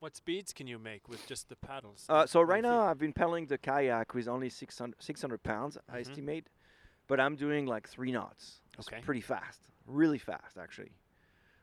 What 0.00 0.14
speeds 0.16 0.52
can 0.52 0.66
you 0.66 0.78
make 0.78 1.08
with 1.08 1.26
just 1.26 1.48
the 1.48 1.56
paddles? 1.56 2.06
Uh, 2.08 2.26
so 2.26 2.40
right 2.42 2.62
now 2.62 2.80
I've 2.82 2.98
been 2.98 3.12
pedaling 3.12 3.46
the 3.46 3.58
kayak 3.58 4.14
with 4.14 4.28
only 4.28 4.50
600, 4.50 5.02
600 5.02 5.42
pounds, 5.42 5.78
I 5.88 5.98
Mhm. 5.98 6.00
estimate, 6.00 6.48
but 7.06 7.20
I'm 7.20 7.36
doing 7.36 7.66
like 7.66 7.88
three 7.88 8.12
knots. 8.12 8.60
It's 8.78 8.88
Okay. 8.88 9.00
pretty 9.00 9.20
fast, 9.22 9.68
really 9.86 10.18
fast 10.18 10.58
actually. 10.58 10.92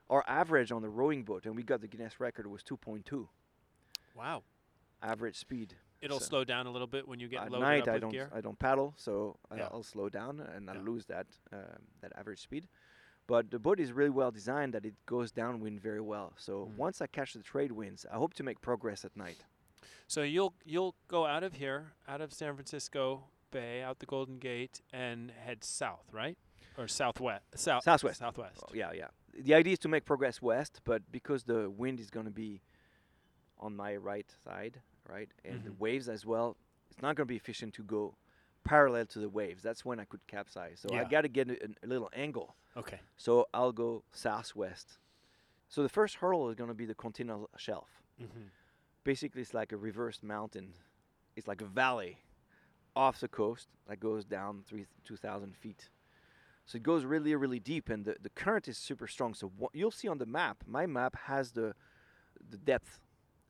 Our 0.09 0.23
average 0.27 0.71
on 0.71 0.81
the 0.81 0.89
rowing 0.89 1.23
boat, 1.23 1.45
and 1.45 1.55
we 1.55 1.63
got 1.63 1.81
the 1.81 1.87
Guinness 1.87 2.19
record, 2.19 2.47
was 2.47 2.63
2.2 2.63 3.29
Wow. 4.15 4.43
average 5.01 5.37
speed. 5.37 5.77
It'll 6.01 6.19
So 6.19 6.25
slow 6.25 6.43
down 6.43 6.67
a 6.67 6.71
little 6.71 6.87
bit 6.87 7.07
when 7.07 7.19
you 7.21 7.29
get 7.29 7.43
At 7.43 7.51
loaded 7.51 7.63
night 7.65 7.87
up 7.87 7.95
I 7.95 7.99
don't 7.99 8.11
gear. 8.11 8.29
I 8.33 8.41
don't 8.41 8.59
paddle, 8.59 8.93
so 8.97 9.39
I- 9.49 9.57
Yeah. 9.57 9.69
I'll 9.71 9.83
slow 9.83 10.09
down 10.09 10.41
and 10.41 10.69
I 10.69 10.73
Yeah. 10.75 10.81
lose 10.81 11.05
that 11.05 11.27
um, 11.53 11.87
that 12.01 12.11
average 12.17 12.39
speed. 12.41 12.67
But 13.25 13.51
the 13.51 13.59
boat 13.59 13.79
is 13.79 13.91
really 13.93 14.09
well 14.09 14.31
designed 14.31 14.73
that 14.73 14.85
it 14.85 14.95
goes 15.05 15.31
downwind 15.31 15.79
very 15.81 16.01
well. 16.01 16.33
So 16.37 16.65
Mm. 16.65 16.75
once 16.77 17.01
I 17.01 17.07
catch 17.07 17.33
the 17.33 17.41
trade 17.41 17.71
winds, 17.71 18.05
I 18.11 18.15
hope 18.17 18.33
to 18.35 18.43
make 18.43 18.59
progress 18.61 19.05
at 19.05 19.15
night. 19.15 19.45
So 20.07 20.21
you'll 20.23 20.53
you'll 20.65 20.95
go 21.07 21.25
out 21.25 21.43
of 21.43 21.53
here, 21.53 21.93
out 22.07 22.21
of 22.21 22.33
San 22.33 22.53
Francisco 22.55 23.23
Bay, 23.51 23.81
out 23.81 23.99
the 23.99 24.05
Golden 24.05 24.39
Gate, 24.39 24.81
and 24.91 25.31
head 25.31 25.63
south, 25.63 26.05
right? 26.11 26.37
Or 26.77 26.87
southwest, 26.87 27.45
south, 27.55 27.83
Southwest. 27.83 28.19
southwest. 28.19 28.59
Oh, 28.67 28.73
yeah, 28.73 28.91
yeah. 28.93 29.09
The 29.33 29.53
idea 29.53 29.73
is 29.73 29.79
to 29.79 29.87
make 29.87 30.05
progress 30.05 30.41
west, 30.41 30.81
but 30.83 31.03
because 31.11 31.43
the 31.43 31.69
wind 31.69 31.99
is 31.99 32.09
going 32.09 32.25
to 32.25 32.31
be 32.31 32.61
on 33.59 33.75
my 33.75 33.95
right 33.95 34.29
side, 34.43 34.81
right, 35.07 35.29
and 35.45 35.63
the 35.63 35.69
Mhm. 35.69 35.77
waves 35.79 36.09
as 36.09 36.25
well, 36.25 36.57
it's 36.89 37.01
not 37.01 37.15
going 37.15 37.27
to 37.27 37.31
be 37.31 37.35
efficient 37.37 37.73
to 37.75 37.83
go 37.83 38.15
parallel 38.63 39.05
to 39.07 39.19
the 39.19 39.29
waves. 39.29 39.63
That's 39.63 39.83
when 39.85 39.99
I 39.99 40.05
could 40.05 40.25
capsize. 40.27 40.83
So 40.87 40.95
I 40.95 41.03
got 41.03 41.21
to 41.21 41.27
get 41.27 41.49
a, 41.49 41.57
a 41.83 41.87
little 41.87 42.09
angle. 42.13 42.55
Okay. 42.75 42.99
So 43.17 43.47
I'll 43.53 43.71
go 43.71 44.03
southwest. 44.11 44.97
So 45.69 45.83
the 45.83 45.89
first 45.89 46.15
hurdle 46.15 46.49
is 46.49 46.55
going 46.55 46.69
to 46.69 46.75
be 46.75 46.85
the 46.85 46.95
continental 46.95 47.49
shelf. 47.57 47.89
Mm-hmm. 48.21 48.47
Basically, 49.03 49.41
it's 49.41 49.53
like 49.53 49.71
a 49.71 49.77
reversed 49.77 50.23
mountain. 50.23 50.73
It's 51.35 51.47
like 51.47 51.61
a 51.61 51.65
valley 51.65 52.19
off 52.95 53.19
the 53.19 53.27
coast 53.27 53.67
that 53.87 53.99
goes 53.99 54.23
down 54.23 54.63
three, 54.67 54.85
2,000 55.05 55.55
feet. 55.55 55.89
So 56.65 56.77
it 56.77 56.83
goes 56.83 57.03
really, 57.03 57.35
really 57.35 57.59
deep, 57.59 57.89
and 57.89 58.05
the, 58.05 58.15
the 58.21 58.29
current 58.29 58.67
is 58.67 58.77
super 58.77 59.07
strong. 59.07 59.33
So 59.33 59.51
wha- 59.57 59.69
you'll 59.73 59.91
see 59.91 60.07
on 60.07 60.17
the 60.17 60.25
map, 60.25 60.63
my 60.65 60.85
map 60.85 61.15
has 61.25 61.51
the 61.51 61.73
the 62.49 62.57
depth 62.57 62.99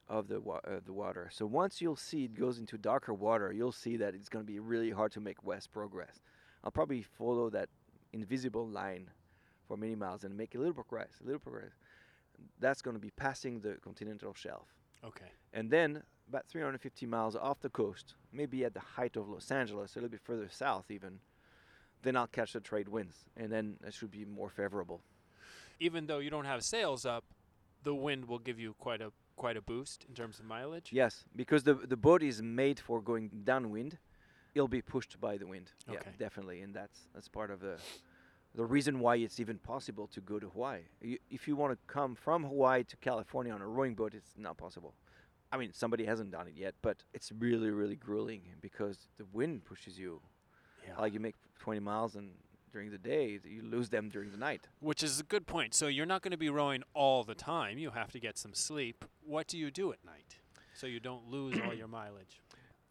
of 0.07 0.27
the 0.27 0.39
wa- 0.39 0.61
uh, 0.67 0.79
the 0.85 0.93
water. 0.93 1.29
So 1.31 1.45
once 1.45 1.81
you'll 1.81 1.95
see 1.95 2.25
it 2.25 2.39
goes 2.39 2.59
into 2.59 2.77
darker 2.77 3.13
water, 3.13 3.51
you'll 3.51 3.71
see 3.71 3.97
that 3.97 4.15
it's 4.15 4.29
going 4.29 4.45
to 4.45 4.51
be 4.51 4.59
really 4.59 4.91
hard 4.91 5.11
to 5.13 5.19
make 5.19 5.43
west 5.43 5.71
progress. 5.71 6.21
I'll 6.63 6.71
probably 6.71 7.01
follow 7.01 7.49
that 7.51 7.69
invisible 8.11 8.67
line 8.67 9.09
for 9.67 9.77
many 9.77 9.95
miles 9.95 10.23
and 10.23 10.35
make 10.37 10.55
a 10.55 10.57
little 10.57 10.73
progress, 10.73 11.09
a 11.21 11.25
little 11.25 11.39
progress. 11.39 11.71
That's 12.59 12.81
going 12.81 12.95
to 12.95 13.01
be 13.01 13.11
passing 13.11 13.61
the 13.61 13.77
continental 13.83 14.33
shelf. 14.33 14.67
Okay. 15.03 15.31
And 15.53 15.69
then 15.69 16.03
about 16.27 16.47
350 16.47 17.05
miles 17.05 17.35
off 17.35 17.59
the 17.59 17.69
coast, 17.69 18.15
maybe 18.31 18.63
at 18.65 18.73
the 18.73 18.79
height 18.79 19.15
of 19.17 19.29
Los 19.29 19.51
Angeles, 19.51 19.95
a 19.95 19.99
little 19.99 20.09
bit 20.09 20.21
further 20.21 20.49
south 20.49 20.89
even, 20.89 21.19
then 22.01 22.15
I'll 22.17 22.27
catch 22.27 22.53
the 22.53 22.59
trade 22.59 22.89
winds, 22.89 23.25
and 23.37 23.51
then 23.51 23.77
it 23.85 23.93
should 23.93 24.11
be 24.11 24.25
more 24.25 24.49
favorable. 24.49 25.01
Even 25.79 26.05
though 26.07 26.19
you 26.19 26.29
don't 26.29 26.45
have 26.45 26.63
sails 26.63 27.05
up, 27.05 27.23
the 27.83 27.95
wind 27.95 28.25
will 28.25 28.39
give 28.39 28.59
you 28.59 28.75
quite 28.77 29.01
a 29.01 29.11
quite 29.36 29.58
a 29.58 29.62
boost 29.62 30.06
in 30.08 30.13
terms 30.13 30.39
of 30.39 30.46
mileage. 30.46 30.89
Yes, 30.91 31.26
because 31.36 31.63
the 31.63 31.74
the 31.74 31.98
boat 31.98 32.22
is 32.24 32.41
made 32.41 32.80
for 32.80 33.02
going 33.02 33.30
downwind, 33.43 33.98
it'll 34.56 34.67
be 34.67 34.82
pushed 34.82 35.19
by 35.19 35.38
the 35.38 35.48
wind. 35.48 35.72
Yeah, 35.88 35.96
Okay. 36.00 36.12
definitely, 36.17 36.62
and 36.62 36.74
that's 36.74 37.08
that's 37.13 37.28
part 37.28 37.50
of 37.52 37.60
the 37.60 37.78
the 38.56 38.65
reason 38.65 39.00
why 39.00 39.15
it's 39.15 39.39
even 39.39 39.58
possible 39.58 40.08
to 40.08 40.22
go 40.22 40.39
to 40.39 40.48
Hawaii. 40.50 40.82
Y- 41.02 41.17
if 41.32 41.48
you 41.48 41.56
want 41.56 41.72
to 41.74 41.78
come 41.88 42.15
from 42.15 42.43
Hawaii 42.43 42.84
to 42.84 42.98
California 42.98 43.52
on 43.54 43.62
a 43.62 43.67
rowing 43.67 43.96
boat, 43.96 44.13
it's 44.13 44.34
not 44.38 44.58
possible. 44.58 44.93
I 45.52 45.58
mean, 45.58 45.72
somebody 45.74 46.06
hasn't 46.06 46.32
done 46.32 46.48
it 46.48 46.54
yet, 46.56 46.74
but 46.82 46.98
it's 47.13 47.32
really, 47.32 47.69
really 47.72 47.96
grueling 47.96 48.41
because 48.62 49.08
the 49.17 49.26
wind 49.34 49.65
pushes 49.65 49.98
you. 50.00 50.22
Yeah. 50.88 51.00
Like 51.02 51.13
you 51.13 51.19
make 51.19 51.36
20 51.60 51.80
miles 51.80 52.15
and 52.15 52.32
during 52.73 52.89
the 52.89 52.97
day, 52.97 53.39
you 53.45 53.62
lose 53.62 53.89
them 53.89 54.09
during 54.09 54.31
the 54.31 54.38
night. 54.38 54.67
Which 54.81 55.03
is 55.03 55.19
a 55.19 55.23
good 55.23 55.45
point. 55.45 55.75
So 55.75 55.88
you're 55.88 56.07
not 56.07 56.23
going 56.23 56.31
to 56.31 56.38
be 56.38 56.49
rowing 56.49 56.83
all 56.93 57.23
the 57.23 57.36
time. 57.36 57.77
You 57.77 57.91
have 57.91 58.12
to 58.12 58.19
get 58.19 58.38
some 58.38 58.53
sleep. 58.53 59.05
What 59.23 59.47
do 59.47 59.57
you 59.57 59.71
do 59.71 59.93
at 59.93 60.03
night 60.03 60.39
so 60.73 60.88
you 60.88 60.99
don't 60.99 61.29
lose 61.29 61.55
all 61.63 61.73
your 61.73 61.88
mileage? 61.88 62.41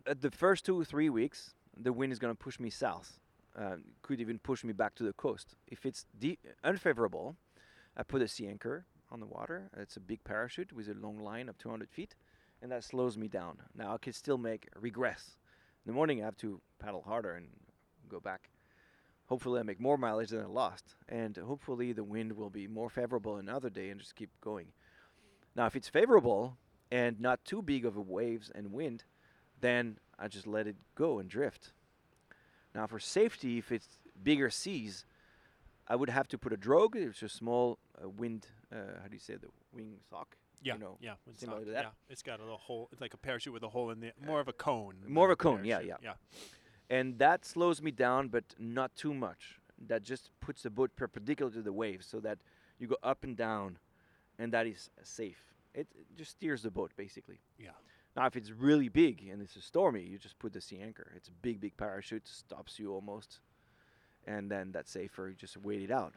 At 0.06 0.20
the 0.22 0.30
first 0.30 0.64
two 0.64 0.80
or 0.80 0.84
three 0.84 1.10
weeks, 1.10 1.54
the 1.76 1.92
wind 1.92 2.12
is 2.12 2.20
going 2.20 2.32
to 2.32 2.38
push 2.38 2.60
me 2.60 2.70
south. 2.70 3.18
Uh, 3.58 3.76
could 4.00 4.20
even 4.20 4.38
push 4.38 4.64
me 4.64 4.72
back 4.72 4.94
to 4.94 5.02
the 5.02 5.12
coast. 5.12 5.56
If 5.66 5.84
it's 5.84 6.06
de- 6.18 6.38
unfavorable, 6.64 7.36
I 7.96 8.02
put 8.02 8.22
a 8.22 8.28
sea 8.28 8.46
anchor 8.46 8.86
on 9.10 9.20
the 9.20 9.26
water. 9.26 9.68
It's 9.76 9.96
a 9.96 10.00
big 10.00 10.24
parachute 10.24 10.72
with 10.72 10.88
a 10.88 10.94
long 10.94 11.18
line 11.18 11.48
of 11.50 11.58
200 11.58 11.90
feet, 11.90 12.14
and 12.62 12.72
that 12.72 12.84
slows 12.84 13.18
me 13.18 13.28
down. 13.28 13.58
Now 13.76 13.92
I 13.92 13.98
can 13.98 14.14
still 14.14 14.38
make 14.38 14.68
regress. 14.80 15.36
In 15.84 15.92
the 15.92 15.94
morning, 15.94 16.22
I 16.22 16.24
have 16.24 16.36
to 16.38 16.60
paddle 16.78 17.02
harder 17.02 17.34
and 17.34 17.48
go 18.08 18.20
back. 18.20 18.48
Hopefully, 19.32 19.60
I 19.60 19.62
make 19.62 19.80
more 19.80 19.96
mileage 19.96 20.28
than 20.28 20.42
I 20.42 20.46
lost, 20.46 20.94
and 21.08 21.34
hopefully, 21.38 21.94
the 21.94 22.04
wind 22.04 22.32
will 22.32 22.50
be 22.50 22.68
more 22.68 22.90
favorable 22.90 23.38
another 23.38 23.70
day 23.70 23.88
and 23.88 23.98
just 23.98 24.14
keep 24.14 24.28
going. 24.42 24.66
Now, 25.56 25.64
if 25.64 25.74
it's 25.74 25.88
favorable 25.88 26.58
and 26.90 27.18
not 27.18 27.42
too 27.46 27.62
big 27.62 27.86
of 27.86 27.96
a 27.96 28.02
waves 28.02 28.52
and 28.54 28.74
wind, 28.74 29.04
then 29.58 29.96
I 30.18 30.28
just 30.28 30.46
let 30.46 30.66
it 30.66 30.76
go 30.94 31.18
and 31.18 31.30
drift. 31.30 31.72
Now, 32.74 32.86
for 32.86 32.98
safety, 32.98 33.56
if 33.56 33.72
it's 33.72 33.88
bigger 34.22 34.50
seas, 34.50 35.06
I 35.88 35.96
would 35.96 36.10
have 36.10 36.28
to 36.28 36.36
put 36.36 36.52
a 36.52 36.58
drogue. 36.58 36.94
It's 36.94 37.22
a 37.22 37.28
small 37.30 37.78
uh, 38.04 38.10
wind. 38.10 38.48
Uh, 38.70 39.00
how 39.00 39.08
do 39.08 39.14
you 39.14 39.18
say 39.18 39.36
the 39.36 39.48
wing 39.72 39.94
sock? 40.10 40.36
Yeah. 40.62 40.74
You 40.74 40.80
know, 40.80 40.98
yeah. 41.00 41.14
It's 41.26 41.40
similar 41.40 41.60
not- 41.60 41.64
to 41.68 41.72
that. 41.72 41.84
Yeah. 41.84 42.10
It's 42.10 42.22
got 42.22 42.40
a 42.40 42.42
little 42.42 42.58
hole. 42.58 42.90
It's 42.92 43.00
like 43.00 43.14
a 43.14 43.16
parachute 43.16 43.54
with 43.54 43.62
a 43.62 43.70
hole 43.70 43.88
in 43.92 44.00
the 44.00 44.12
more 44.26 44.40
of 44.40 44.48
a 44.48 44.52
cone. 44.52 44.96
more 45.08 45.24
of 45.24 45.30
a 45.32 45.36
cone, 45.36 45.64
yeah, 45.64 45.80
yeah, 45.80 45.94
Yeah. 46.02 46.12
And 46.90 47.18
that 47.18 47.44
slows 47.44 47.80
me 47.82 47.90
down, 47.90 48.28
but 48.28 48.44
not 48.58 48.94
too 48.96 49.14
much. 49.14 49.58
That 49.86 50.02
just 50.02 50.30
puts 50.40 50.62
the 50.62 50.70
boat 50.70 50.90
perpendicular 50.96 51.50
to 51.52 51.62
the 51.62 51.72
waves, 51.72 52.06
so 52.06 52.20
that 52.20 52.38
you 52.78 52.86
go 52.86 52.96
up 53.02 53.24
and 53.24 53.36
down, 53.36 53.78
and 54.38 54.52
that 54.52 54.66
is 54.66 54.90
safe. 55.02 55.38
It, 55.74 55.88
it 55.94 56.06
just 56.16 56.32
steers 56.32 56.62
the 56.62 56.70
boat 56.70 56.92
basically. 56.96 57.40
Yeah. 57.58 57.70
Now, 58.14 58.26
if 58.26 58.36
it's 58.36 58.50
really 58.50 58.88
big 58.90 59.26
and 59.30 59.40
it's 59.40 59.56
a 59.56 59.62
stormy, 59.62 60.02
you 60.02 60.18
just 60.18 60.38
put 60.38 60.52
the 60.52 60.60
sea 60.60 60.80
anchor. 60.82 61.12
It's 61.16 61.28
a 61.28 61.32
big, 61.32 61.60
big 61.60 61.76
parachute, 61.78 62.28
stops 62.28 62.78
you 62.78 62.92
almost, 62.92 63.40
and 64.26 64.50
then 64.50 64.70
that's 64.70 64.90
safer. 64.90 65.28
You 65.28 65.34
just 65.34 65.56
wait 65.56 65.80
it 65.82 65.90
out. 65.90 66.12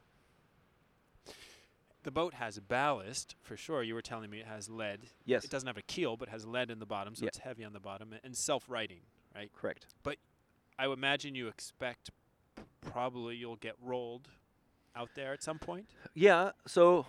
The 2.03 2.11
boat 2.11 2.35
has 2.35 2.59
ballast 2.59 3.35
for 3.41 3.57
sure. 3.57 3.81
You 3.81 3.95
were 3.95 4.01
telling 4.01 4.29
me 4.29 4.39
it 4.39 4.45
has 4.45 4.69
lead. 4.69 4.99
Yes, 5.25 5.43
It 5.45 5.49
doesn't 5.49 5.65
have 5.67 5.77
a 5.77 5.81
keel, 5.83 6.17
but 6.17 6.29
has 6.29 6.45
lead 6.45 6.69
in 6.69 6.79
the 6.79 6.85
bottom, 6.85 7.15
so 7.15 7.23
Yeah. 7.23 7.29
it's 7.29 7.39
heavy 7.39 7.63
on 7.63 7.73
the 7.73 7.79
bottom 7.79 8.13
and 8.23 8.35
self-righting. 8.37 9.01
Right. 9.33 9.51
correct. 9.53 9.87
I 10.77 10.87
would 10.87 10.97
imagine 10.97 11.35
you 11.35 11.47
expect 11.47 12.09
probably 12.81 13.35
you'll 13.35 13.55
get 13.55 13.75
rolled 13.81 14.27
out 14.95 15.09
there 15.15 15.33
at 15.33 15.43
some 15.43 15.59
point. 15.59 15.87
Yeah, 16.13 16.51
so 16.67 17.05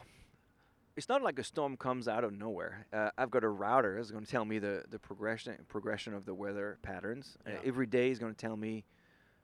it's 0.96 1.08
not 1.08 1.22
like 1.22 1.38
a 1.38 1.44
storm 1.44 1.76
comes 1.76 2.08
out 2.08 2.24
of 2.24 2.32
nowhere. 2.32 2.86
Uh, 2.92 3.10
I've 3.18 3.30
got 3.30 3.44
a 3.44 3.48
router 3.48 3.96
that's 3.96 4.10
going 4.10 4.24
to 4.24 4.30
tell 4.30 4.44
me 4.44 4.58
the, 4.58 4.84
the 4.90 4.98
progression 4.98 5.56
progression 5.68 6.14
of 6.14 6.24
the 6.24 6.34
weather 6.34 6.78
patterns. 6.82 7.36
Uh, 7.46 7.50
every 7.64 7.86
day 7.86 8.10
is 8.10 8.18
going 8.18 8.32
to 8.32 8.38
tell 8.38 8.56
me, 8.56 8.84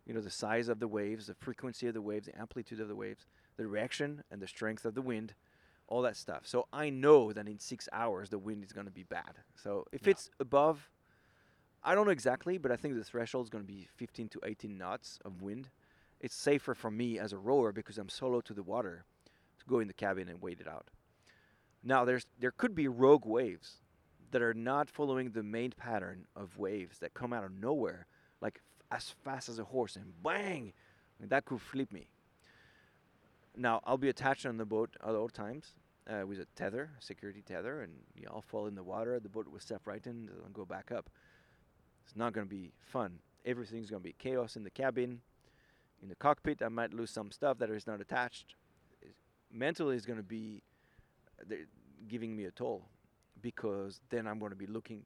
you 0.07 0.15
know, 0.15 0.21
the 0.21 0.31
size 0.31 0.69
of 0.69 0.79
the 0.81 0.89
waves, 0.89 1.27
the 1.27 1.35
frequency 1.35 1.87
of 1.89 1.95
the 1.95 2.03
waves, 2.03 2.27
the 2.27 2.39
amplitude 2.39 2.81
of 2.81 2.89
the 2.89 2.97
waves, 2.97 3.27
the 3.57 3.63
direction 3.65 4.23
and 4.31 4.41
the 4.41 4.49
strength 4.49 4.85
of 4.85 4.95
the 4.95 5.03
wind, 5.03 5.35
all 5.89 6.03
that 6.03 6.17
stuff. 6.17 6.43
So 6.45 6.67
I 6.73 6.91
know 6.91 7.33
that 7.33 7.47
in 7.47 7.59
six 7.59 7.89
hours 7.93 8.31
the 8.31 8.39
wind 8.39 8.65
is 8.65 8.73
going 8.73 8.87
to 8.87 8.93
be 8.93 9.03
bad. 9.05 9.35
So 9.55 9.85
if 9.93 10.07
Yeah. 10.07 10.13
it's 10.13 10.31
above, 10.41 10.89
I 11.85 11.95
don't 11.95 12.07
know 12.07 12.12
exactly, 12.12 12.59
but 12.59 12.71
I 12.71 12.77
think 12.77 12.95
the 12.95 13.05
threshold 13.05 13.47
is 13.47 13.51
going 13.51 13.64
to 13.64 13.73
be 13.73 13.88
15 13.97 14.29
to 14.31 14.40
18 14.45 14.79
knots 14.79 15.18
of 15.25 15.42
wind. 15.42 15.68
It's 16.21 16.35
safer 16.35 16.75
for 16.75 16.90
me 16.90 17.18
as 17.18 17.33
a 17.33 17.38
rower 17.38 17.73
because 17.73 17.99
I'm 17.99 18.09
solo 18.09 18.40
to 18.42 18.55
the 18.55 18.62
water 18.62 19.05
to 19.59 19.66
go 19.66 19.81
in 19.81 19.88
the 19.88 19.95
cabin 19.95 20.29
and 20.29 20.40
wait 20.40 20.61
it 20.61 20.68
out. 20.68 20.88
Now 21.83 22.05
there's 22.05 22.27
there 22.38 22.53
could 22.53 22.77
be 22.77 22.87
rogue 22.87 23.27
waves 23.27 23.83
that 24.31 24.42
are 24.42 24.55
not 24.55 24.88
following 24.88 25.31
the 25.31 25.42
main 25.42 25.73
pattern 25.73 26.27
of 26.37 26.59
waves 26.59 26.99
that 27.01 27.14
come 27.14 27.33
out 27.33 27.45
of 27.45 27.53
nowhere, 27.53 28.07
like 28.40 28.61
f- 28.90 28.99
as 28.99 29.14
fast 29.25 29.49
as 29.49 29.59
a 29.59 29.64
horse 29.64 29.97
and 29.97 30.12
bang, 30.23 30.73
and 31.21 31.29
that 31.31 31.45
could 31.45 31.61
flip 31.61 31.92
me. 31.92 32.07
Now 33.57 33.81
I'll 33.85 33.99
be 33.99 34.09
attached 34.09 34.47
on 34.47 34.57
the 34.57 34.64
boat 34.64 34.97
at 35.03 35.14
all 35.14 35.29
times 35.29 35.75
uh, 36.09 36.25
with 36.27 36.38
a 36.38 36.47
tether, 36.55 36.90
security 37.01 37.42
tether, 37.42 37.83
and 37.83 37.92
you 38.14 38.27
know, 38.27 38.33
I'll 38.37 38.42
fall 38.42 38.66
in 38.66 38.77
the 38.77 38.85
water. 38.85 39.18
The 39.18 39.29
boat 39.29 39.49
will 39.49 39.61
step 39.61 39.83
right 39.87 40.05
in 40.07 40.31
and 40.45 40.55
go 40.55 40.64
back 40.64 40.92
up. 40.92 41.11
It's 42.05 42.17
not 42.17 42.33
going 42.33 42.47
to 42.47 42.51
be 42.51 42.73
fun. 42.79 43.19
Everything's 43.45 43.91
going 43.91 44.03
to 44.03 44.09
be 44.09 44.15
chaos 44.19 44.57
in 44.57 44.65
the 44.65 44.71
cabin. 44.71 45.21
In 46.03 46.09
the 46.09 46.15
cockpit, 46.17 46.62
I 46.62 46.69
might 46.69 46.93
lose 46.93 47.11
some 47.11 47.31
stuff 47.31 47.59
that 47.59 47.71
is 47.71 47.87
not 47.87 48.01
attached. 48.01 48.55
Mentally, 49.53 49.97
it's 49.97 50.07
going 50.07 50.19
to 50.19 50.23
be 50.23 50.62
giving 52.09 52.37
me 52.37 52.45
a 52.45 52.51
toll 52.51 52.89
because 53.41 54.01
then 54.11 54.26
I'm 54.26 54.39
going 54.39 54.51
to 54.51 54.57
be 54.57 54.66
looking 54.66 55.05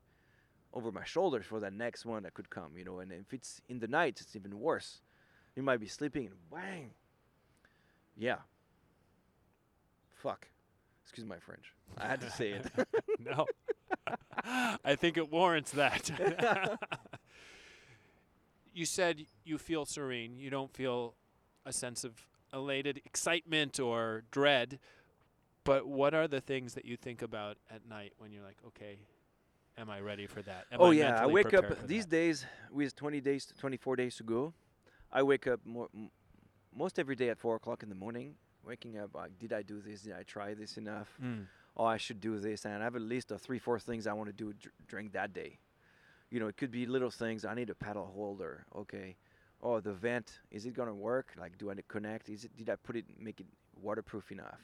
over 0.72 0.92
my 0.92 1.04
shoulders 1.04 1.46
for 1.46 1.60
that 1.60 1.72
next 1.72 2.04
one 2.04 2.22
that 2.24 2.34
could 2.34 2.50
come, 2.50 2.76
you 2.76 2.84
know. 2.84 3.00
And 3.00 3.12
if 3.12 3.32
it's 3.32 3.60
in 3.68 3.78
the 3.78 3.88
night, 3.88 4.20
it's 4.20 4.36
even 4.36 4.58
worse. 4.60 5.00
You 5.54 5.62
might 5.62 5.80
be 5.80 5.88
sleeping 5.88 6.26
and 6.26 6.36
bang. 6.52 6.90
Yeah. 8.16 8.36
Fuck. 10.14 10.48
Excuse 11.02 11.26
my 11.26 11.38
French. 11.38 11.72
I 11.96 12.06
had 12.06 12.20
to 12.20 12.30
say 12.30 12.50
it. 12.50 12.66
no. 13.18 13.46
I 14.84 14.94
think 14.94 15.16
it 15.16 15.30
warrants 15.30 15.72
that. 15.72 16.10
you 18.72 18.84
said 18.84 19.26
you 19.44 19.58
feel 19.58 19.84
serene. 19.84 20.38
You 20.38 20.50
don't 20.50 20.72
feel 20.72 21.14
a 21.64 21.72
sense 21.72 22.04
of 22.04 22.12
elated 22.52 23.00
excitement 23.04 23.80
or 23.80 24.24
dread. 24.30 24.78
But 25.64 25.86
what 25.86 26.14
are 26.14 26.28
the 26.28 26.40
things 26.40 26.74
that 26.74 26.84
you 26.84 26.96
think 26.96 27.22
about 27.22 27.56
at 27.70 27.88
night 27.88 28.12
when 28.18 28.30
you're 28.30 28.44
like, 28.44 28.58
okay, 28.68 28.98
am 29.76 29.90
I 29.90 30.00
ready 30.00 30.26
for 30.26 30.40
that? 30.42 30.66
Am 30.70 30.80
oh 30.80 30.90
I 30.90 30.94
yeah, 30.94 31.22
I 31.22 31.26
wake 31.26 31.54
up 31.54 31.86
these 31.86 32.04
that? 32.04 32.10
days 32.10 32.46
with 32.70 32.94
20 32.94 33.20
days, 33.20 33.46
to 33.46 33.54
24 33.56 33.96
days 33.96 34.16
to 34.16 34.22
go. 34.22 34.54
I 35.12 35.22
wake 35.22 35.46
up 35.48 35.60
more, 35.64 35.88
m- 35.92 36.10
most 36.74 36.98
every 36.98 37.16
day 37.16 37.30
at 37.30 37.38
four 37.38 37.56
o'clock 37.56 37.82
in 37.82 37.88
the 37.88 37.94
morning 37.96 38.34
waking 38.64 38.98
up 38.98 39.14
like, 39.14 39.38
did 39.38 39.52
I 39.52 39.62
do 39.62 39.80
this? 39.80 40.02
Did 40.02 40.14
I 40.14 40.22
try 40.24 40.54
this 40.54 40.76
enough? 40.76 41.08
Mm. 41.22 41.46
Oh, 41.76 41.84
I 41.84 41.96
should 41.96 42.20
do 42.20 42.38
this, 42.38 42.64
and 42.64 42.74
I 42.74 42.84
have 42.84 42.96
a 42.96 43.00
list 43.00 43.30
of 43.30 43.40
three, 43.40 43.58
four 43.58 43.78
things 43.78 44.06
I 44.06 44.12
want 44.12 44.28
to 44.28 44.32
do 44.32 44.54
during 44.88 45.10
that 45.10 45.32
day. 45.32 45.58
You 46.30 46.40
know, 46.40 46.48
it 46.48 46.56
could 46.56 46.70
be 46.70 46.86
little 46.86 47.10
things. 47.10 47.44
I 47.44 47.54
need 47.54 47.70
a 47.70 47.74
paddle 47.74 48.06
holder. 48.14 48.64
Okay. 48.74 49.16
Oh, 49.62 49.80
the 49.80 49.92
vent 49.92 50.40
is 50.50 50.66
it 50.66 50.74
gonna 50.74 50.94
work? 50.94 51.32
Like, 51.38 51.56
do 51.56 51.70
I 51.70 51.74
need 51.74 51.82
to 51.82 51.88
connect? 51.88 52.28
Is 52.28 52.44
it? 52.44 52.56
Did 52.56 52.68
I 52.68 52.76
put 52.76 52.96
it 52.96 53.04
make 53.18 53.40
it 53.40 53.46
waterproof 53.80 54.30
enough? 54.32 54.60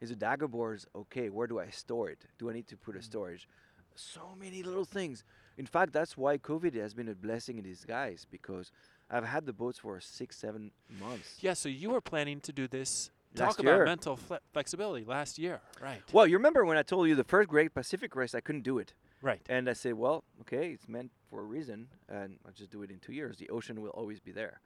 Is 0.00 0.08
the 0.10 0.16
dagger 0.16 0.48
boards 0.48 0.86
okay? 0.94 1.28
Where 1.28 1.46
do 1.46 1.58
I 1.60 1.68
store 1.70 2.08
it? 2.10 2.24
Do 2.38 2.48
I 2.48 2.54
need 2.54 2.66
to 2.68 2.76
put 2.76 2.94
a 2.96 3.00
Mm. 3.00 3.04
storage? 3.04 3.48
So 3.94 4.34
many 4.38 4.62
little 4.62 4.86
things. 4.86 5.24
In 5.58 5.66
fact, 5.66 5.92
that's 5.92 6.16
why 6.16 6.38
COVID 6.38 6.74
has 6.76 6.94
been 6.94 7.08
a 7.08 7.14
blessing 7.14 7.58
in 7.58 7.64
disguise 7.64 8.24
because 8.30 8.70
I've 9.10 9.24
had 9.24 9.44
the 9.44 9.52
boats 9.52 9.78
for 9.78 10.00
six, 10.00 10.36
seven 10.38 10.70
months. 10.88 11.36
Yeah, 11.40 11.52
so 11.54 11.68
you 11.68 11.90
were 11.90 12.00
planning 12.00 12.40
to 12.40 12.52
do 12.52 12.66
this. 12.66 13.10
Last 13.36 13.56
Talk 13.56 13.64
year. 13.64 13.74
about 13.76 13.84
mental 13.86 14.16
fle- 14.16 14.34
flexibility 14.52 15.04
last 15.04 15.38
year, 15.38 15.60
right? 15.80 16.02
Well, 16.12 16.26
you 16.26 16.36
remember 16.36 16.64
when 16.64 16.76
I 16.76 16.82
told 16.82 17.08
you 17.08 17.14
the 17.14 17.24
first 17.24 17.48
Great 17.48 17.72
Pacific 17.72 18.16
race, 18.16 18.34
I 18.34 18.40
couldn't 18.40 18.62
do 18.62 18.78
it. 18.78 18.92
Right. 19.22 19.40
And 19.48 19.68
I 19.68 19.74
said, 19.74 19.94
well, 19.94 20.24
okay, 20.40 20.70
it's 20.72 20.88
meant 20.88 21.12
for 21.28 21.40
a 21.40 21.44
reason, 21.44 21.88
and 22.08 22.38
I'll 22.44 22.52
just 22.52 22.70
do 22.70 22.82
it 22.82 22.90
in 22.90 22.98
two 22.98 23.12
years. 23.12 23.36
The 23.36 23.48
ocean 23.50 23.80
will 23.82 23.90
always 23.90 24.18
be 24.18 24.32
there. 24.32 24.60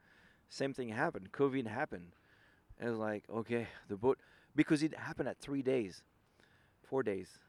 Same 0.49 0.73
thing 0.73 0.89
happened. 0.89 1.31
COVID 1.31 1.67
happened. 1.67 2.15
And 2.79 2.87
it 2.87 2.91
was 2.91 2.99
like, 2.99 3.23
okay, 3.29 3.67
the 3.87 3.97
boat, 3.97 4.19
because 4.55 4.81
it 4.81 4.97
happened 4.97 5.29
at 5.29 5.39
three 5.39 5.61
days, 5.61 6.03
four 6.81 7.03
days. 7.03 7.39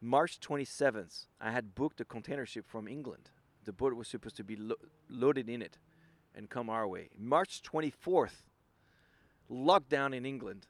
March 0.00 0.40
27th, 0.40 1.26
I 1.40 1.50
had 1.52 1.74
booked 1.74 2.00
a 2.00 2.04
container 2.04 2.44
ship 2.46 2.64
from 2.66 2.88
England. 2.88 3.30
The 3.64 3.72
boat 3.72 3.94
was 3.94 4.08
supposed 4.08 4.36
to 4.36 4.44
be 4.44 4.56
lo- 4.56 4.76
loaded 5.08 5.48
in 5.48 5.62
it 5.62 5.78
and 6.34 6.50
come 6.50 6.68
our 6.70 6.86
way. 6.88 7.08
March 7.18 7.62
24th, 7.62 8.42
lockdown 9.50 10.14
in 10.14 10.24
England. 10.26 10.66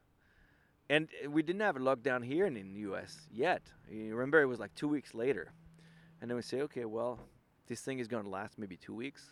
And 0.89 1.09
uh, 1.24 1.31
we 1.31 1.43
didn't 1.43 1.62
have 1.62 1.77
a 1.77 1.81
lockdown 1.81 2.24
here 2.24 2.47
in, 2.47 2.57
in 2.57 2.74
the 2.74 2.81
US 2.93 3.27
yet. 3.33 3.62
You 3.91 4.14
remember, 4.14 4.41
it 4.41 4.47
was 4.47 4.61
like 4.61 4.74
two 4.74 4.89
weeks 4.89 5.14
later. 5.14 5.53
And 6.20 6.31
then 6.31 6.37
we 6.37 6.43
say, 6.43 6.61
okay, 6.62 6.85
well, 6.85 7.18
this 7.66 7.81
thing 7.81 7.99
is 7.99 8.09
going 8.09 8.24
to 8.24 8.31
last 8.31 8.59
maybe 8.59 8.77
two 8.77 8.95
weeks. 8.95 9.24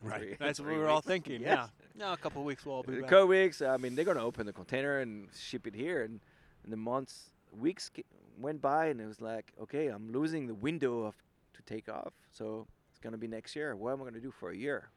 Three- 0.00 0.36
That's 0.40 0.58
what 0.60 0.68
we 0.70 0.76
were 0.78 0.88
all 0.88 1.00
thinking. 1.02 1.40
Yes. 1.42 1.50
Yeah. 1.52 1.66
No, 2.06 2.12
a 2.12 2.16
couple 2.16 2.42
of 2.42 2.46
weeks 2.46 2.64
we'll 2.66 2.76
all 2.76 2.82
be 2.82 2.98
A 2.98 3.00
back. 3.02 3.10
couple 3.10 3.26
weeks. 3.28 3.62
I 3.62 3.76
mean, 3.76 3.94
they're 3.94 4.04
going 4.04 4.16
to 4.16 4.22
open 4.22 4.46
the 4.46 4.52
container 4.52 5.00
and 5.00 5.28
ship 5.38 5.66
it 5.66 5.74
here. 5.74 6.02
And, 6.02 6.20
and 6.64 6.72
the 6.72 6.76
months, 6.76 7.30
weeks 7.52 7.90
ca- 7.94 8.02
went 8.38 8.60
by, 8.60 8.86
and 8.86 9.00
it 9.00 9.06
was 9.06 9.20
like, 9.20 9.52
okay, 9.62 9.88
I'm 9.88 10.10
losing 10.12 10.46
the 10.46 10.54
window 10.54 11.04
of 11.04 11.14
to 11.54 11.62
take 11.62 11.88
off. 11.88 12.12
So 12.32 12.66
it's 12.90 12.98
going 12.98 13.12
to 13.12 13.18
be 13.18 13.26
next 13.28 13.54
year. 13.56 13.74
What 13.76 13.92
am 13.92 14.00
I 14.00 14.02
going 14.02 14.14
to 14.14 14.20
do 14.20 14.30
for 14.30 14.50
a 14.50 14.56
year? 14.56 14.88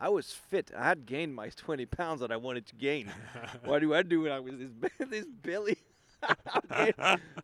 I 0.00 0.08
was 0.10 0.32
fit. 0.32 0.70
I 0.76 0.84
had 0.84 1.06
gained 1.06 1.34
my 1.34 1.48
20 1.48 1.86
pounds 1.86 2.20
that 2.20 2.30
I 2.30 2.36
wanted 2.36 2.66
to 2.66 2.74
gain. 2.76 3.10
what 3.64 3.80
do 3.80 3.94
I 3.94 4.02
do 4.02 4.22
when 4.22 4.32
I 4.32 4.40
was 4.40 4.54
this, 4.58 4.92
this 5.10 5.26
belly? 5.26 5.76
okay, 6.72 6.92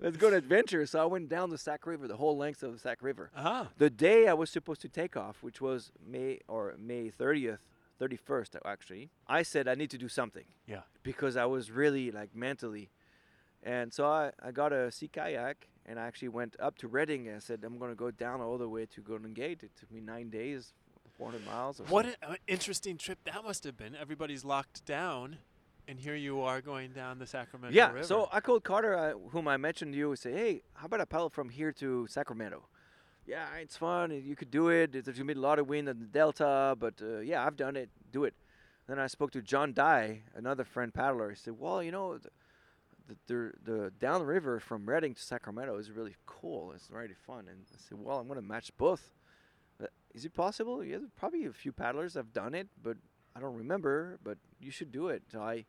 let's 0.00 0.16
go 0.16 0.30
to 0.30 0.36
adventure. 0.36 0.84
So 0.86 1.00
I 1.00 1.04
went 1.04 1.28
down 1.28 1.50
the 1.50 1.58
Sac 1.58 1.86
River, 1.86 2.08
the 2.08 2.16
whole 2.16 2.36
length 2.36 2.62
of 2.62 2.72
the 2.72 2.78
Sac 2.78 3.02
River. 3.02 3.30
Ah, 3.36 3.68
The 3.78 3.90
day 3.90 4.26
I 4.26 4.34
was 4.34 4.50
supposed 4.50 4.80
to 4.82 4.88
take 4.88 5.16
off, 5.16 5.42
which 5.42 5.60
was 5.60 5.92
May 6.04 6.40
or 6.48 6.74
May 6.78 7.10
30th, 7.10 7.58
31st 8.00 8.56
actually, 8.64 9.10
I 9.28 9.42
said 9.42 9.68
I 9.68 9.74
need 9.74 9.90
to 9.90 9.98
do 9.98 10.08
something. 10.08 10.44
Yeah. 10.66 10.80
Because 11.02 11.36
I 11.36 11.44
was 11.46 11.70
really 11.70 12.10
like 12.10 12.34
mentally. 12.34 12.90
And 13.62 13.92
so 13.92 14.06
I, 14.06 14.32
I 14.42 14.50
got 14.50 14.72
a 14.72 14.90
sea 14.90 15.08
kayak 15.08 15.68
and 15.86 15.98
I 15.98 16.06
actually 16.06 16.28
went 16.28 16.56
up 16.60 16.76
to 16.78 16.88
Redding 16.88 17.28
and 17.28 17.36
I 17.36 17.38
said 17.38 17.62
I'm 17.64 17.78
going 17.78 17.90
to 17.92 17.96
go 17.96 18.10
down 18.10 18.40
all 18.40 18.58
the 18.58 18.68
way 18.68 18.86
to 18.86 19.00
Golden 19.00 19.32
Gate. 19.32 19.62
It 19.62 19.70
took 19.78 19.90
me 19.92 20.00
nine 20.00 20.28
days, 20.28 20.74
400 21.18 21.46
miles. 21.46 21.80
What 21.88 22.06
so. 22.06 22.12
an 22.22 22.32
uh, 22.32 22.34
interesting 22.46 22.96
trip 22.96 23.18
that 23.24 23.44
must 23.44 23.64
have 23.64 23.76
been. 23.76 23.94
Everybody's 23.94 24.44
locked 24.44 24.84
down, 24.84 25.38
and 25.86 25.98
here 25.98 26.16
you 26.16 26.40
are 26.42 26.60
going 26.60 26.92
down 26.92 27.18
the 27.18 27.26
Sacramento 27.26 27.74
yeah, 27.74 27.92
River. 27.92 28.04
so 28.04 28.28
I 28.32 28.40
called 28.40 28.64
Carter, 28.64 28.96
uh, 28.96 29.12
whom 29.30 29.48
I 29.48 29.56
mentioned 29.56 29.92
to 29.92 29.98
you, 29.98 30.10
and 30.10 30.18
say, 30.18 30.32
hey, 30.32 30.62
how 30.74 30.86
about 30.86 31.00
a 31.00 31.06
paddle 31.06 31.30
from 31.30 31.48
here 31.48 31.72
to 31.72 32.06
Sacramento? 32.08 32.64
Yeah, 33.26 33.46
it's 33.60 33.76
fun. 33.76 34.10
You 34.10 34.36
could 34.36 34.50
do 34.50 34.68
it. 34.68 34.92
There's 34.92 35.04
going 35.04 35.16
to 35.16 35.24
be 35.24 35.32
a 35.32 35.42
lot 35.42 35.58
of 35.58 35.66
wind 35.66 35.88
in 35.88 35.98
the 35.98 36.06
Delta, 36.06 36.76
but 36.78 36.94
uh, 37.00 37.20
yeah, 37.20 37.44
I've 37.44 37.56
done 37.56 37.76
it. 37.76 37.88
Do 38.12 38.24
it. 38.24 38.34
Then 38.86 38.98
I 38.98 39.06
spoke 39.06 39.30
to 39.30 39.40
John 39.40 39.72
Dye, 39.72 40.22
another 40.34 40.64
friend 40.64 40.92
paddler. 40.92 41.30
He 41.30 41.36
said, 41.36 41.54
well, 41.58 41.82
you 41.82 41.90
know, 41.90 42.18
the, 42.18 42.28
the, 43.08 43.16
the, 43.26 43.52
the 43.64 43.90
downriver 43.98 44.60
from 44.60 44.86
Redding 44.86 45.14
to 45.14 45.22
Sacramento 45.22 45.78
is 45.78 45.90
really 45.90 46.16
cool. 46.26 46.72
It's 46.72 46.90
really 46.90 47.14
fun. 47.26 47.46
And 47.48 47.64
I 47.72 47.78
said, 47.78 47.98
well, 47.98 48.18
I'm 48.18 48.26
going 48.26 48.38
to 48.38 48.46
match 48.46 48.70
both. 48.76 49.14
Is 50.14 50.24
it 50.24 50.32
possible? 50.34 50.84
Yeah, 50.84 50.98
probably 51.16 51.44
a 51.46 51.52
few 51.52 51.72
paddlers 51.72 52.14
have 52.14 52.32
done 52.32 52.54
it, 52.54 52.68
but 52.82 52.96
I 53.34 53.40
don't 53.40 53.56
remember. 53.56 54.18
But 54.22 54.38
you 54.60 54.70
should 54.70 54.92
do 54.92 55.08
it. 55.08 55.22
So 55.30 55.40
I 55.40 55.64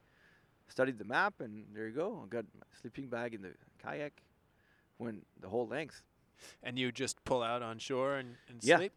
studied 0.68 0.98
the 1.00 1.06
map, 1.06 1.42
and 1.42 1.66
there 1.74 1.88
you 1.88 1.94
go. 1.96 2.22
I 2.24 2.28
got 2.28 2.46
my 2.54 2.66
sleeping 2.80 3.08
bag 3.08 3.34
in 3.34 3.42
the 3.42 3.54
kayak, 3.84 4.22
went 5.00 5.26
the 5.42 5.50
whole 5.50 5.68
length. 5.68 6.02
and 6.64 6.78
you 6.78 6.92
just 6.92 7.24
pull 7.24 7.42
out 7.42 7.62
on 7.64 7.80
shore 7.80 8.16
and, 8.18 8.36
and 8.50 8.62
Yeah. 8.62 8.78
sleep. 8.78 8.92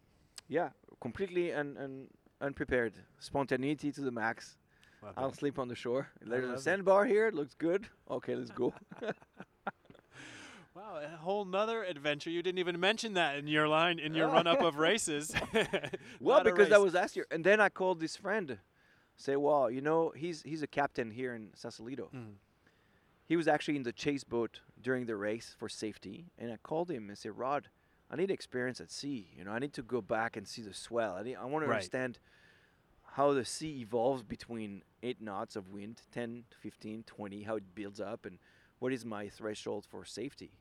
Yeah, 0.49 0.71
completely 1.01 1.53
un, 1.53 1.77
un, 1.79 2.09
unprepared. 2.41 2.95
Spontaneity 3.21 3.93
to 3.93 4.01
the 4.01 4.11
max. 4.11 4.59
Love 5.03 5.15
I'll 5.17 5.29
it. 5.29 5.37
sleep 5.37 5.59
on 5.59 5.69
the 5.69 5.77
shore. 5.77 6.09
There's 6.21 6.51
a 6.51 6.59
sandbar 6.61 7.05
here. 7.07 7.29
It 7.29 7.35
looks 7.35 7.55
good. 7.55 7.87
Okay, 8.11 8.35
let's 8.35 8.51
go. 8.51 8.75
A 11.03 11.17
whole 11.17 11.45
nother 11.45 11.83
adventure. 11.85 12.31
You 12.31 12.43
didn't 12.43 12.59
even 12.59 12.79
mention 12.81 13.15
that 13.15 13.37
in 13.37 13.47
your 13.47 13.69
line 13.69 13.99
in 13.99 14.15
your 14.15 14.29
run 14.29 14.47
up 14.47 14.63
of 14.63 14.77
races. 14.89 15.33
well, 16.21 16.43
because 16.43 16.69
that 16.71 16.81
was 16.81 16.95
last 16.95 17.17
year. 17.17 17.27
And 17.31 17.45
then 17.45 17.61
I 17.61 17.69
called 17.69 18.01
this 18.01 18.17
friend. 18.17 18.59
Say, 19.17 19.37
well, 19.37 19.71
you 19.71 19.81
know, 19.81 20.13
he's 20.17 20.43
he's 20.43 20.63
a 20.63 20.67
captain 20.67 21.11
here 21.11 21.35
in 21.35 21.51
Sausalito. 21.55 22.09
Mm. 22.15 22.35
He 23.27 23.37
was 23.37 23.49
actually 23.49 23.77
in 23.77 23.83
the 23.83 23.93
chase 23.93 24.25
boat 24.25 24.61
during 24.81 25.07
the 25.07 25.17
race 25.17 25.55
for 25.59 25.69
safety, 25.69 26.27
and 26.39 26.53
I 26.53 26.57
called 26.57 26.91
him 26.91 27.09
and 27.09 27.19
said, 27.19 27.37
"Rod, 27.37 27.69
I 28.11 28.17
need 28.17 28.31
experience 28.31 28.81
at 28.81 28.91
sea. 28.91 29.29
You 29.37 29.45
know, 29.45 29.51
I 29.51 29.59
need 29.59 29.73
to 29.75 29.83
go 29.83 30.01
back 30.01 30.37
and 30.37 30.47
see 30.49 30.63
the 30.63 30.73
swell. 30.73 31.15
I, 31.17 31.23
need, 31.23 31.37
I 31.37 31.45
want 31.45 31.65
to 31.65 31.69
Right. 31.69 31.77
understand 31.77 32.19
how 33.17 33.33
the 33.33 33.45
sea 33.45 33.81
evolves 33.81 34.23
between 34.23 34.83
eight 35.03 35.21
knots 35.21 35.57
of 35.57 35.69
wind, 35.69 36.03
10, 36.13 36.45
15, 36.61 37.03
20, 37.05 37.43
how 37.43 37.57
it 37.57 37.75
builds 37.75 38.01
up, 38.01 38.25
and 38.25 38.39
what 38.79 38.93
is 38.93 39.05
my 39.05 39.29
threshold 39.29 39.85
for 39.91 40.05
safety." 40.05 40.53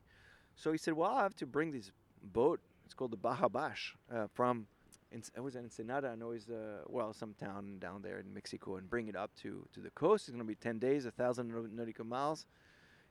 So 0.58 0.72
he 0.72 0.78
said, 0.78 0.94
"Well, 0.94 1.10
I 1.10 1.22
have 1.22 1.36
to 1.36 1.46
bring 1.46 1.70
this 1.70 1.92
boat. 2.22 2.60
It's 2.84 2.94
called 2.94 3.12
the 3.12 3.16
Baja 3.16 3.48
Bash 3.48 3.96
uh, 4.12 4.26
from." 4.34 4.66
In, 5.10 5.22
it 5.34 5.40
was 5.40 5.56
in 5.56 5.64
Ensenada, 5.64 6.10
I 6.12 6.16
know 6.16 6.32
it's 6.32 6.50
uh, 6.50 6.82
well 6.86 7.14
some 7.14 7.32
town 7.32 7.78
down 7.78 8.02
there 8.02 8.18
in 8.18 8.34
Mexico, 8.34 8.76
and 8.76 8.90
bring 8.90 9.08
it 9.08 9.16
up 9.16 9.30
to 9.42 9.66
to 9.72 9.80
the 9.80 9.88
coast. 9.90 10.28
It's 10.28 10.32
gonna 10.32 10.44
be 10.44 10.54
ten 10.54 10.78
days, 10.78 11.06
a 11.06 11.10
thousand 11.10 11.50
nautical 11.74 12.04
miles, 12.04 12.44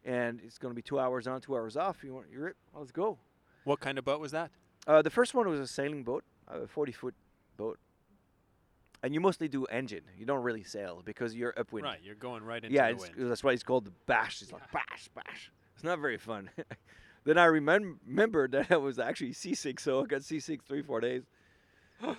and 0.05 0.39
it's 0.43 0.59
gonna 0.59 0.75
be 0.75 0.83
two 0.83 0.99
hours 0.99 1.25
on, 1.25 1.41
two 1.41 1.55
hours 1.55 1.75
off. 1.75 2.03
You 2.03 2.13
want 2.13 2.27
you're 2.31 2.49
it? 2.49 2.55
Well, 2.71 2.81
let's 2.81 2.91
go. 2.91 3.17
What 3.63 3.79
kind 3.79 3.97
of 3.97 4.05
boat 4.05 4.19
was 4.19 4.31
that? 4.31 4.51
Uh, 4.85 5.01
the 5.01 5.09
first 5.09 5.33
one 5.33 5.49
was 5.49 5.59
a 5.59 5.65
sailing 5.65 6.03
boat, 6.03 6.23
a 6.47 6.67
40 6.67 6.91
foot 6.91 7.15
boat, 7.57 7.79
and 9.01 9.13
you 9.15 9.19
mostly 9.19 9.47
do 9.47 9.65
engine. 9.65 10.03
You 10.19 10.25
don't 10.27 10.43
really 10.43 10.63
sail 10.63 11.01
because 11.03 11.33
you're 11.33 11.53
upwind. 11.57 11.83
Right, 11.85 11.99
you're 12.03 12.15
going 12.15 12.43
right 12.43 12.63
into 12.63 12.75
Yeah, 12.75 12.91
the 12.91 12.97
wind. 12.97 13.13
that's 13.17 13.43
why 13.43 13.53
it's 13.53 13.63
called 13.63 13.85
the 13.85 13.93
bash. 14.05 14.43
It's 14.43 14.51
like 14.51 14.71
bash, 14.71 15.09
bash. 15.15 15.51
It's 15.73 15.83
not 15.83 15.99
very 15.99 16.17
fun. 16.17 16.51
then 17.27 17.37
I 17.37 17.47
remem- 17.47 17.97
remembered 18.07 18.53
that 18.53 18.71
I 18.71 18.77
was 18.77 18.99
actually 18.99 19.33
seasick, 19.33 19.81
so 19.81 20.01
I 20.01 20.05
got 20.05 20.23
seasick 20.23 20.63
three, 20.63 20.81
four 20.81 21.01
days. 21.01 21.23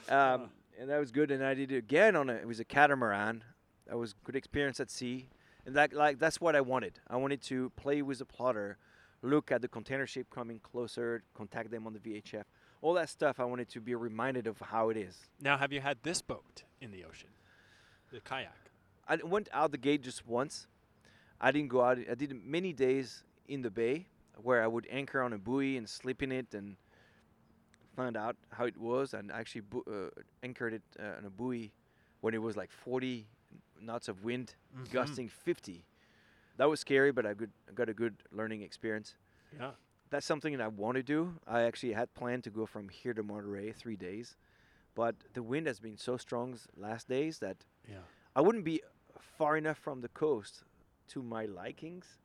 Um, 0.09 0.51
and 0.81 0.91
that 0.91 0.99
was 0.99 1.13
good. 1.13 1.31
And 1.31 1.45
I 1.45 1.55
did 1.55 1.71
it 1.71 1.77
again 1.77 2.17
on 2.17 2.29
a. 2.29 2.35
It 2.35 2.49
was 2.49 2.59
a 2.59 2.65
catamaran. 2.65 3.45
That 3.87 3.97
was 3.97 4.13
good 4.25 4.35
experience 4.35 4.81
at 4.81 4.91
sea, 4.91 5.29
and 5.65 5.77
that 5.77 5.93
like 5.93 6.19
that's 6.19 6.41
what 6.41 6.57
I 6.57 6.61
wanted. 6.61 6.99
I 7.09 7.17
wanted 7.17 7.41
to 7.43 7.71
play 7.77 8.03
with 8.03 8.19
the 8.19 8.25
plotter, 8.25 8.77
look 9.23 9.53
at 9.53 9.63
the 9.63 9.69
container 9.69 10.05
ship 10.05 10.27
coming 10.31 10.59
closer, 10.59 11.23
contact 11.33 11.71
them 11.71 11.87
on 11.87 11.93
the 11.93 12.01
VHF, 12.01 12.43
all 12.83 12.93
that 12.95 13.09
stuff. 13.09 13.39
I 13.39 13.45
wanted 13.45 13.69
to 13.69 13.81
be 13.81 13.95
reminded 13.95 14.49
of 14.49 14.59
how 14.59 14.89
it 14.89 14.97
is. 14.97 15.17
Now, 15.41 15.57
have 15.57 15.73
you 15.73 15.81
had 15.81 15.99
this 16.03 16.23
boat 16.23 16.65
in 16.81 16.91
the 16.91 17.05
ocean? 17.05 17.31
The 18.13 18.19
kayak. 18.19 18.71
I 19.09 19.17
went 19.17 19.49
out 19.53 19.71
the 19.71 19.79
gate 19.79 20.03
just 20.03 20.27
once. 20.27 20.67
I 21.41 21.53
didn't 21.53 21.69
go 21.69 21.83
out. 21.83 21.99
I 22.11 22.15
did 22.17 22.35
many 22.45 22.73
days 22.73 23.23
in 23.47 23.63
the 23.63 23.71
bay 23.71 24.09
where 24.43 24.63
I 24.63 24.67
would 24.67 24.87
anchor 24.91 25.23
on 25.23 25.33
a 25.33 25.39
buoy 25.39 25.77
and 25.77 25.89
sleep 25.89 26.23
in 26.23 26.33
it 26.33 26.55
and 26.55 26.77
find 27.97 28.17
out 28.17 28.37
how 28.51 28.65
it 28.65 28.77
was. 28.77 29.15
And 29.15 29.31
actually 29.33 29.63
bu- 29.63 29.85
uh, 29.91 30.11
anchored 30.43 30.75
it 30.75 30.83
uh, 30.99 31.19
on 31.19 31.25
a 31.25 31.31
buoy 31.31 31.73
when 32.21 32.35
it 32.35 32.43
was 32.43 32.57
like 32.57 32.71
40 32.71 33.27
knots 33.81 34.09
of 34.09 34.25
wind, 34.25 34.55
Mhm. 34.77 34.91
gusting 34.93 35.29
50. 35.29 35.85
That 36.57 36.69
was 36.69 36.81
scary, 36.81 37.13
but 37.13 37.25
I, 37.27 37.35
good, 37.35 37.53
I 37.69 37.73
got 37.73 37.89
a 37.89 37.95
good 37.95 38.17
learning 38.33 38.63
experience. 38.63 39.15
Yeah. 39.57 39.73
That's 40.11 40.27
something 40.27 40.57
that 40.57 40.63
I 40.63 40.69
want 40.69 40.97
to 40.97 41.03
do. 41.03 41.35
I 41.47 41.63
actually 41.63 41.93
had 41.93 42.13
planned 42.15 42.45
to 42.45 42.51
go 42.51 42.67
from 42.67 42.89
here 42.89 43.15
to 43.15 43.23
Monterey 43.23 43.73
three 43.73 43.97
days, 43.97 44.37
but 44.95 45.15
the 45.35 45.43
wind 45.43 45.67
has 45.67 45.81
been 45.81 45.97
so 45.97 46.17
strong 46.17 46.59
last 46.77 47.09
days 47.09 47.39
that 47.41 47.65
Yeah. 47.89 48.03
I 48.35 48.41
wouldn't 48.41 48.65
be 48.65 48.83
far 49.21 49.57
enough 49.57 49.79
from 49.79 50.01
the 50.01 50.09
coast 50.09 50.65
to 51.09 51.23
my 51.23 51.45
likings 51.47 52.19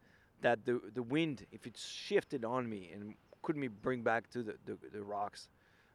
that 0.43 0.63
the 0.65 0.79
the 0.93 1.01
wind, 1.03 1.45
if 1.51 1.65
it 1.67 1.75
shifted 1.77 2.45
on 2.45 2.69
me 2.69 2.91
and 2.93 3.15
couldn't 3.41 3.59
me 3.61 3.67
bring 3.67 4.03
back 4.03 4.29
to 4.29 4.43
the, 4.43 4.55
the, 4.65 4.77
the 4.93 5.01
rocks, 5.01 5.49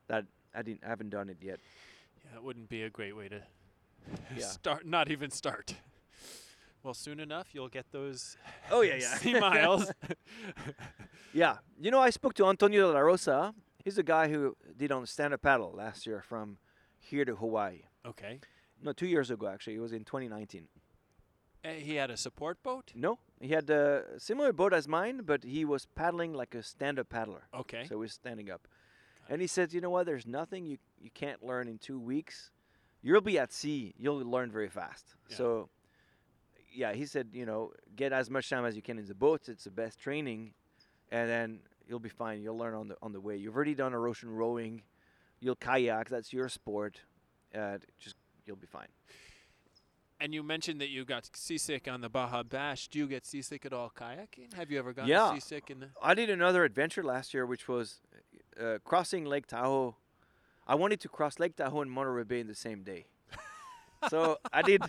that 0.09 0.25
I 0.55 0.63
didn't 0.63 0.83
I 0.85 0.89
haven't 0.89 1.11
done 1.11 1.29
it 1.31 1.39
yet. 1.41 1.61
Yeah, 2.25 2.37
it 2.39 2.43
wouldn't 2.45 2.69
be 2.69 2.83
a 2.83 2.91
great 2.91 3.17
way 3.17 3.29
to 3.29 3.41
Yeah. 4.37 4.45
start. 4.47 4.85
Not 4.87 5.11
even 5.11 5.31
start. 5.31 5.75
Well, 6.83 6.95
soon 6.95 7.21
enough, 7.21 7.49
you'll 7.55 7.69
get 7.69 7.87
those 7.93 8.37
Oh, 8.71 8.83
yeah, 8.83 8.97
yeah. 8.97 9.15
sea 9.23 9.39
miles. 9.39 9.91
Yeah. 11.33 11.57
You 11.81 11.91
know, 11.91 12.01
I 12.01 12.11
spoke 12.11 12.35
to 12.35 12.47
Antonio 12.47 12.87
de 12.89 12.93
la 12.95 13.01
Rosa. 13.01 13.55
He's 13.85 13.97
the 13.97 14.03
guy 14.03 14.29
who 14.29 14.57
did 14.77 14.93
on 14.93 15.07
stand-up 15.07 15.43
paddle 15.43 15.73
last 15.75 16.07
year 16.07 16.23
from 16.23 16.59
here 16.99 17.25
to 17.25 17.35
Hawaii. 17.37 17.83
okay. 18.07 18.41
No, 18.83 18.93
two 18.93 19.07
years 19.09 19.31
ago 19.31 19.49
actually. 19.49 19.75
It 19.75 19.81
was 19.81 19.93
in 19.93 20.05
2019. 20.05 20.69
Uh, 21.65 21.71
he 21.71 21.97
had 21.97 22.11
a 22.11 22.17
support 22.17 22.63
boat. 22.63 22.93
No, 22.95 23.19
he 23.41 23.49
had 23.49 23.69
a 23.69 24.05
similar 24.19 24.53
boat 24.53 24.73
as 24.73 24.87
mine, 24.87 25.23
but 25.25 25.43
he 25.45 25.65
was 25.65 25.87
paddling 25.95 26.33
like 26.33 26.55
a 26.55 26.63
stand-up 26.63 27.09
paddler. 27.09 27.49
Okay. 27.53 27.83
So 27.85 27.97
he 27.97 28.01
was 28.01 28.13
standing 28.13 28.51
up. 28.51 28.69
And 29.29 29.41
he 29.41 29.47
said, 29.47 29.73
you 29.73 29.81
know 29.81 29.91
what? 29.91 30.07
There's 30.07 30.27
nothing 30.27 30.65
you 30.65 30.79
you 31.01 31.11
can't 31.11 31.45
learn 31.45 31.69
in 31.69 31.79
two 31.79 31.99
weeks. 31.99 32.51
You'll 33.03 33.21
be 33.21 33.39
at 33.39 33.53
sea. 33.53 33.95
You'll 33.99 34.25
learn 34.25 34.51
very 34.51 34.69
fast. 34.69 35.15
Yeah. 35.29 35.37
So, 35.37 35.69
yeah, 36.73 36.93
he 36.93 37.07
said, 37.07 37.29
you 37.33 37.47
know, 37.47 37.73
get 37.95 38.13
as 38.13 38.31
much 38.31 38.49
time 38.49 38.65
as 38.65 38.75
you 38.75 38.83
can 38.83 38.99
in 38.99 39.07
the 39.07 39.15
boats. 39.15 39.49
It's 39.49 39.65
the 39.65 39.71
best 39.71 40.01
training, 40.01 40.55
and 41.11 41.29
then 41.29 41.61
you'll 41.87 42.01
be 42.01 42.09
fine. 42.09 42.41
You'll 42.43 42.57
learn 42.59 42.75
on 42.75 42.89
the 42.89 42.97
on 43.03 43.13
the 43.13 43.21
way. 43.21 43.37
You've 43.37 43.55
already 43.55 43.75
done 43.75 43.95
a 43.95 44.01
ocean 44.01 44.31
rowing. 44.31 44.83
You'll 45.41 45.57
kayak. 45.57 46.09
That's 46.09 46.33
your 46.33 46.49
sport. 46.49 47.01
Uh, 47.55 47.79
just 48.01 48.17
you'll 48.47 48.57
be 48.57 48.67
fine. 48.67 48.89
And 50.21 50.35
you 50.35 50.43
mentioned 50.43 50.81
that 50.81 50.89
you 50.89 51.05
got 51.05 51.29
seasick 51.37 51.87
on 51.87 52.01
the 52.01 52.09
Baja 52.09 52.43
Bash. 52.43 52.89
Do 52.89 52.99
you 52.99 53.07
get 53.07 53.25
seasick 53.25 53.65
at 53.65 53.73
all 53.73 53.93
kayaking? 53.97 54.53
Have 54.55 54.71
you 54.71 54.79
ever 54.79 54.93
gotten 54.93 55.09
Yeah. 55.09 55.33
seasick 55.35 55.71
in 55.71 55.79
the? 55.81 55.91
I 56.03 56.15
did 56.15 56.29
another 56.29 56.65
adventure 56.65 57.05
last 57.05 57.33
year, 57.33 57.47
which 57.47 57.69
was 57.69 58.01
uh, 58.61 58.79
crossing 58.85 59.25
Lake 59.25 59.47
Tahoe. 59.47 59.95
I 60.67 60.75
wanted 60.75 61.01
to 61.01 61.09
cross 61.09 61.39
Lake 61.39 61.55
Tahoe 61.57 61.83
and 61.83 61.91
Monterey 61.91 62.25
Bay 62.25 62.41
in 62.41 62.49
the 62.49 62.55
same 62.57 62.83
day. 62.83 63.07
so 64.09 64.39
I 64.53 64.63
did. 64.63 64.83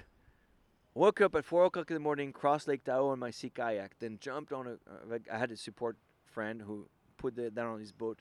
Woke 0.96 1.22
up 1.22 1.36
at 1.36 1.46
four 1.46 1.66
o'clock 1.66 1.90
in 1.92 1.94
the 1.94 2.00
morning, 2.00 2.34
crossed 2.34 2.68
Lake 2.68 2.84
Tahoe 2.84 3.10
on 3.10 3.20
my 3.20 3.30
sea 3.30 3.52
kayak, 3.52 3.92
then 4.00 4.18
jumped 4.20 4.52
on 4.52 4.66
a. 4.66 4.72
Uh, 4.72 5.06
like 5.08 5.22
I 5.32 5.38
had 5.38 5.52
a 5.52 5.56
support 5.58 5.96
friend 6.26 6.64
who 6.64 6.88
put 7.18 7.36
the, 7.36 7.52
that 7.52 7.66
on 7.66 7.80
his 7.80 7.92
boat, 7.92 8.20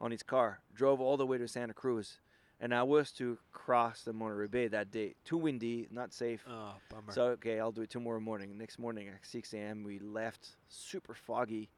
on 0.00 0.10
his 0.10 0.24
car, 0.24 0.60
drove 0.74 1.00
all 1.00 1.16
the 1.16 1.24
way 1.26 1.38
to 1.38 1.46
Santa 1.46 1.72
Cruz, 1.72 2.18
and 2.60 2.74
I 2.74 2.82
was 2.82 3.12
to 3.12 3.38
cross 3.52 4.02
the 4.02 4.12
Monterey 4.12 4.48
Bay 4.48 4.68
that 4.68 4.90
day. 4.90 5.14
Too 5.24 5.36
windy, 5.36 5.86
not 5.90 6.12
safe. 6.12 6.44
Oh, 6.48 6.74
bummer. 6.90 7.12
So 7.12 7.22
okay, 7.30 7.60
I'll 7.60 7.72
do 7.72 7.82
it 7.82 7.90
tomorrow 7.90 8.20
morning. 8.20 8.56
Next 8.58 8.78
morning 8.78 9.08
at 9.08 9.14
6 9.26 9.52
a.m. 9.54 9.84
we 9.84 9.98
left, 9.98 10.50
super 10.68 11.14
foggy, 11.14 11.68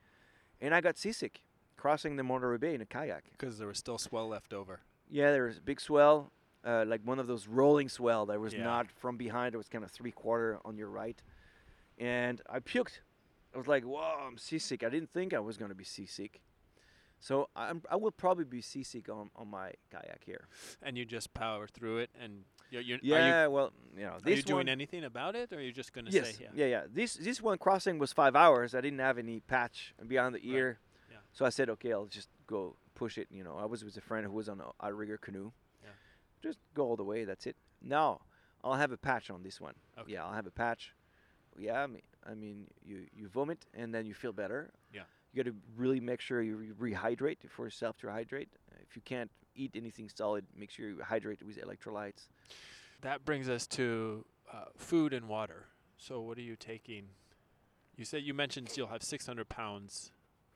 and 0.61 0.75
I 0.75 0.81
got 0.81 0.97
seasick 0.99 1.41
crossing 1.77 2.17
the 2.17 2.23
Monterey 2.23 2.59
Bay 2.59 2.75
in 2.75 2.81
a 2.81 2.87
kayak. 2.87 3.25
Because 3.33 3.59
there 3.59 3.69
was 3.69 3.79
still 3.79 3.99
swell 3.99 4.29
left 4.29 4.53
over. 4.53 4.81
Yeah, 5.11 5.33
there 5.33 5.45
was 5.45 5.59
a 5.59 5.63
big 5.63 5.81
swell, 5.81 6.31
uh, 6.65 6.85
like 6.87 7.01
one 7.05 7.19
of 7.19 7.27
those 7.27 7.47
rolling 7.49 7.89
swell 7.89 8.27
that 8.27 8.39
was 8.39 8.53
Yeah. 8.55 8.65
not 8.65 8.91
from 8.93 9.17
behind. 9.17 9.55
It 9.55 9.59
was 9.59 9.69
kind 9.69 9.83
of 9.85 9.91
three 9.91 10.13
quarter 10.13 10.59
on 10.65 10.77
your 10.77 10.89
right, 10.89 11.21
and 11.99 12.41
I 12.49 12.61
puked. 12.61 13.01
I 13.55 13.59
was 13.59 13.67
like, 13.67 13.83
"Whoa, 13.85 14.01
I'm 14.27 14.39
seasick." 14.39 14.85
I 14.85 14.89
didn't 14.91 15.11
think 15.13 15.35
I 15.35 15.41
was 15.41 15.57
gonna 15.57 15.75
be 15.75 15.85
seasick, 15.85 16.41
so 17.21 17.49
I'm, 17.55 17.83
I 17.91 17.97
will 17.97 18.11
probably 18.11 18.45
be 18.45 18.61
seasick 18.63 19.09
on, 19.09 19.31
on 19.37 19.49
my 19.49 19.73
kayak 19.93 20.23
here. 20.25 20.49
And 20.83 20.97
you 20.99 21.05
just 21.05 21.33
power 21.35 21.67
through 21.69 21.99
it, 21.99 22.11
and 22.21 22.45
you're, 22.71 22.83
you're, 22.83 22.99
Yeah, 23.03 23.47
well, 23.49 23.73
you 23.97 24.03
know, 24.05 24.09
Are 24.13 24.15
you, 24.15 24.21
this 24.25 24.33
are 24.35 24.37
you 24.39 24.43
doing 24.43 24.69
anything 24.69 25.05
about 25.05 25.37
it, 25.37 25.53
or 25.53 25.57
are 25.57 25.61
you 25.61 25.73
just 25.73 25.93
going 25.93 26.07
to 26.07 26.13
Yes. 26.13 26.37
say, 26.37 26.45
yeah? 26.45 26.49
yeah, 26.55 26.67
yeah. 26.67 26.83
This 26.93 27.15
this 27.15 27.41
one 27.43 27.59
crossing 27.59 27.99
was 27.99 28.13
five 28.13 28.35
hours. 28.35 28.75
I 28.75 28.81
didn't 28.81 29.01
have 29.01 29.19
any 29.19 29.41
patch 29.41 29.95
beyond 30.07 30.35
the 30.35 30.41
Right. 30.41 30.57
ear, 30.57 30.79
Yeah. 31.11 31.19
so 31.33 31.45
I 31.45 31.51
said, 31.51 31.69
okay, 31.71 31.93
I'll 31.93 32.07
just 32.07 32.29
go 32.47 32.77
push 32.95 33.19
it. 33.19 33.29
You 33.31 33.45
know, 33.45 33.57
I 33.59 33.67
was 33.67 33.85
with 33.85 33.97
a 33.97 34.01
friend 34.01 34.25
who 34.27 34.33
was 34.33 34.49
on 34.49 34.61
a 34.61 34.71
outrigger 34.85 35.19
canoe. 35.19 35.53
Yeah. 35.83 35.91
Just 36.43 36.59
go 36.75 36.85
all 36.87 36.97
the 36.97 37.05
way. 37.05 37.25
That's 37.25 37.47
it. 37.47 37.57
Now 37.83 38.21
I'll 38.65 38.75
have 38.77 38.93
a 38.93 38.97
patch 38.99 39.31
on 39.31 39.43
this 39.43 39.61
one. 39.61 39.75
Okay. 39.99 40.13
Yeah, 40.13 40.25
I'll 40.25 40.33
have 40.35 40.47
a 40.47 40.51
patch. 40.51 40.93
Yeah, 41.59 41.83
I 41.83 41.87
mean, 41.87 42.03
I 42.25 42.35
mean, 42.35 42.67
you 42.85 43.07
you 43.13 43.29
vomit 43.29 43.67
and 43.75 43.93
then 43.95 44.07
you 44.07 44.15
feel 44.15 44.33
better. 44.33 44.71
Yeah. 44.95 45.03
You 45.33 45.43
got 45.45 45.51
to 45.51 45.57
really 45.77 46.01
make 46.01 46.21
sure 46.21 46.43
you 46.43 46.57
re- 46.57 46.93
rehydrate 46.93 47.39
for 47.49 47.65
yourself 47.67 47.97
to 47.99 48.11
hydrate. 48.11 48.49
If 48.89 48.97
you 48.97 49.03
can't 49.05 49.31
eat 49.55 49.73
anything 49.77 50.09
solid, 50.15 50.45
make 50.57 50.71
sure 50.71 50.89
you 50.89 51.01
hydrate 51.07 51.43
with 51.43 51.59
electrolytes. 51.59 52.29
That 53.03 53.25
brings 53.25 53.49
us 53.49 53.67
to 53.69 54.25
uh, 54.53 54.65
food 54.77 55.13
and 55.13 55.29
water. 55.29 55.67
So, 55.97 56.21
what 56.21 56.39
are 56.39 56.43
you 56.43 56.57
taking? 56.57 57.05
You 57.97 58.05
said 58.05 58.23
you 58.23 58.35
mentioned 58.35 58.71
you'll 58.77 58.87
have 58.89 59.03
600 59.03 59.49
pounds 59.49 60.11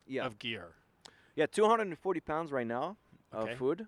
Yeah. 0.06 0.24
of 0.26 0.38
gear. 0.38 0.72
Yeah, 1.36 1.46
240 1.46 2.20
pounds 2.20 2.50
right 2.52 2.66
now 2.66 2.96
Okay. 3.34 3.52
of 3.52 3.58
food. 3.58 3.86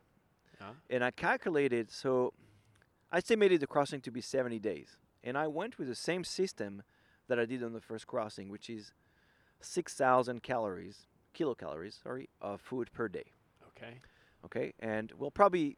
Yeah. 0.60 0.72
And 0.90 1.04
I 1.04 1.10
calculated, 1.10 1.90
so 1.90 2.32
I 3.10 3.18
estimated 3.18 3.60
the 3.60 3.66
crossing 3.66 4.00
to 4.02 4.10
be 4.10 4.20
70 4.20 4.58
days. 4.58 4.96
And 5.24 5.36
I 5.36 5.46
went 5.48 5.78
with 5.78 5.88
the 5.88 5.94
same 5.94 6.22
system 6.24 6.82
that 7.28 7.38
I 7.38 7.44
did 7.44 7.62
on 7.62 7.72
the 7.72 7.80
first 7.80 8.06
crossing, 8.06 8.48
which 8.48 8.68
is 8.70 8.92
6,000 9.60 10.42
calories, 10.42 11.06
kilocalories, 11.34 12.02
sorry, 12.02 12.28
of 12.40 12.60
food 12.60 12.90
per 12.92 13.08
day. 13.08 13.32
Okay. 13.68 13.94
Okay. 14.44 14.72
And 14.80 15.12
we'll 15.18 15.30
probably 15.30 15.76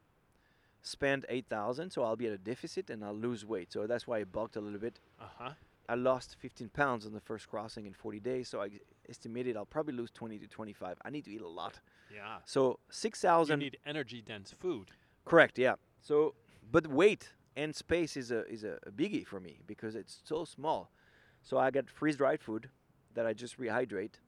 spend 0.82 1.26
8,000, 1.28 1.90
so 1.90 2.02
I'll 2.02 2.16
be 2.16 2.26
at 2.26 2.32
a 2.32 2.38
deficit 2.38 2.90
and 2.90 3.04
I'll 3.04 3.14
lose 3.14 3.44
weight. 3.44 3.72
So 3.72 3.86
that's 3.86 4.06
why 4.06 4.18
I 4.18 4.24
bulked 4.24 4.56
a 4.56 4.60
little 4.60 4.78
bit. 4.78 5.00
Uh 5.20 5.24
huh. 5.38 5.50
I 5.88 5.94
lost 5.94 6.36
15 6.40 6.68
pounds 6.68 7.06
on 7.06 7.14
the 7.14 7.20
first 7.20 7.48
crossing 7.48 7.86
in 7.86 7.94
40 7.94 8.20
days, 8.20 8.48
so 8.48 8.60
I 8.60 8.68
estimated 9.08 9.56
I'll 9.56 9.64
probably 9.64 9.94
lose 9.94 10.10
20 10.10 10.38
to 10.38 10.46
25. 10.46 10.98
I 11.02 11.10
need 11.10 11.24
to 11.24 11.30
eat 11.30 11.40
a 11.40 11.48
lot. 11.48 11.80
Yeah. 12.14 12.38
So 12.44 12.78
6,000. 12.90 12.92
You 12.92 13.00
6,000 13.00 13.58
need 13.58 13.78
energy 13.86 14.22
dense 14.22 14.52
food. 14.52 14.90
Correct. 15.24 15.58
Yeah. 15.58 15.74
So, 16.02 16.34
but 16.70 16.86
weight 16.86 17.30
and 17.56 17.74
space 17.74 18.16
is 18.16 18.30
a 18.30 18.46
is 18.46 18.64
a, 18.64 18.78
a 18.86 18.90
biggie 18.90 19.26
for 19.26 19.40
me 19.40 19.60
because 19.66 19.94
it's 19.94 20.20
so 20.24 20.44
small. 20.44 20.90
So 21.42 21.56
I 21.56 21.70
got 21.70 21.88
freeze 21.88 22.16
dried 22.16 22.42
food 22.42 22.68
that 23.18 23.26
I 23.26 23.32
just 23.32 23.58
rehydrate, 23.58 24.20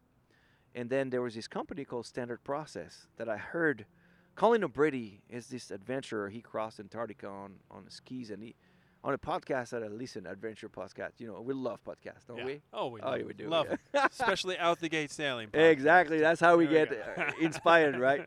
and 0.75 0.91
then 0.91 1.11
there 1.11 1.23
was 1.23 1.37
this 1.37 1.47
company 1.47 1.85
called 1.85 2.07
Standard 2.07 2.43
Process 2.43 3.07
that 3.19 3.29
I 3.29 3.37
heard. 3.37 3.87
Colin 4.35 4.65
O'Brady 4.65 5.21
is 5.29 5.47
this 5.47 5.71
adventurer. 5.71 6.29
He 6.29 6.41
crossed 6.41 6.81
Antarctica 6.81 7.29
on 7.29 7.61
on 7.71 7.89
skis, 7.89 8.31
and 8.33 8.43
he 8.43 8.57
on 9.05 9.15
a 9.15 9.19
podcast 9.19 9.71
that 9.71 9.85
I 9.85 9.87
listen, 9.87 10.27
adventure 10.27 10.69
podcast. 10.69 11.13
You 11.21 11.29
know, 11.29 11.41
we 11.41 11.55
love 11.55 11.79
podcasts, 11.85 12.27
don't 12.27 12.39
yeah. 12.39 12.45
we? 12.45 12.63
Oh, 12.73 12.89
we 12.89 13.01
Oh, 13.01 13.11
love, 13.13 13.23
we 13.23 13.33
do, 13.33 13.49
love 13.49 13.67
yeah. 13.69 13.77
it. 14.05 14.11
especially 14.13 14.59
out 14.59 14.81
the 14.81 14.89
gate 14.89 15.13
sailing. 15.13 15.49
podcast. 15.51 15.71
Exactly. 15.71 16.19
That's 16.19 16.41
how 16.41 16.57
we 16.57 16.67
There 16.67 16.87
get 16.87 17.17
go. 17.17 17.23
uh, 17.23 17.31
inspired, 17.41 17.97
right? 17.99 18.27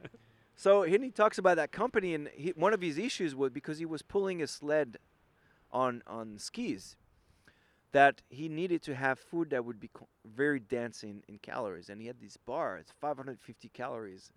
So 0.56 0.84
he 0.84 1.10
talks 1.12 1.38
about 1.38 1.58
that 1.58 1.72
company, 1.74 2.14
and 2.14 2.30
he, 2.34 2.52
one 2.56 2.74
of 2.74 2.82
his 2.82 2.98
issues 2.98 3.36
was 3.36 3.52
because 3.52 3.80
he 3.80 3.86
was 3.86 4.02
pulling 4.02 4.42
a 4.42 4.48
sled 4.48 4.98
on 5.72 6.04
on 6.08 6.38
skis, 6.38 6.96
that 7.94 8.22
he 8.30 8.50
needed 8.50 8.82
to 8.84 8.96
have 8.96 9.18
food 9.20 9.52
that 9.52 9.64
would 9.64 9.80
be 9.80 9.90
co- 9.94 10.08
very 10.26 10.60
dense 10.60 11.04
in, 11.04 11.24
in 11.28 11.38
calories, 11.38 11.90
and 11.90 12.02
he 12.02 12.08
had 12.08 12.20
this 12.20 12.38
bar. 12.38 12.78
It's 12.78 12.92
550 13.00 13.70
calories, 13.70 14.32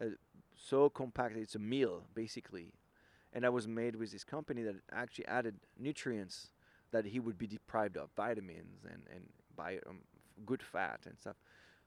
uh, 0.00 0.06
so 0.54 0.90
compact. 0.90 1.36
It's 1.36 1.54
a 1.54 1.58
meal 1.58 2.02
basically, 2.14 2.72
and 3.32 3.44
that 3.44 3.52
was 3.52 3.66
made 3.66 3.96
with 3.96 4.12
this 4.12 4.24
company 4.24 4.62
that 4.62 4.76
actually 4.92 5.26
added 5.26 5.54
nutrients 5.78 6.50
that 6.90 7.06
he 7.06 7.20
would 7.20 7.38
be 7.38 7.46
deprived 7.46 7.96
of, 7.96 8.10
vitamins 8.16 8.84
and 8.84 9.02
and 9.14 9.24
um, 9.86 9.98
good 10.44 10.62
fat 10.62 11.00
and 11.06 11.18
stuff. 11.18 11.36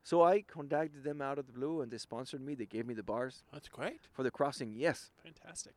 So 0.04 0.22
I 0.22 0.42
contacted 0.42 1.04
them 1.04 1.22
out 1.22 1.40
of 1.40 1.48
the 1.48 1.54
blue, 1.54 1.82
and 1.82 1.92
they 1.92 1.98
sponsored 1.98 2.42
me. 2.42 2.56
They 2.56 2.66
gave 2.66 2.86
me 2.86 2.94
the 2.94 3.04
bars 3.04 3.44
That's 3.54 3.70
great. 3.70 4.02
for 4.12 4.24
the 4.24 4.32
crossing. 4.32 4.74
Yes, 4.76 5.12
Fantastic. 5.24 5.74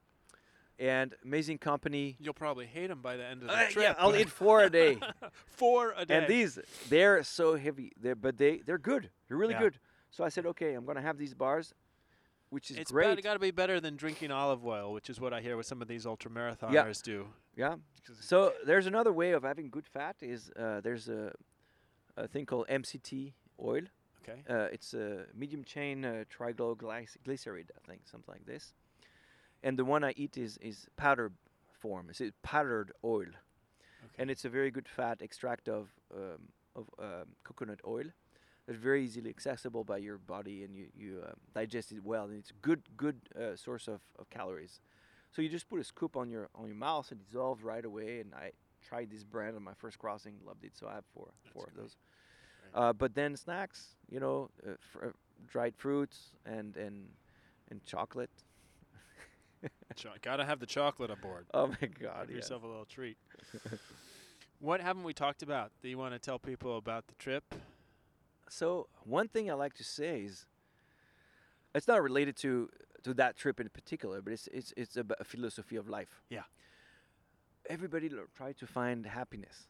And 0.79 1.14
amazing 1.24 1.59
company. 1.59 2.16
You'll 2.20 2.35
probably 2.35 2.66
hate 2.66 2.89
them 2.89 3.01
by 3.03 3.16
the 3.16 3.24
end 3.24 3.43
of 3.43 3.49
the 3.49 3.55
Uh, 3.55 3.68
trip. 3.70 3.83
yeah, 3.85 3.95
I'll 3.99 4.14
eat 4.16 4.29
four 4.31 4.62
a 4.62 4.70
day. 4.70 4.99
four 5.47 5.95
a 5.97 6.05
day. 6.05 6.16
and 6.18 6.29
these, 6.29 6.59
they're 6.89 7.22
so 7.22 7.57
heavy. 7.57 7.93
They're 8.01 8.14
but 8.14 8.37
they 8.39 8.59
they're 8.59 8.79
good. 8.79 9.11
They're 9.29 9.37
really 9.39 9.55
Yeah. 9.55 9.61
good. 9.61 9.79
So 10.11 10.24
I 10.24 10.29
said, 10.29 10.47
okay, 10.47 10.74
I'm 10.74 10.85
gonna 10.85 11.03
have 11.03 11.18
these 11.18 11.35
bars, 11.35 11.74
which 12.51 12.70
is 12.70 12.77
it's 12.79 12.91
great. 12.93 13.11
It's 13.18 13.22
got 13.22 13.35
to 13.35 13.39
be 13.39 13.51
better 13.51 13.81
than 13.81 13.97
drinking 13.97 14.31
olive 14.31 14.64
oil, 14.64 14.93
which 14.93 15.09
is 15.11 15.20
what 15.20 15.33
I 15.33 15.41
hear 15.41 15.57
what 15.57 15.66
some 15.66 15.83
of 15.83 15.89
these 15.89 16.07
ultra 16.07 16.31
marathoners 16.31 17.03
do. 17.03 17.29
yeah. 17.57 17.77
So 18.20 18.53
there's 18.64 18.87
another 18.87 19.12
way 19.12 19.33
of 19.33 19.43
having 19.43 19.68
good 19.70 19.87
fat. 19.87 20.16
Is 20.20 20.51
uh, 20.57 20.81
there's 20.81 21.09
a 21.09 21.33
a 22.16 22.29
thing 22.29 22.47
called 22.47 22.66
MCT 22.68 23.33
oil. 23.61 23.83
okay. 24.22 24.43
Uh, 24.49 24.68
it's 24.72 24.95
a 24.95 25.27
medium 25.35 25.64
chain 25.64 26.05
uh, 26.05 26.24
triglyceride, 26.31 27.70
I 27.77 27.87
think, 27.87 28.03
something 28.07 28.33
like 28.33 28.47
this. 28.47 28.72
And 29.63 29.79
the 29.79 29.85
one 29.85 30.05
I 30.05 30.13
eat 30.17 30.37
is 30.37 30.59
is 30.59 30.87
powder 30.97 31.33
form. 31.73 32.09
It's 32.11 32.21
a 32.21 32.31
powdered 32.43 32.93
oil, 33.05 33.33
okay. 34.05 34.17
and 34.19 34.31
it's 34.31 34.45
a 34.45 34.49
very 34.49 34.71
good 34.71 34.89
fat 34.89 35.23
extract 35.23 35.69
of 35.69 35.89
um, 36.15 36.49
of 36.75 36.89
um, 36.99 37.29
coconut 37.45 37.81
oil. 37.87 38.07
It's 38.69 38.79
very 38.79 39.05
easily 39.05 39.31
accessible 39.31 39.85
by 39.85 39.99
your 39.99 40.19
body, 40.19 40.65
and 40.65 40.75
you 40.75 40.87
you 40.95 41.23
um, 41.27 41.35
digest 41.55 41.93
it 41.93 42.03
well. 42.05 42.25
And 42.25 42.39
it's 42.39 42.51
a 42.51 42.61
good 42.63 42.83
good 42.97 43.21
uh, 43.35 43.57
source 43.57 43.89
of, 43.89 44.01
of 44.19 44.29
calories. 44.31 44.81
So 45.31 45.43
you 45.43 45.49
just 45.49 45.69
put 45.69 45.81
a 45.81 45.85
scoop 45.85 46.17
on 46.17 46.31
your 46.31 46.49
on 46.55 46.67
your 46.67 46.77
mouth 46.77 47.11
and 47.11 47.21
dissolves 47.25 47.63
right 47.63 47.85
away. 47.85 48.21
And 48.21 48.35
I 48.35 48.53
tried 48.83 49.11
this 49.11 49.25
brand 49.25 49.57
on 49.57 49.63
my 49.63 49.75
first 49.75 49.99
crossing, 49.99 50.35
loved 50.45 50.65
it. 50.65 50.77
So 50.77 50.87
I 50.89 50.95
have 50.95 51.05
four 51.15 51.29
That's 51.45 51.53
four 51.53 51.67
of 51.67 51.75
those. 51.75 51.97
Great. 52.73 52.83
Uh, 52.83 52.93
but 52.93 53.15
then 53.15 53.37
snacks, 53.37 53.97
you 54.11 54.21
know, 54.21 54.51
uh, 54.67 54.73
fr- 54.81 55.07
uh, 55.07 55.11
dried 55.47 55.75
fruits 55.77 56.33
and 56.45 56.77
and 56.77 57.09
and 57.71 57.85
chocolate. 57.85 58.31
Cho- 59.97 60.11
gotta 60.23 60.45
have 60.45 60.61
the 60.61 60.67
chocolate 60.67 61.11
aboard. 61.11 61.47
Oh 61.55 61.69
my 61.69 61.89
God! 61.89 62.17
Have 62.19 62.31
Yeah. 62.31 62.37
yourself 62.37 62.62
a 62.62 62.67
little 62.67 62.85
treat. 62.85 63.17
What 64.59 64.81
haven't 64.81 65.05
we 65.05 65.12
talked 65.12 65.43
about 65.43 65.71
Do 65.83 65.89
you 65.89 65.99
want 65.99 66.14
to 66.14 66.19
tell 66.19 66.39
people 66.39 66.79
about 66.79 67.09
the 67.09 67.14
trip? 67.17 67.55
So 68.49 68.89
one 69.05 69.29
thing 69.29 69.51
I 69.51 69.55
like 69.55 69.75
to 69.75 69.85
say 69.85 70.21
is, 70.23 70.47
it's 71.75 71.87
not 71.87 72.03
related 72.03 72.37
to 72.39 72.71
to 73.03 73.12
that 73.14 73.37
trip 73.37 73.61
in 73.61 73.69
particular, 73.69 74.23
but 74.23 74.33
it's 74.33 74.49
it's 74.49 74.73
it's 74.77 74.97
a, 74.97 75.05
philosophy 75.25 75.77
of 75.77 75.89
life. 75.89 76.23
Yeah. 76.31 76.45
Everybody 77.69 78.09
lo- 78.09 78.27
try 78.35 78.53
to 78.53 78.67
find 78.67 79.05
happiness, 79.05 79.69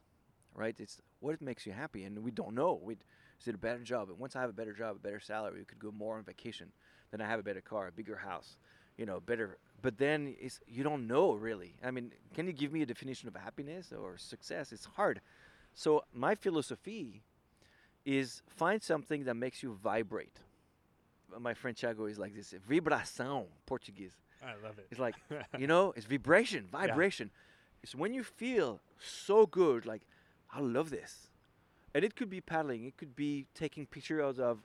right? 0.54 0.78
It's 0.78 1.00
what 1.20 1.40
makes 1.40 1.66
you 1.66 1.72
happy, 1.72 2.04
and 2.04 2.18
we 2.22 2.30
don't 2.30 2.54
know. 2.54 2.78
We 2.80 2.94
is 3.40 3.48
it 3.48 3.54
a 3.54 3.58
better 3.58 3.82
job? 3.82 4.08
And 4.10 4.18
once 4.18 4.36
I 4.36 4.40
have 4.40 4.50
a 4.50 4.58
better 4.60 4.72
job, 4.72 4.96
a 4.96 4.98
better 4.98 5.20
salary, 5.20 5.58
we 5.60 5.64
could 5.64 5.78
go 5.78 5.90
more 5.90 6.16
on 6.18 6.24
vacation. 6.24 6.70
Then 7.10 7.20
I 7.20 7.26
have 7.26 7.40
a 7.40 7.42
better 7.42 7.60
car, 7.60 7.88
a 7.88 7.92
bigger 7.92 8.16
house, 8.16 8.56
you 8.96 9.06
know, 9.06 9.20
better. 9.20 9.58
But 9.82 9.98
then 9.98 10.34
it's 10.40 10.60
you 10.66 10.82
don't 10.82 11.06
know 11.06 11.32
really. 11.34 11.74
I 11.84 11.90
mean, 11.90 12.12
can 12.34 12.46
you 12.46 12.52
give 12.52 12.72
me 12.72 12.82
a 12.82 12.86
definition 12.86 13.28
of 13.28 13.34
happiness 13.36 13.92
or 13.92 14.16
success? 14.18 14.72
It's 14.72 14.86
hard. 14.96 15.20
So 15.74 16.04
my 16.12 16.34
philosophy 16.34 17.22
is 18.04 18.42
find 18.48 18.82
something 18.82 19.24
that 19.24 19.34
makes 19.34 19.62
you 19.62 19.74
vibrate. 19.82 20.40
Uh, 21.34 21.40
My 21.40 21.54
friend 21.54 21.76
Thiago 21.76 22.08
is 22.10 22.18
like 22.18 22.34
this 22.34 22.54
vibração 22.68 23.46
Portuguese. 23.66 24.12
I 24.42 24.54
love 24.64 24.78
it. 24.78 24.86
It's 24.90 25.00
like 25.00 25.16
you 25.58 25.66
know, 25.66 25.92
it's 25.96 26.06
vibration, 26.06 26.66
vibration. 26.70 27.30
It's 27.82 27.94
when 27.94 28.14
you 28.14 28.22
feel 28.24 28.80
so 28.98 29.46
good, 29.46 29.86
like 29.86 30.02
I 30.50 30.60
love 30.60 30.90
this, 30.90 31.28
and 31.94 32.04
it 32.04 32.16
could 32.16 32.30
be 32.30 32.40
paddling, 32.40 32.84
it 32.84 32.96
could 32.96 33.14
be 33.14 33.46
taking 33.54 33.86
pictures 33.86 34.38
of 34.38 34.58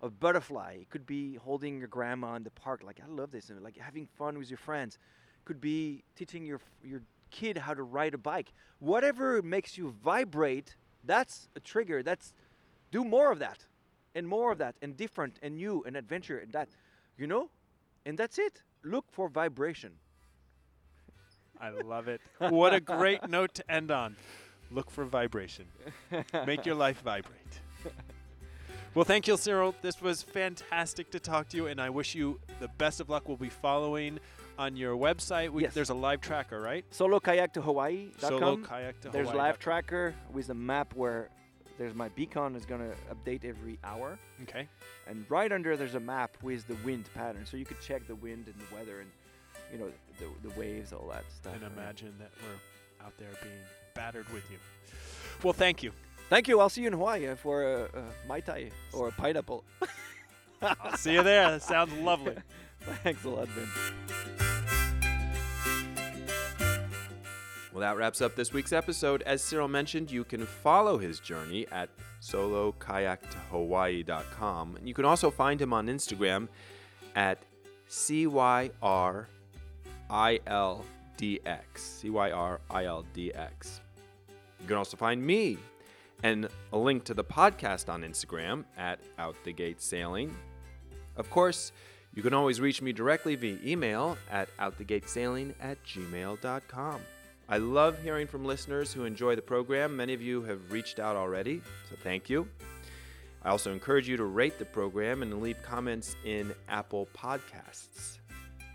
of 0.00 0.20
butterfly, 0.20 0.78
it 0.80 0.90
could 0.90 1.06
be 1.06 1.34
holding 1.34 1.78
your 1.78 1.88
grandma 1.88 2.34
in 2.34 2.44
the 2.44 2.50
park, 2.50 2.82
like 2.84 3.00
I 3.02 3.10
love 3.10 3.30
this, 3.30 3.50
and 3.50 3.62
like 3.62 3.76
having 3.76 4.06
fun 4.06 4.38
with 4.38 4.50
your 4.50 4.58
friends, 4.58 4.98
could 5.44 5.60
be 5.60 6.04
teaching 6.14 6.46
your 6.46 6.60
your 6.82 7.02
kid 7.30 7.58
how 7.58 7.74
to 7.74 7.82
ride 7.82 8.14
a 8.14 8.18
bike. 8.18 8.52
Whatever 8.78 9.42
makes 9.42 9.76
you 9.76 9.94
vibrate, 10.02 10.76
that's 11.04 11.48
a 11.56 11.60
trigger. 11.60 12.02
That's 12.02 12.32
do 12.90 13.04
more 13.04 13.32
of 13.32 13.38
that, 13.40 13.66
and 14.14 14.26
more 14.26 14.52
of 14.52 14.58
that, 14.58 14.76
and 14.80 14.96
different, 14.96 15.38
and 15.42 15.56
new, 15.56 15.82
and 15.86 15.96
adventure, 15.96 16.38
and 16.38 16.52
that, 16.52 16.68
you 17.16 17.26
know, 17.26 17.50
and 18.06 18.16
that's 18.16 18.38
it. 18.38 18.62
Look 18.84 19.04
for 19.10 19.28
vibration. 19.28 19.92
I 21.60 21.70
love 21.70 22.08
it. 22.08 22.20
What 22.38 22.72
a 22.72 22.80
great 22.80 23.28
note 23.28 23.54
to 23.54 23.70
end 23.70 23.90
on. 23.90 24.16
Look 24.70 24.90
for 24.90 25.04
vibration. 25.04 25.66
Make 26.46 26.64
your 26.64 26.76
life 26.76 27.00
vibrate. 27.02 27.60
Well, 28.98 29.04
thank 29.04 29.28
you, 29.28 29.36
Cyril. 29.36 29.76
This 29.80 30.02
was 30.02 30.24
fantastic 30.24 31.12
to 31.12 31.20
talk 31.20 31.50
to 31.50 31.56
you, 31.56 31.68
and 31.68 31.80
I 31.80 31.88
wish 31.88 32.16
you 32.16 32.40
the 32.58 32.66
best 32.66 32.98
of 32.98 33.08
luck. 33.08 33.28
We'll 33.28 33.36
be 33.36 33.48
following 33.48 34.18
on 34.58 34.76
your 34.76 34.96
website. 34.96 35.50
We, 35.50 35.62
Yes. 35.62 35.72
There's 35.72 35.90
a 35.90 35.94
live 35.94 36.20
tracker, 36.20 36.60
right? 36.60 36.84
Solo 36.90 37.20
kayak 37.20 37.52
to 37.52 37.62
Hawaii.com. 37.62 38.28
Solo 38.28 38.56
kayak 38.56 39.00
to 39.02 39.10
There's 39.10 39.28
Hawaii 39.28 39.46
live 39.50 39.60
tracker 39.60 40.16
with 40.32 40.50
a 40.50 40.54
map 40.54 40.96
where 40.96 41.28
there's 41.78 41.94
my 41.94 42.08
beacon 42.08 42.56
is 42.56 42.66
gonna 42.66 42.90
update 43.08 43.44
every 43.44 43.78
hour, 43.84 44.18
Okay. 44.42 44.66
and 45.06 45.24
right 45.28 45.52
under 45.52 45.76
there's 45.76 45.94
a 45.94 46.00
map 46.00 46.36
with 46.42 46.66
the 46.66 46.74
wind 46.84 47.08
pattern, 47.14 47.46
so 47.46 47.56
you 47.56 47.64
could 47.64 47.80
check 47.80 48.04
the 48.08 48.16
wind 48.16 48.48
and 48.48 48.56
the 48.56 48.74
weather 48.74 48.98
and 48.98 49.10
you 49.72 49.78
know 49.78 49.92
the, 50.18 50.48
the 50.48 50.58
waves, 50.58 50.92
all 50.92 51.06
that 51.12 51.22
stuff. 51.30 51.54
And 51.54 51.62
right? 51.62 51.70
imagine 51.70 52.14
that 52.18 52.32
we're 52.42 53.06
out 53.06 53.16
there 53.16 53.30
being 53.44 53.62
battered 53.94 54.28
with 54.32 54.50
you. 54.50 54.58
Well, 55.44 55.52
thank 55.52 55.84
you. 55.84 55.92
Thank 56.28 56.48
you. 56.48 56.60
I'll 56.60 56.68
see 56.68 56.82
you 56.82 56.88
in 56.88 56.92
Hawaii 56.92 57.34
for 57.36 57.62
a, 57.62 57.84
a 57.84 58.04
mai 58.26 58.40
tai 58.40 58.70
or 58.92 59.08
a 59.08 59.12
pineapple. 59.12 59.64
I'll 60.62 60.96
see 60.96 61.14
you 61.14 61.22
there. 61.22 61.52
That 61.52 61.62
sounds 61.62 61.92
lovely. 61.94 62.34
Thanks 63.02 63.24
a 63.24 63.30
lot, 63.30 63.48
Ben. 63.54 63.68
Well, 67.72 67.80
that 67.80 67.96
wraps 67.96 68.20
up 68.20 68.34
this 68.34 68.52
week's 68.52 68.72
episode. 68.72 69.22
As 69.22 69.40
Cyril 69.40 69.68
mentioned, 69.68 70.10
you 70.10 70.24
can 70.24 70.44
follow 70.44 70.98
his 70.98 71.20
journey 71.20 71.68
at 71.70 71.88
solokayaktohawaii.com. 72.20 74.76
And 74.76 74.88
you 74.88 74.94
can 74.94 75.04
also 75.04 75.30
find 75.30 75.62
him 75.62 75.72
on 75.72 75.86
Instagram 75.86 76.48
at 77.14 77.38
CYRILDX. 77.88 79.26
CYRILDX. 82.10 83.80
You 84.60 84.66
can 84.66 84.76
also 84.76 84.96
find 84.96 85.24
me 85.24 85.58
and 86.22 86.48
a 86.72 86.78
link 86.78 87.04
to 87.04 87.14
the 87.14 87.24
podcast 87.24 87.88
on 87.88 88.02
Instagram 88.02 88.64
at 88.76 88.98
Out 89.18 89.36
the 89.44 89.52
Gate 89.52 89.80
Sailing. 89.80 90.34
Of 91.16 91.30
course, 91.30 91.72
you 92.14 92.22
can 92.22 92.34
always 92.34 92.60
reach 92.60 92.82
me 92.82 92.92
directly 92.92 93.36
via 93.36 93.58
email 93.64 94.16
at 94.30 94.48
outthegatesailing 94.58 95.54
at 95.60 95.82
gmail.com. 95.84 97.00
I 97.48 97.58
love 97.58 98.02
hearing 98.02 98.26
from 98.26 98.44
listeners 98.44 98.92
who 98.92 99.04
enjoy 99.04 99.36
the 99.36 99.42
program. 99.42 99.96
Many 99.96 100.14
of 100.14 100.20
you 100.20 100.42
have 100.42 100.70
reached 100.70 100.98
out 100.98 101.16
already, 101.16 101.62
so 101.88 101.96
thank 102.02 102.28
you. 102.28 102.48
I 103.42 103.50
also 103.50 103.72
encourage 103.72 104.08
you 104.08 104.16
to 104.16 104.24
rate 104.24 104.58
the 104.58 104.64
program 104.64 105.22
and 105.22 105.40
leave 105.40 105.62
comments 105.62 106.16
in 106.24 106.52
Apple 106.68 107.08
Podcasts, 107.16 108.18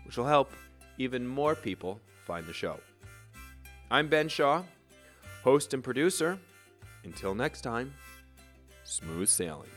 which 0.04 0.16
will 0.16 0.26
help 0.26 0.50
even 0.98 1.26
more 1.26 1.54
people 1.54 2.00
find 2.24 2.46
the 2.46 2.52
show. 2.52 2.80
I'm 3.90 4.08
Ben 4.08 4.28
Shaw, 4.28 4.62
host 5.42 5.74
and 5.74 5.84
producer. 5.84 6.38
Until 7.04 7.34
next 7.34 7.60
time, 7.60 7.92
smooth 8.84 9.28
sailing. 9.28 9.70